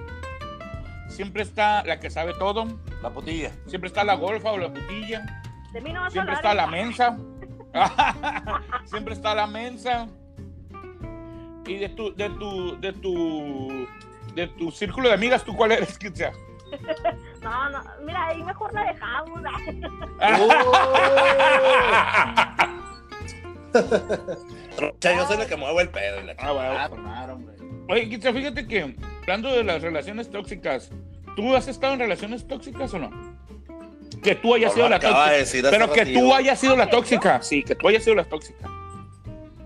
siempre 1.09 1.43
está 1.43 1.83
la 1.85 2.01
que 2.01 2.11
sabe 2.11 2.35
todo, 2.35 2.67
La 3.05 3.11
putilla. 3.11 3.53
siempre 3.67 3.89
está 3.89 4.03
la 4.03 4.15
golfa 4.15 4.51
o 4.53 4.57
la 4.57 4.73
putilla, 4.73 5.43
De 5.75 5.81
mí 5.83 5.93
no 5.93 6.01
vas 6.01 6.11
siempre 6.11 6.33
a 6.33 6.37
está 6.37 6.55
la 6.55 6.67
mensa, 6.67 7.19
siempre 8.87 9.13
está 9.13 9.35
la 9.35 9.47
mensa. 9.47 10.09
Y 11.67 11.77
de 11.77 11.91
tu, 11.91 12.15
de 12.17 12.31
tu, 12.31 12.81
de 12.81 12.93
tu, 12.95 13.87
de 14.35 14.47
tu 14.49 14.71
círculo 14.71 15.09
de 15.09 15.15
amigas, 15.17 15.45
¿tú 15.45 15.55
cuál 15.55 15.73
eres, 15.73 15.99
Kitsia? 15.99 16.33
No, 17.43 17.69
no, 17.69 17.83
mira, 18.07 18.29
ahí 18.29 18.43
mejor 18.43 18.73
la 18.73 18.85
dejamos. 18.85 19.39
Che, 24.99 25.15
yo 25.17 25.27
soy 25.27 25.37
la 25.37 25.47
que 25.47 25.57
muevo 25.57 25.79
el 25.83 25.91
pedo 25.91 26.21
y 26.23 26.25
la 26.25 26.35
Ah, 26.39 26.89
bueno. 26.89 27.35
hombre. 27.35 27.55
Oye, 27.91 28.09
Kitsia, 28.09 28.33
fíjate 28.33 28.67
que 28.67 28.97
hablando 29.21 29.51
de 29.53 29.63
las 29.63 29.83
relaciones 29.83 30.31
tóxicas, 30.31 30.91
¿tú 31.37 31.55
has 31.55 31.69
estado 31.69 31.95
en 31.95 31.99
relaciones 32.01 32.47
tóxicas 32.47 32.93
o 32.95 32.99
no? 32.99 33.11
Que 34.23 34.35
tú 34.35 34.55
hayas 34.55 34.71
No 34.73 34.75
sido 34.77 34.89
la 34.89 34.99
de 34.99 35.07
tóxica. 35.07 35.31
decir 35.33 35.67
hace 35.67 35.77
Pero 35.79 35.93
que 35.93 36.07
tú 36.07 36.35
hayas 36.35 36.59
sido 36.59 36.77
la 36.77 36.89
tóxica. 36.91 37.41
Sí, 37.43 37.63
que 37.63 37.75
tú 37.75 37.89
hayas 37.89 38.03
sido 38.05 38.17
la 38.17 38.25
tóxica. 38.25 38.69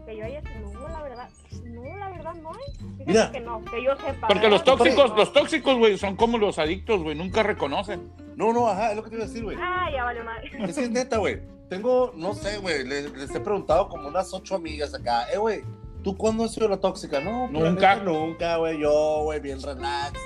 Que 0.07 0.17
yo 0.17 0.25
haya 0.25 0.41
no, 0.43 0.89
la 0.89 1.03
verdad, 1.03 1.29
no, 1.65 1.97
la 1.97 2.09
verdad 2.11 2.35
no. 2.35 2.51
Fíjate 2.53 3.05
Mira. 3.07 3.31
que 3.33 3.41
no, 3.41 3.65
que 3.65 3.83
yo 3.85 3.97
sepa. 3.97 4.27
Porque 4.27 4.49
los 4.49 4.65
tóxicos, 4.65 5.11
No. 5.11 5.17
los 5.17 5.33
tóxicos, 5.33 5.77
güey, 5.79 5.97
son 5.99 6.17
como 6.17 6.39
los 6.39 6.59
adictos, 6.59 7.03
güey, 7.03 7.15
nunca 7.15 7.43
reconocen. 7.43 8.11
No, 8.37 8.53
no, 8.53 8.69
ajá, 8.69 8.91
es 8.91 8.97
lo 8.97 9.03
que 9.05 9.11
te 9.11 9.17
iba 9.17 9.25
a 9.25 9.29
decir, 9.29 9.45
güey. 9.45 9.57
Ah, 9.61 9.89
ya 9.93 10.05
valió 10.05 10.25
madre. 10.25 10.51
Es 10.69 10.75
que 10.77 10.85
es 10.85 10.91
neta, 10.91 11.19
güey. 11.19 11.41
Tengo, 11.69 12.13
no 12.17 12.35
sé, 12.35 12.59
güey, 12.59 12.85
les, 12.85 13.13
les 13.13 13.35
he 13.35 13.41
preguntado 13.41 13.89
como 13.89 14.09
unas 14.09 14.33
ocho 14.33 14.55
amigas 14.57 14.95
acá. 14.95 15.27
Eh, 15.33 15.37
güey, 15.39 15.63
¿tú 16.03 16.17
cuándo 16.17 16.45
has 16.45 16.55
sido 16.55 16.69
la 16.69 16.79
tóxica? 16.79 17.21
No, 17.21 17.49
pues, 17.51 17.63
Nunca. 17.63 17.95
neta, 17.97 18.05
nunca, 18.05 18.57
güey. 18.57 18.79
Yo, 18.81 19.23
güey, 19.25 19.39
bien 19.41 19.61
relax. 19.63 20.19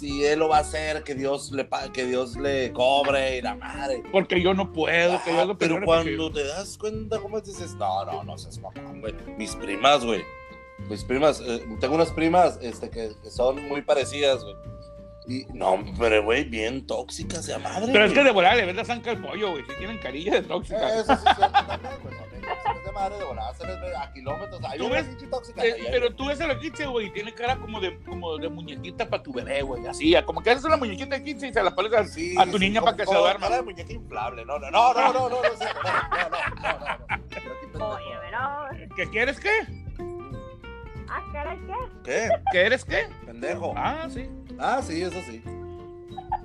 Si 0.00 0.24
él 0.24 0.38
lo 0.38 0.48
va 0.48 0.58
a 0.58 0.60
hacer, 0.60 1.04
que 1.04 1.14
Dios 1.14 1.52
le, 1.52 1.68
que 1.92 2.06
Dios 2.06 2.36
le 2.36 2.72
cobre 2.72 3.36
y 3.36 3.42
la 3.42 3.54
madre. 3.54 4.02
Porque 4.10 4.40
yo 4.40 4.54
no 4.54 4.72
puedo, 4.72 5.22
que 5.22 5.32
yo 5.32 5.40
Ah, 5.42 5.56
pero 5.58 5.80
cuando 5.84 6.32
te 6.32 6.44
das 6.44 6.78
cuenta, 6.78 7.18
¿cómo 7.18 7.40
dices? 7.40 7.74
No, 7.74 8.04
no, 8.06 8.24
no 8.24 8.38
seas 8.38 8.58
mamón, 8.58 9.00
güey. 9.00 9.14
Mis 9.36 9.54
primas, 9.54 10.04
güey. 10.04 10.22
Mis 10.88 11.04
primas, 11.04 11.42
eh, 11.44 11.62
tengo 11.78 11.94
unas 11.94 12.10
primas 12.10 12.58
este, 12.62 12.88
que, 12.88 13.12
que 13.22 13.30
son 13.30 13.68
muy 13.68 13.82
parecidas, 13.82 14.42
güey. 14.42 14.56
Y 15.26 15.46
no, 15.52 15.78
pero, 15.98 16.24
güey, 16.24 16.44
bien 16.44 16.86
tóxicas 16.86 17.46
de 17.46 17.58
madre. 17.58 17.92
Pero 17.92 18.04
es 18.06 18.12
que 18.12 18.24
de 18.24 18.30
volar 18.32 18.56
le 18.56 18.66
ves 18.66 18.74
la 18.74 18.84
zanca 18.84 19.10
al 19.10 19.18
pollo, 19.18 19.52
güey. 19.52 19.64
Si 19.66 19.74
tienen 19.76 19.98
carilla 19.98 20.32
de 20.32 20.42
tóxica. 20.42 20.88
Eh, 20.96 21.00
Eso 21.00 21.16
sí 21.16 21.24
también, 21.24 21.94
güey. 22.02 22.30
De 22.84 22.92
madre 22.92 23.16
de 23.18 23.24
volada, 23.24 23.54
se 23.54 23.64
les 23.66 23.80
ve 23.80 23.94
a 23.94 24.12
kilómetros. 24.12 24.60
Hay 24.64 24.78
¿Tú 24.78 24.86
una 24.86 24.96
ves? 24.96 25.04
pinche 25.06 25.26
tóxica. 25.28 25.64
Eh, 25.64 25.72
ahí, 25.74 25.86
pero 25.92 26.12
tú 26.14 26.26
ves 26.26 26.40
a 26.40 26.46
la 26.48 26.58
15, 26.58 26.86
güey, 26.86 27.12
tiene 27.12 27.32
cara 27.32 27.56
como 27.56 27.80
de, 27.80 27.96
como 28.00 28.36
de 28.38 28.48
muñequita 28.48 29.08
para 29.08 29.22
tu 29.22 29.32
bebé, 29.32 29.62
güey. 29.62 29.86
Así, 29.86 30.14
como 30.24 30.42
que 30.42 30.50
haces 30.50 30.64
una 30.64 30.76
muñequita 30.76 31.16
de 31.16 31.22
15 31.22 31.48
y 31.48 31.52
se 31.52 31.62
la 31.62 31.74
pones 31.74 31.92
a, 31.92 32.04
Sí, 32.06 32.34
a 32.36 32.46
tu 32.46 32.58
sí, 32.58 32.64
niña 32.64 32.80
para 32.80 32.96
que 32.96 33.06
se 33.06 33.14
duerma. 33.14 33.40
cara 33.46 33.56
de 33.56 33.62
muñeca 33.62 33.92
inflable. 33.92 34.44
No, 34.44 34.58
no, 34.58 34.70
no, 34.70 34.92
no, 34.94 34.94
no, 34.94 35.12
no, 35.12 35.28
no, 35.28 35.42
no, 35.42 35.48
sí, 35.56 35.64
no, 35.74 35.82
no, 35.82 36.28
no, 36.30 36.38
no, 36.56 36.78
no, 36.78 37.18
no. 37.18 37.26
Pero 37.28 37.60
qué 37.60 37.66
pendejo. 37.68 37.88
Oye, 37.94 38.14
pero. 38.22 38.96
¿Qué 38.96 39.10
quieres 39.10 39.38
qué? 39.38 39.50
Ah, 41.12 41.22
caray, 41.32 41.58
¿qué? 41.66 41.74
¿Qué? 42.04 42.28
¿Qué 42.52 42.58
eres 42.60 42.84
qué? 42.84 43.08
Pendejo. 43.26 43.74
Ah, 43.76 44.06
sí. 44.12 44.28
Ah, 44.58 44.80
sí, 44.82 45.02
eso 45.02 45.16
sí. 45.28 45.42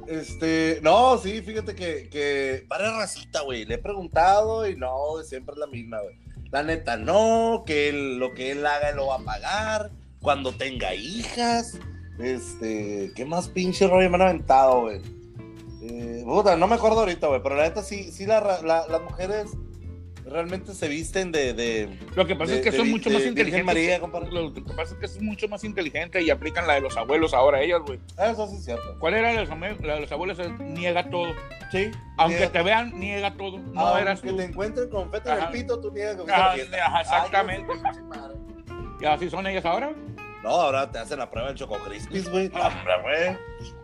Este, 0.07 0.79
no, 0.81 1.17
sí, 1.17 1.41
fíjate 1.41 1.75
que, 1.75 2.09
que 2.09 2.65
para 2.67 2.97
racita, 2.97 3.41
güey. 3.41 3.65
Le 3.65 3.75
he 3.75 3.77
preguntado 3.77 4.67
y 4.67 4.75
no, 4.75 4.91
siempre 5.23 5.53
es 5.53 5.59
la 5.59 5.67
misma, 5.67 5.99
güey. 6.01 6.15
La 6.51 6.63
neta, 6.63 6.95
no, 6.97 7.63
que 7.65 7.89
él- 7.89 8.17
lo 8.17 8.33
que 8.33 8.51
él 8.51 8.65
haga 8.65 8.89
él 8.89 8.97
lo 8.97 9.07
va 9.07 9.15
a 9.15 9.19
pagar 9.19 9.91
cuando 10.21 10.51
tenga 10.51 10.93
hijas. 10.95 11.77
Este, 12.19 13.11
¿qué 13.15 13.25
más 13.25 13.49
pinche 13.49 13.87
rollo 13.87 14.09
me 14.09 14.15
han 14.15 14.21
aventado, 14.21 14.81
güey? 14.81 15.01
Eh, 15.81 16.23
puta, 16.25 16.55
no 16.55 16.67
me 16.67 16.75
acuerdo 16.75 17.01
ahorita, 17.01 17.27
güey, 17.27 17.41
pero 17.43 17.55
la 17.55 17.63
neta 17.63 17.83
sí, 17.83 18.11
sí 18.11 18.25
la 18.25 18.39
ra- 18.39 18.61
la- 18.61 18.87
las 18.87 19.01
mujeres 19.01 19.51
realmente 20.25 20.73
se 20.73 20.87
visten 20.87 21.31
de, 21.31 21.53
de, 21.53 21.99
Lo 22.15 22.25
que 22.25 22.35
pasa 22.35 22.51
de- 22.53 22.57
es 22.59 22.63
que 22.63 22.71
de 22.71 22.77
son 22.77 22.89
mucho 22.89 23.09
más 23.09 23.25
inteligentes. 23.25 23.65
María. 23.65 23.99
Lo 23.99 24.53
que 24.53 24.61
pasa 24.75 24.93
es 24.93 24.99
que 24.99 25.07
son 25.07 25.25
mucho 25.25 25.47
más 25.47 25.63
inteligentes 25.63 26.23
y 26.23 26.29
aplican 26.29 26.65
la 26.67 26.73
de 26.73 26.81
los 26.81 26.97
abuelos 26.97 27.33
ahora 27.33 27.61
ellos, 27.61 27.81
güey. 27.85 27.99
Ah, 28.17 28.27
Eso 28.31 28.47
sí 28.47 28.55
es 28.57 28.65
cierto. 28.65 28.97
¿Cuál 28.99 29.13
era 29.15 29.33
la 29.33 29.41
de 29.41 29.45
los, 29.45 29.49
ame- 29.49 29.77
la 29.85 29.95
de 29.95 30.01
los 30.01 30.11
abuelos? 30.11 30.37
Niega 30.59 31.09
todo. 31.09 31.33
Sí. 31.71 31.91
Aunque 32.17 32.37
niega- 32.39 32.51
te 32.51 32.61
vean, 32.63 32.99
niega 32.99 33.33
todo. 33.35 33.59
No 33.59 33.79
Aunque 33.87 34.01
eras 34.01 34.21
tú. 34.21 34.35
te 34.35 34.43
encuentren 34.43 34.89
con 34.89 35.11
feta 35.11 35.37
en 35.37 35.43
el 35.45 35.49
pito, 35.51 35.79
tú 35.79 35.91
niegas 35.91 36.15
que 36.15 36.21
fuiste 36.23 36.33
a 36.33 36.37
Ajá, 36.37 36.47
la 36.49 36.53
fiesta. 36.55 36.85
ajá, 36.85 37.01
exactamente. 37.01 37.73
Ay. 38.13 38.35
Y 39.01 39.05
así 39.05 39.29
son 39.29 39.45
ellas 39.47 39.65
ahora. 39.65 39.93
No, 40.45 40.51
ahora 40.51 40.91
te 40.91 40.99
hacen 40.99 41.17
la 41.17 41.27
prueba 41.29 41.47
del 41.47 41.57
Choco 41.57 41.79
Crispis, 41.79 42.29
güey. 42.29 42.49
No, 42.49 42.67
hombre, 42.67 42.93
güey. 43.01 43.37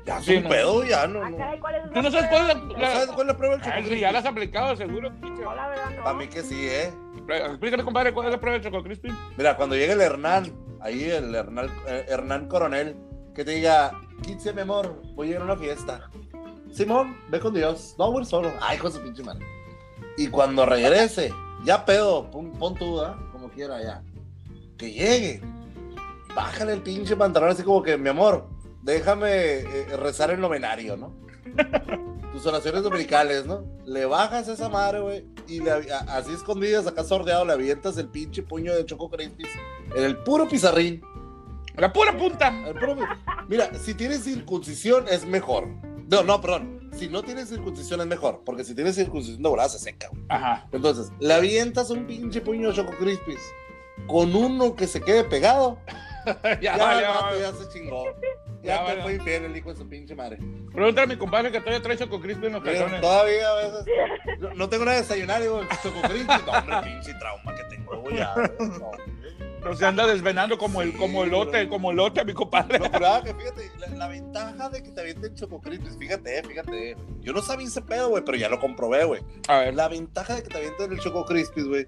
Ya 0.06 0.20
es 0.20 0.26
Sí, 0.26 0.36
un 0.38 0.44
no. 0.44 0.50
pedo, 0.50 0.84
ya 0.86 1.08
no. 1.08 1.24
Ah, 1.24 1.30
no. 1.32 1.38
caray, 1.38 1.60
¿cuál 1.60 1.76
es 1.76 1.92
¿Tú 1.92 2.02
no 2.04 2.12
sabes 2.12 2.30
cuál 2.30 2.42
es 2.44 2.48
la- 2.50 2.54
¿No 2.54 2.74
sabes 2.80 3.08
cuál 3.08 3.22
es 3.22 3.28
la 3.28 3.38
prueba 3.38 3.56
del 3.56 3.64
Choco 3.64 3.76
sí, 3.76 3.82
Crispis? 3.82 4.02
ya 4.02 4.12
las 4.12 4.26
has 4.26 4.32
aplicado, 4.32 4.76
seguro. 4.76 5.12
pinche. 5.20 5.42
No, 5.42 5.56
la 5.56 5.68
verdad 5.70 5.90
no. 5.98 6.04
Para 6.04 6.18
mí 6.18 6.28
que 6.28 6.44
sí, 6.44 6.68
¿eh? 6.68 6.94
Explícale, 7.28 7.84
compadre, 7.84 8.14
cuál 8.14 8.28
es 8.28 8.34
la 8.34 8.40
prueba 8.40 8.60
de 8.60 8.64
Choco 8.64 8.84
Crispy. 8.84 9.10
Mira, 9.38 9.58
cuando 9.58 9.76
llegue 9.76 9.94
el 9.94 10.02
Hernán, 10.02 10.54
ahí 10.82 11.04
el 11.10 11.34
Hernán, 11.34 11.68
eh, 11.88 12.06
Hernán 12.08 12.48
Coronel, 12.48 12.96
que 13.34 13.44
te 13.44 13.52
diga, 13.52 14.00
15, 14.22 14.54
mi 14.54 14.62
amor, 14.62 15.02
voy 15.16 15.30
a 15.30 15.32
ir 15.32 15.38
a 15.38 15.44
una 15.44 15.56
fiesta. 15.56 16.10
Simón, 16.72 17.18
ve 17.30 17.40
con 17.40 17.56
Dios. 17.56 17.96
No, 17.98 18.12
voy 18.12 18.24
solo. 18.24 18.52
Ay, 18.62 18.78
con 18.78 18.92
su 18.92 19.02
pinche 19.02 19.24
madre. 19.24 19.44
Y 20.16 20.28
cuando 20.28 20.64
regrese, 20.66 21.34
ya 21.66 21.84
pedo, 21.86 22.30
pon, 22.30 22.52
pon 22.54 22.76
tú, 22.76 23.02
¿ah? 23.02 23.18
Como 23.32 23.50
quiera, 23.50 23.82
ya. 23.82 24.04
Que 24.78 24.92
llegue. 24.92 25.42
Bájale 26.36 26.74
el 26.74 26.82
pinche 26.82 27.16
pantalón 27.16 27.50
así 27.50 27.64
como 27.64 27.82
que, 27.84 27.98
mi 27.98 28.10
amor, 28.10 28.48
déjame 28.82 29.30
eh, 29.60 29.98
rezar 29.98 30.32
el 30.32 30.40
novenario, 30.40 30.96
¿no? 30.98 31.14
Tus 32.32 32.46
oraciones 32.46 32.84
dominicales, 32.84 33.46
¿no? 33.46 33.66
Le 33.86 34.06
bajas 34.06 34.48
esa 34.48 34.70
madre, 34.70 35.02
güey, 35.02 35.26
y 35.48 35.60
le 35.60 35.72
a- 35.72 36.00
así 36.16 36.32
escondidas, 36.34 36.88
acá 36.88 37.04
sordeado, 37.04 37.44
le 37.46 37.54
avientas 37.54 37.98
el 37.98 38.08
pinche 38.08 38.42
puño 38.44 38.74
de 38.74 38.86
Choco 38.86 39.10
Crispis 39.10 39.50
en 39.96 40.04
el 40.04 40.18
puro 40.18 40.48
pizarrín. 40.48 41.02
La 41.76 41.92
pura 41.92 42.18
punta. 42.18 42.48
El 42.68 42.74
puro- 42.76 42.96
Mira, 43.50 43.74
si 43.76 43.94
tienes 43.94 44.24
circuncisión 44.24 45.06
es 45.10 45.26
mejor. 45.26 45.68
No, 46.10 46.24
no, 46.24 46.40
perdón. 46.42 46.90
Si 46.98 47.08
no 47.08 47.24
tienes 47.24 47.48
circuncisión 47.50 48.02
es 48.02 48.08
mejor, 48.08 48.42
porque 48.46 48.64
si 48.66 48.76
tienes 48.76 48.96
circuncisión 48.96 49.42
de 49.44 49.50
volada 49.50 49.70
se 49.70 49.80
seca, 49.80 50.08
güey. 50.12 50.24
Ajá. 50.30 50.68
Entonces, 50.72 51.12
le 51.20 51.34
avientas 51.34 51.90
un 51.90 52.06
pinche 52.06 52.42
puño 52.42 52.70
de 52.70 52.76
Choco 52.76 52.92
Crispis 53.00 53.40
con 54.08 54.36
uno 54.36 54.76
que 54.76 54.88
se 54.88 55.02
quede 55.02 55.24
pegado. 55.24 55.80
ya, 56.44 56.60
Ya, 56.62 56.78
vale, 56.78 57.40
ya 57.40 57.52
se 57.54 57.70
chingó. 57.70 58.06
Ya 58.64 58.76
Ya, 58.76 58.82
vale. 58.84 59.02
fue 59.02 59.14
infiel 59.16 59.46
el 59.46 59.58
hijo 59.58 59.72
de 59.72 59.76
su 59.78 59.88
pinche 59.90 60.16
madre. 60.16 60.38
Pregúntale 60.74 61.06
a 61.06 61.08
mi 61.08 61.18
compadre 61.18 61.52
que 61.52 61.60
todavía 61.60 61.82
trae 61.82 61.98
Choco 61.98 62.20
Crispy 62.22 62.48
en 62.48 62.54
los 62.54 62.64
calzones. 62.64 63.02
todavía 63.02 63.50
a 63.50 63.56
veces. 63.56 63.86
No, 64.40 64.54
no 64.54 64.70
tengo 64.70 64.86
nada 64.86 64.98
de 64.98 65.02
desayunar, 65.04 65.42
digo, 65.42 65.62
Choco 65.82 66.02
Crispis. 66.02 66.46
No, 66.46 66.52
hombre, 66.52 66.76
pinche 66.84 67.14
trauma 67.16 67.56
que 67.56 67.64
tengo. 67.66 68.10
Ya, 68.12 68.36
no. 68.60 68.92
No 69.64 69.76
se 69.76 69.86
anda 69.86 70.08
desvenando 70.08 70.58
como 70.58 70.82
el, 70.82 70.92
como 70.98 71.22
el 71.24 71.30
Sí, 71.30 71.36
lote, 71.36 71.62
bro. 71.66 71.70
como 71.70 71.92
el 71.92 71.98
lote, 71.98 72.26
mi 72.26 72.34
compadre. 72.34 72.80
Lo 72.80 72.86
juraba 72.90 73.24
que 73.24 73.32
fíjate, 73.36 73.72
la, 73.78 73.88
la 73.90 74.08
ventaja 74.08 74.70
de 74.70 74.82
que 74.82 74.90
te 74.92 75.02
avienten 75.02 75.36
Choco 75.36 75.62
Crispis, 75.62 75.98
fíjate, 76.00 76.42
fíjate. 76.44 76.98
Yo 77.20 77.32
no 77.32 77.42
sabía 77.44 77.68
ese 77.68 77.82
pedo, 77.84 78.10
güey, 78.10 78.24
pero 78.26 78.38
ya 78.40 78.50
lo 78.50 78.60
comprobé, 78.60 79.04
güey. 79.06 79.22
A 79.48 79.60
ver, 79.60 79.76
La 79.76 79.88
ventaja 79.88 80.36
de 80.36 80.42
que 80.44 80.50
te 80.50 80.58
avienten 80.58 80.92
el 80.94 81.00
Choco 81.00 81.26
Crispis, 81.26 81.66
güey. 81.66 81.86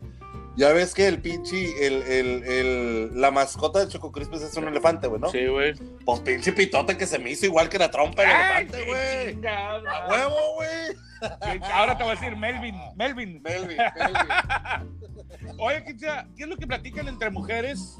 Ya 0.56 0.72
ves 0.72 0.94
que 0.94 1.08
el 1.08 1.20
pinche, 1.20 1.88
el, 1.88 2.04
el, 2.04 2.44
el, 2.44 3.22
la 3.22 3.32
mascota 3.32 3.80
del 3.80 3.89
Choco 3.89 4.12
Crispis 4.12 4.44
es 4.44 4.56
un 4.56 4.68
elefante, 4.68 5.08
güey, 5.08 5.20
¿no? 5.20 5.30
sí, 5.30 5.48
güey. 5.48 5.74
Pues 6.06 6.20
pinche 6.20 6.54
pitote 6.54 6.96
que 6.96 7.08
se 7.08 7.18
me 7.18 7.32
hizo 7.32 7.48
igual 7.48 7.70
que 7.70 7.80
la 7.80 7.89
trompa 7.89 8.22
del 8.22 8.32
elefante, 8.32 8.86
güey. 8.86 9.48
¡A 9.48 10.08
huevo, 10.10 10.54
güey! 10.56 11.62
Ahora 11.74 11.98
te 11.98 12.04
voy 12.04 12.12
a 12.12 12.16
decir 12.16 12.36
Melvin, 12.36 12.76
Melvin. 12.96 13.42
Melvin, 13.42 13.78
Melvin. 13.78 15.58
Oye, 15.58 15.84
¿qué 15.86 16.44
es 16.44 16.48
lo 16.48 16.58
que 16.58 16.68
platican 16.68 17.08
entre 17.08 17.32
mujeres 17.32 17.98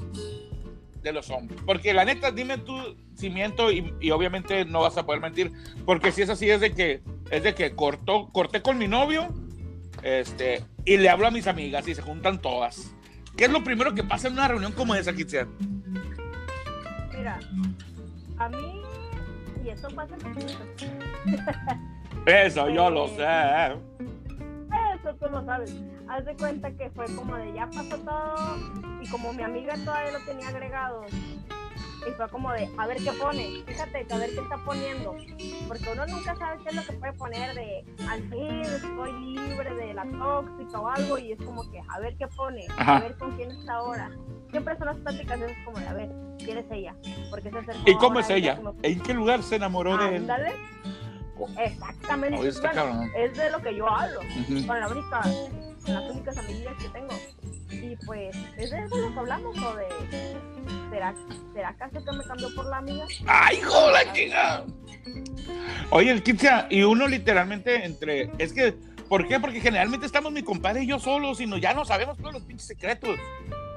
de 1.02 1.12
los 1.12 1.30
hombres? 1.30 1.60
Porque 1.66 1.92
la 1.92 2.04
neta, 2.04 2.30
dime 2.30 2.58
tú 2.58 2.96
si 3.14 3.30
miento 3.30 3.72
y, 3.72 3.94
y 4.00 4.10
obviamente 4.10 4.64
no 4.64 4.82
vas 4.82 4.96
a 4.96 5.06
poder 5.06 5.20
mentir, 5.20 5.52
porque 5.84 6.12
si 6.12 6.22
es 6.22 6.30
así 6.30 6.50
es 6.50 6.60
de 6.60 6.72
que 6.72 7.02
es 7.30 7.42
de 7.42 7.54
que 7.54 7.74
cortó, 7.74 8.30
corté 8.30 8.62
con 8.62 8.78
mi 8.78 8.86
novio, 8.88 9.28
este, 10.02 10.64
y 10.84 10.96
le 10.96 11.08
hablo 11.08 11.26
a 11.26 11.30
mis 11.30 11.46
amigas 11.46 11.86
y 11.88 11.94
se 11.94 12.02
juntan 12.02 12.40
todas. 12.40 12.94
¿Qué 13.36 13.44
es 13.44 13.50
lo 13.50 13.64
primero 13.64 13.94
que 13.94 14.04
pasa 14.04 14.28
en 14.28 14.34
una 14.34 14.48
reunión 14.48 14.72
como 14.72 14.94
esa, 14.94 15.12
Kitia? 15.12 15.46
Mira, 17.16 17.40
a 18.38 18.48
mí, 18.48 18.82
y 19.64 19.70
eso 19.70 19.88
pasa. 19.88 20.14
Eso 22.26 22.68
yo 22.70 22.90
lo 22.90 23.08
sé. 23.08 23.24
Eso 24.94 25.14
tú 25.20 25.26
lo 25.30 25.44
sabes. 25.44 25.74
Haz 26.08 26.24
de 26.24 26.34
cuenta 26.36 26.70
que 26.70 26.90
fue 26.90 27.06
como 27.16 27.36
de 27.36 27.52
ya 27.54 27.66
pasó 27.66 27.98
todo 27.98 28.56
y 29.02 29.08
como 29.08 29.32
mi 29.32 29.42
amiga 29.42 29.74
todavía 29.84 30.12
lo 30.12 30.24
tenía 30.24 30.48
agregado 30.48 31.04
y 32.06 32.10
fue 32.12 32.28
como 32.28 32.52
de 32.52 32.68
a 32.78 32.86
ver 32.86 32.98
qué 32.98 33.12
pone, 33.12 33.62
fíjate, 33.66 34.06
a 34.12 34.18
ver 34.18 34.30
qué 34.34 34.40
está 34.40 34.56
poniendo, 34.64 35.14
porque 35.68 35.88
uno 35.92 36.06
nunca 36.06 36.36
sabe 36.36 36.62
qué 36.62 36.68
es 36.70 36.74
lo 36.76 36.82
que 36.82 36.92
puede 36.94 37.12
poner 37.14 37.54
de 37.54 37.84
al 38.08 38.20
fin 38.28 38.60
estoy 38.62 39.12
libre 39.12 39.74
de 39.74 39.94
la 39.94 40.04
tóxica 40.04 40.80
o 40.80 40.88
algo 40.88 41.18
y 41.18 41.32
es 41.32 41.38
como 41.42 41.70
que 41.70 41.80
a 41.88 41.98
ver 42.00 42.16
qué 42.16 42.26
pone, 42.28 42.66
Ajá. 42.76 42.96
a 42.96 43.00
ver 43.00 43.16
con 43.16 43.32
quién 43.36 43.50
está 43.50 43.74
ahora. 43.74 44.10
Siempre 44.50 44.76
son 44.78 44.86
las 44.86 44.96
pláticas 44.98 45.40
es 45.40 45.56
como 45.64 45.78
de 45.78 45.88
a 45.88 45.92
ver, 45.94 46.10
quién 46.38 46.58
es 46.58 46.66
ella, 46.70 46.94
porque 47.30 47.50
se 47.50 47.58
acercó 47.58 47.90
¿Y 47.90 47.94
cómo 47.96 48.20
es 48.20 48.30
ella 48.30 48.56
como- 48.56 48.74
¿En 48.82 49.00
qué 49.00 49.14
lugar 49.14 49.42
se 49.42 49.56
enamoró 49.56 49.96
de 49.96 50.16
él? 50.16 50.28
Exactamente. 51.58 52.36
Bueno, 52.36 53.02
es 53.16 53.36
de 53.36 53.50
lo 53.50 53.60
que 53.60 53.74
yo 53.74 53.88
hablo 53.88 54.20
Ujú. 54.20 54.66
con 54.66 54.80
la 54.80 54.88
única, 54.88 55.20
con 55.84 55.94
las 55.94 56.10
únicas 56.10 56.38
amigas 56.38 56.74
que 56.80 56.88
tengo. 56.90 57.14
Y 57.70 57.96
pues, 58.06 58.36
¿es 58.56 58.70
de 58.70 58.84
eso 58.84 58.96
lo 58.96 59.12
que 59.12 59.18
hablamos 59.18 59.56
o 59.58 59.74
de 59.76 59.86
será, 60.90 61.14
será 61.52 61.68
acaso 61.70 62.04
que 62.04 62.16
me 62.16 62.24
cambió 62.24 62.54
por 62.54 62.66
la 62.66 62.78
amiga? 62.78 63.06
¡Ay, 63.26 63.58
hijo 63.58 63.86
de 63.86 63.92
la 63.92 64.12
chingada! 64.12 64.66
Oye, 65.90 66.10
el 66.10 66.22
Kitia, 66.22 66.66
y 66.70 66.82
uno 66.82 67.06
literalmente 67.06 67.84
entre. 67.84 68.30
Es 68.38 68.52
que, 68.52 68.74
¿por 69.08 69.28
qué? 69.28 69.38
Porque 69.40 69.60
generalmente 69.60 70.06
estamos 70.06 70.32
mi 70.32 70.42
compadre 70.42 70.84
y 70.84 70.86
yo 70.86 70.98
solos, 70.98 71.40
y 71.40 71.60
ya 71.60 71.74
no 71.74 71.84
sabemos 71.84 72.18
todos 72.18 72.32
los 72.32 72.42
pinches 72.42 72.66
secretos 72.66 73.18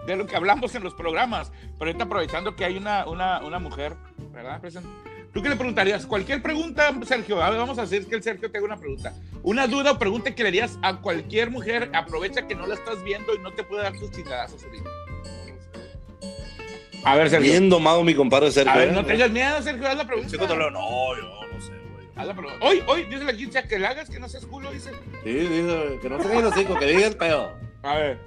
de 0.05 0.15
lo 0.15 0.25
que 0.25 0.35
hablamos 0.35 0.73
en 0.75 0.83
los 0.83 0.93
programas. 0.93 1.51
Pero 1.77 1.89
ahorita 1.89 2.05
aprovechando 2.05 2.55
que 2.55 2.65
hay 2.65 2.77
una, 2.77 3.05
una, 3.05 3.39
una 3.39 3.59
mujer, 3.59 3.95
¿verdad? 4.31 4.61
Presente. 4.61 4.89
¿Tú 5.33 5.43
qué 5.43 5.49
le 5.49 5.55
preguntarías? 5.55 6.05
Cualquier 6.05 6.41
pregunta, 6.41 6.91
Sergio. 7.03 7.35
Vamos 7.35 7.77
a 7.77 7.83
hacer 7.83 8.07
que 8.07 8.15
el 8.15 8.23
Sergio 8.23 8.49
te 8.49 8.57
haga 8.57 8.65
una 8.65 8.77
pregunta. 8.77 9.13
Una 9.43 9.67
duda 9.67 9.91
o 9.91 9.99
pregunta 9.99 10.33
que 10.33 10.41
le 10.41 10.49
harías 10.49 10.79
a 10.81 10.95
cualquier 10.95 11.51
mujer. 11.51 11.91
Aprovecha 11.93 12.47
que 12.47 12.55
no 12.55 12.65
la 12.65 12.73
estás 12.73 13.03
viendo 13.03 13.35
y 13.35 13.39
no 13.39 13.51
te 13.51 13.63
puede 13.63 13.83
dar 13.83 13.93
tus 13.93 14.09
chingadazos 14.11 14.63
ahorita. 14.63 14.89
A 17.03 17.15
ver, 17.15 17.29
Sergio. 17.29 17.51
Bien 17.51 17.69
domado 17.69 18.03
mi 18.03 18.13
compadre 18.15 18.51
Sergio. 18.51 18.71
A 18.71 18.77
ver, 18.77 18.89
¿eh? 18.89 18.91
no 18.91 19.05
tengas 19.05 19.31
miedo, 19.31 19.61
Sergio, 19.61 19.87
haz 19.87 19.97
la 19.97 20.05
pregunta. 20.05 20.29
chico 20.29 20.47
Toledo, 20.47 20.71
no, 20.71 21.15
yo 21.15 21.23
no 21.23 21.61
sé, 21.61 21.71
güey. 21.93 22.07
Haz 22.15 22.27
la 22.27 22.33
pregunta. 22.33 22.65
Hoy, 22.65 22.83
hoy, 22.87 23.03
dice 23.05 23.23
la 23.23 23.33
quince 23.33 23.63
que 23.67 23.79
la 23.79 23.89
hagas, 23.89 24.09
que 24.09 24.19
no 24.19 24.27
seas 24.27 24.45
culo, 24.45 24.71
dice. 24.71 24.91
Sí, 25.23 25.33
dice, 25.33 25.99
que 26.01 26.09
no 26.09 26.21
se 26.21 26.41
los 26.41 26.53
hocico, 26.53 26.77
que 26.77 26.85
diga 26.85 27.07
el 27.07 27.15
pedo. 27.15 27.53
A 27.83 27.95
ver. 27.95 28.19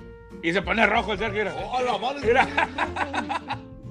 Y 0.43 0.53
se 0.53 0.63
pone 0.63 0.87
rojo 0.87 1.13
el 1.13 1.19
Sergio. 1.19 1.45
mira. 1.45 1.55
¡Oh, 1.57 1.83
la 1.83 1.99
madre! 1.99 2.27
Mira. 2.27 2.49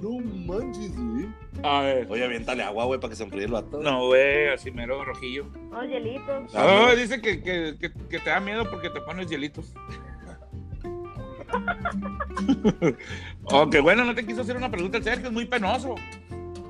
No 0.00 0.18
manches, 0.18 0.96
güey. 0.96 1.28
A 1.62 1.82
ver. 1.82 2.06
Oye, 2.10 2.24
aviéntale 2.24 2.62
agua, 2.62 2.86
güey, 2.86 2.98
para 2.98 3.10
que 3.10 3.16
se 3.16 3.22
enfríe 3.24 3.44
el 3.44 3.52
vato. 3.52 3.80
No, 3.82 4.06
güey, 4.06 4.48
así 4.48 4.70
mero 4.70 5.04
rojillo. 5.04 5.46
Unos 5.70 5.88
hielitos. 5.88 6.54
No. 6.54 6.96
dice 6.96 7.20
que, 7.20 7.42
que, 7.42 7.76
que, 7.78 7.92
que 7.92 8.18
te 8.18 8.30
da 8.30 8.40
miedo 8.40 8.68
porque 8.70 8.88
te 8.88 9.00
pones 9.02 9.28
hielitos. 9.28 9.74
Aunque 13.50 13.80
bueno, 13.80 14.04
no 14.04 14.14
te 14.14 14.24
quiso 14.26 14.42
hacer 14.42 14.56
una 14.56 14.70
pregunta 14.70 14.98
el 14.98 15.04
Sergio, 15.04 15.26
es 15.28 15.32
muy 15.32 15.44
penoso. 15.46 15.94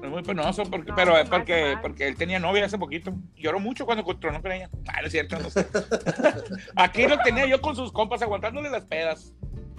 Es 0.02 0.08
muy 0.08 0.22
penoso, 0.22 0.62
porque, 0.64 0.90
No, 0.90 0.96
pero 0.96 1.18
es 1.18 1.28
porque, 1.28 1.76
porque 1.82 2.08
él 2.08 2.16
tenía 2.16 2.38
novia 2.38 2.64
hace 2.64 2.78
poquito. 2.78 3.12
Lloró 3.36 3.60
mucho 3.60 3.84
cuando 3.84 4.04
tronó 4.18 4.40
con 4.40 4.52
ella. 4.52 4.70
Ah, 4.88 5.00
no 5.02 5.06
es 5.06 5.12
cierto, 5.12 5.38
no 5.38 5.50
sé. 5.50 5.66
Aquí 6.76 7.06
lo 7.06 7.18
tenía 7.18 7.46
yo 7.46 7.60
con 7.60 7.76
sus 7.76 7.92
compas 7.92 8.22
aguantándole 8.22 8.70
las 8.70 8.84
pedas. 8.86 9.34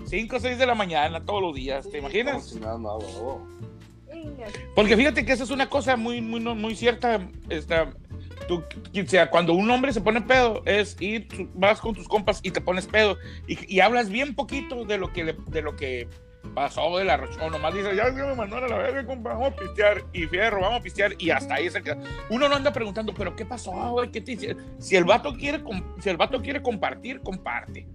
5 0.05 0.35
o 0.35 0.39
6 0.39 0.57
de 0.57 0.65
la 0.65 0.75
mañana 0.75 1.23
todos 1.25 1.41
los 1.41 1.55
días, 1.55 1.89
¿te 1.89 1.99
imaginas? 1.99 2.55
No, 2.55 2.77
no, 2.77 2.97
no. 2.99 3.47
Porque 4.75 4.95
fíjate 4.97 5.25
que 5.25 5.31
esa 5.31 5.43
es 5.43 5.49
una 5.51 5.69
cosa 5.69 5.95
muy, 5.95 6.21
muy, 6.21 6.39
no- 6.39 6.55
muy 6.55 6.75
cierta. 6.75 7.19
Esta, 7.49 7.91
tú, 8.47 8.63
sea, 9.07 9.29
cuando 9.29 9.53
un 9.53 9.69
hombre 9.69 9.93
se 9.93 10.01
pone 10.01 10.21
pedo, 10.21 10.61
es 10.65 10.95
ir, 10.99 11.27
vas 11.53 11.79
con 11.79 11.93
tus 11.93 12.07
compas 12.07 12.39
y 12.43 12.51
te 12.51 12.61
pones 12.61 12.87
pedo 12.87 13.17
y, 13.47 13.79
hablas 13.79 14.09
bien 14.09 14.35
poquito 14.35 14.85
de 14.85 14.97
lo 14.97 15.11
que, 15.11 15.35
de 15.47 15.61
lo 15.61 15.75
que 15.75 16.07
pasó 16.53 16.97
de 16.97 17.05
la 17.05 17.17
rocha. 17.17 17.43
O 17.43 17.49
nomás 17.49 17.73
dices, 17.73 17.95
ya 17.95 18.11
me 18.11 18.35
mandaron 18.35 18.71
a 18.71 18.75
la 18.75 18.83
verga, 18.83 19.15
vamos 19.17 19.47
a 19.47 19.55
pistear. 19.55 20.03
Y 20.13 20.25
fierro, 20.25 20.61
vamos 20.61 20.79
a 20.79 20.83
pistear. 20.83 21.13
Y 21.17 21.29
hasta 21.29 21.55
ahí 21.55 21.69
se 21.69 21.81
queda. 21.81 21.97
Uno 22.29 22.49
no 22.49 22.55
anda 22.55 22.73
preguntando, 22.73 23.13
¿pero 23.13 23.35
qué 23.35 23.45
pasó, 23.45 23.71
güey? 23.71 24.11
¿Qué 24.11 24.21
te 24.21 24.33
hice?" 24.33 24.55
Si 24.79 24.95
el 24.95 25.05
vato 25.05 25.33
quiere, 25.33 25.63
si 25.99 26.09
el 26.09 26.17
vato 26.17 26.41
quiere 26.41 26.61
compartir, 26.61 27.21
comparte. 27.21 27.87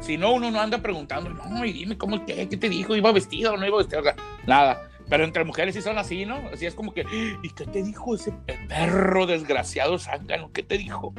Si 0.00 0.16
no, 0.16 0.32
uno 0.32 0.50
no 0.50 0.60
anda 0.60 0.78
preguntando, 0.78 1.30
no, 1.30 1.64
y 1.64 1.72
dime 1.72 1.96
cómo, 1.96 2.26
qué, 2.26 2.48
qué 2.48 2.56
te 2.56 2.68
dijo, 2.68 2.96
iba 2.96 3.12
vestido 3.12 3.54
o 3.54 3.56
no 3.56 3.66
iba 3.66 3.78
vestido, 3.78 4.00
o 4.00 4.04
sea, 4.04 4.16
nada. 4.46 4.90
Pero 5.08 5.24
entre 5.24 5.44
mujeres 5.44 5.74
sí 5.74 5.82
son 5.82 5.98
así, 5.98 6.24
¿no? 6.24 6.36
Así 6.52 6.66
es 6.66 6.74
como 6.74 6.94
que, 6.94 7.04
¿y 7.42 7.50
qué 7.50 7.66
te 7.66 7.82
dijo 7.82 8.14
ese 8.14 8.32
perro 8.68 9.26
desgraciado 9.26 9.98
zángano? 9.98 10.50
¿Qué 10.52 10.62
te 10.62 10.78
dijo? 10.78 11.12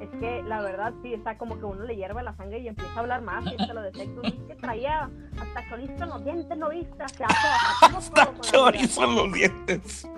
Es 0.00 0.20
que 0.20 0.42
la 0.44 0.60
verdad 0.60 0.94
sí, 1.02 1.12
está 1.12 1.36
como 1.36 1.58
que 1.58 1.64
uno 1.64 1.84
le 1.84 1.96
hierve 1.96 2.22
la 2.22 2.34
sangre 2.36 2.60
y 2.60 2.68
empieza 2.68 2.92
a 2.94 3.00
hablar 3.00 3.22
más 3.22 3.44
y 3.46 3.60
hasta 3.60 3.74
lo 3.74 3.82
detecto. 3.82 4.22
Es 4.22 4.34
que 4.46 4.54
traía 4.54 5.10
hasta 5.40 5.68
chorizo 5.68 6.04
en 6.04 6.08
los 6.08 6.24
dientes, 6.24 6.58
¿no 6.58 6.70
viste? 6.70 7.08
Se 7.08 7.24
hace 7.24 7.86
Hasta 7.96 8.32
chorizo 8.40 9.04
en 9.04 9.14
los 9.16 9.32
dientes. 9.32 10.08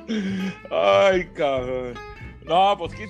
Ay, 0.70 1.26
cabrón. 1.34 1.94
No, 2.44 2.76
pues 2.78 2.92
sí. 2.92 2.98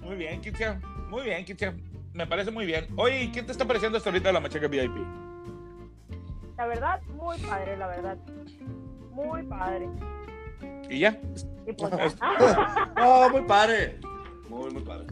muy 0.00 0.16
bien, 0.16 0.40
Kitia. 0.40 0.80
Muy 1.08 1.22
bien, 1.22 1.44
Kitia. 1.44 1.74
Me 2.12 2.26
parece 2.26 2.50
muy 2.50 2.66
bien. 2.66 2.86
Oye, 2.96 3.24
¿y 3.24 3.32
¿qué 3.32 3.42
te 3.42 3.52
está 3.52 3.64
pareciendo 3.64 3.98
hasta 3.98 4.10
ahorita 4.10 4.28
de 4.28 4.32
la 4.32 4.40
machaca 4.40 4.68
VIP? 4.68 4.92
La 6.56 6.66
verdad, 6.66 7.02
muy 7.08 7.38
padre, 7.38 7.76
la 7.76 7.86
verdad. 7.88 8.18
Muy 9.10 9.42
padre. 9.44 9.88
¿Y 10.88 11.00
ya? 11.00 11.18
Y 11.66 11.72
pues 11.72 11.92
ya. 12.20 12.92
No, 12.96 13.30
muy 13.30 13.42
padre. 13.42 13.98
Muy, 14.48 14.70
muy 14.70 14.82
padre. 14.82 15.06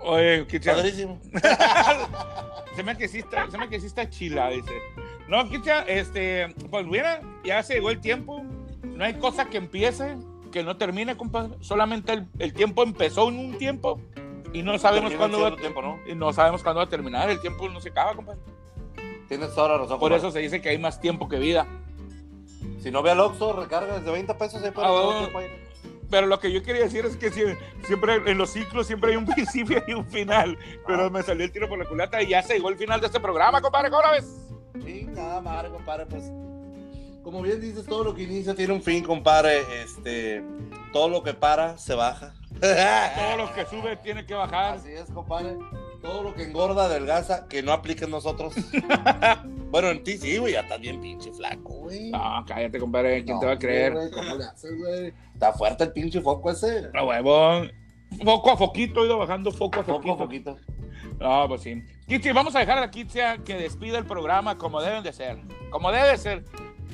Oye. 0.00 0.44
Padrísimo. 0.44 1.20
se 2.74 2.82
me 2.82 2.96
que 2.96 3.08
sí 3.08 3.18
está, 3.18 3.50
se 3.50 3.58
me 3.58 3.68
que 3.68 3.80
sí 3.80 3.86
está 3.86 4.08
chila, 4.08 4.50
dice. 4.50 4.72
No, 5.28 5.48
Kitia, 5.48 5.82
este, 5.82 6.54
pues 6.70 6.86
mira, 6.86 7.20
ya 7.44 7.62
se 7.62 7.74
llegó 7.74 7.90
el 7.90 8.00
tiempo. 8.00 8.42
No 8.82 9.04
hay 9.04 9.14
cosa 9.14 9.46
que 9.46 9.58
empiece 9.58 10.16
que 10.50 10.62
no 10.62 10.76
termine, 10.76 11.16
compadre. 11.16 11.56
Solamente 11.60 12.12
el, 12.12 12.26
el 12.38 12.52
tiempo 12.52 12.82
empezó 12.82 13.28
en 13.28 13.38
un 13.38 13.58
tiempo 13.58 14.00
y 14.52 14.62
no 14.62 14.78
sabemos 14.78 15.12
cuándo 15.14 15.40
va, 15.40 15.48
cierto 15.48 15.60
tiempo, 15.60 15.82
¿no? 15.82 16.00
y 16.06 16.14
no 16.14 16.32
sabemos 16.32 16.62
cuándo 16.62 16.78
va 16.78 16.84
a 16.84 16.88
terminar. 16.88 17.28
El 17.28 17.40
tiempo 17.40 17.68
no 17.68 17.80
se 17.80 17.90
acaba, 17.90 18.14
compadre. 18.14 18.40
Tienes 19.28 19.54
toda 19.54 19.68
la 19.68 19.78
razón. 19.78 19.98
Por 20.00 20.12
eso 20.12 20.30
se 20.30 20.38
dice 20.40 20.60
que 20.60 20.70
hay 20.70 20.78
más 20.78 21.00
tiempo 21.00 21.28
que 21.28 21.38
vida. 21.38 21.66
Si 22.82 22.90
no 22.90 23.02
ve 23.02 23.10
al 23.10 23.20
Oxxo, 23.20 23.52
recarga 23.60 23.98
desde 23.98 24.10
20 24.10 24.34
pesos. 24.34 24.62
ahí 24.62 24.70
para 24.70 24.88
Ah, 24.88 24.92
bueno. 24.92 25.38
ahí. 25.38 25.46
Pero 26.10 26.26
lo 26.26 26.40
que 26.40 26.50
yo 26.50 26.62
quería 26.62 26.84
decir 26.84 27.04
es 27.04 27.16
que 27.16 27.30
sie- 27.30 27.58
siempre 27.86 28.14
en 28.30 28.38
los 28.38 28.50
ciclos 28.50 28.86
siempre 28.86 29.10
hay 29.10 29.16
un 29.16 29.26
principio 29.34 29.82
y 29.86 29.92
un 29.92 30.06
final. 30.06 30.56
Pero 30.86 31.04
Ah. 31.04 31.10
me 31.10 31.22
salió 31.22 31.44
el 31.44 31.52
tiro 31.52 31.68
por 31.68 31.78
la 31.78 31.84
culata 31.84 32.22
y 32.22 32.28
ya 32.28 32.42
se 32.42 32.54
llegó 32.54 32.70
el 32.70 32.76
final 32.78 33.00
de 33.00 33.06
este 33.06 33.20
programa, 33.20 33.60
compadre. 33.60 33.90
¿Cómo 33.90 34.02
ves? 34.12 34.46
Chingada 34.82 35.40
madre, 35.40 35.68
compadre, 35.70 36.06
pues. 36.06 36.24
Como 37.22 37.42
bien 37.42 37.60
dices, 37.60 37.84
todo 37.84 38.04
lo 38.04 38.14
que 38.14 38.22
inicia 38.22 38.54
tiene 38.54 38.72
un 38.72 38.82
fin, 38.82 39.04
compadre. 39.04 39.82
Este, 39.82 40.42
todo 40.94 41.10
lo 41.10 41.22
que 41.22 41.34
para 41.34 41.76
se 41.76 41.94
baja. 41.94 42.32
Todo 42.58 43.36
lo 43.36 43.52
que 43.52 43.66
sube 43.66 43.96
tiene 43.96 44.24
que 44.24 44.32
bajar. 44.32 44.76
Así 44.78 44.90
es, 44.92 45.10
compadre. 45.10 45.56
Todo 46.02 46.22
lo 46.22 46.34
que 46.34 46.44
engorda, 46.44 46.84
adelgaza, 46.84 47.48
que 47.48 47.62
no 47.62 47.72
aplique 47.72 48.04
en 48.04 48.10
nosotros. 48.10 48.54
bueno, 49.70 49.88
en 49.88 50.02
ti 50.04 50.16
sí, 50.16 50.38
güey, 50.38 50.52
ya 50.52 50.60
estás 50.60 50.80
bien 50.80 51.00
pinche 51.00 51.32
flaco, 51.32 51.74
güey. 51.74 52.10
No, 52.10 52.44
cállate, 52.46 52.78
compadre. 52.78 53.24
¿Quién 53.24 53.34
No, 53.36 53.40
te 53.40 53.46
va 53.46 53.52
a 53.52 53.58
creer? 53.58 53.92
güey, 53.94 54.10
¿Cómo 54.10 54.34
le 54.36 54.44
haces, 54.44 54.70
güey? 54.78 55.12
Está 55.34 55.52
fuerte 55.52 55.84
el 55.84 55.92
pinche 55.92 56.20
foco 56.20 56.50
ese. 56.50 56.88
A 56.94 57.04
huevón. 57.04 57.72
Foco 58.24 58.50
a 58.52 58.56
foquito, 58.56 59.02
he 59.02 59.06
ido 59.06 59.18
bajando 59.18 59.50
foco 59.50 59.80
a 59.80 59.84
Foco, 59.84 60.16
foquito. 60.16 60.56
foquito. 60.56 60.78
No, 61.20 61.46
pues 61.48 61.62
sí. 61.62 61.82
Kitsi, 62.06 62.30
vamos 62.32 62.54
a 62.54 62.60
dejar 62.60 62.78
a 62.78 62.82
la 62.82 62.90
Kitsia 62.90 63.38
que 63.44 63.54
despida 63.54 63.98
el 63.98 64.06
programa 64.06 64.56
como 64.56 64.80
deben 64.80 65.02
de 65.02 65.12
ser. 65.12 65.36
Como 65.70 65.90
debe 65.90 66.08
de 66.08 66.16
ser 66.16 66.44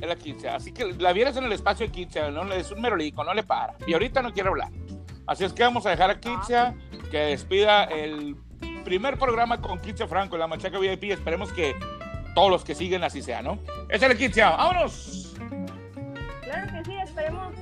es 0.00 0.08
la 0.08 0.16
Kitsia. 0.16 0.56
Así 0.56 0.72
que 0.72 0.86
la 0.94 1.12
vieras 1.12 1.36
en 1.36 1.44
el 1.44 1.52
espacio 1.52 1.86
de 1.86 1.92
Kitsia, 1.92 2.30
¿no? 2.30 2.50
Es 2.52 2.70
un 2.72 2.80
merolico, 2.80 3.22
no 3.22 3.32
le 3.34 3.42
para. 3.42 3.74
Y 3.86 3.92
ahorita 3.92 4.22
no 4.22 4.32
quiere 4.32 4.48
hablar. 4.48 4.70
Así 5.26 5.44
es 5.44 5.52
que 5.52 5.62
vamos 5.62 5.86
a 5.86 5.90
dejar 5.90 6.10
a 6.10 6.18
Kitsia 6.20 6.74
que 7.10 7.18
despida 7.18 7.84
el 7.84 8.34
primer 8.84 9.18
programa 9.18 9.60
con 9.60 9.80
Kitsia 9.80 10.06
Franco, 10.06 10.36
la 10.36 10.46
Machaca 10.46 10.78
VIP. 10.78 11.04
Esperemos 11.04 11.52
que 11.52 11.74
todos 12.34 12.50
los 12.50 12.64
que 12.64 12.74
siguen 12.74 13.02
así 13.02 13.22
sea, 13.22 13.42
¿no? 13.42 13.58
La 13.88 14.14
Kitsia. 14.14 14.50
¡Vámonos! 14.50 15.34
Claro 16.42 16.72
que 16.72 16.84
sí, 16.84 16.96
esperemos 17.02 17.54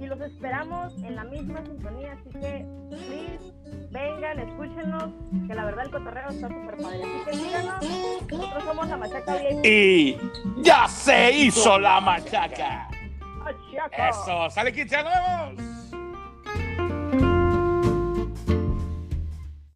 y 0.00 0.06
los 0.06 0.20
esperamos 0.20 0.94
en 1.02 1.16
la 1.16 1.24
misma 1.24 1.60
sintonía, 1.62 2.12
así 2.12 2.30
que 2.30 2.64
please, 2.88 3.52
vengan, 3.90 4.38
escúchenos, 4.38 5.10
que 5.46 5.54
la 5.54 5.64
verdad 5.64 5.86
el 5.86 5.90
cotorreo 5.90 6.28
está 6.30 6.48
súper 6.48 6.76
padre. 6.76 7.02
Así 7.02 7.24
que 7.24 7.34
síganos, 7.34 8.30
nosotros 8.30 8.64
somos 8.64 8.88
la 8.88 8.96
Machaca 8.96 9.36
VIP. 9.36 9.64
Y 9.64 10.18
ya 10.62 10.86
se 10.86 11.32
hizo 11.32 11.78
la 11.78 12.00
Machaca. 12.00 12.88
Machaca. 13.38 14.08
Eso, 14.08 14.50
sale 14.50 14.72
Kitsia, 14.72 15.02
nos 15.02 15.12
vemos. 15.56 15.97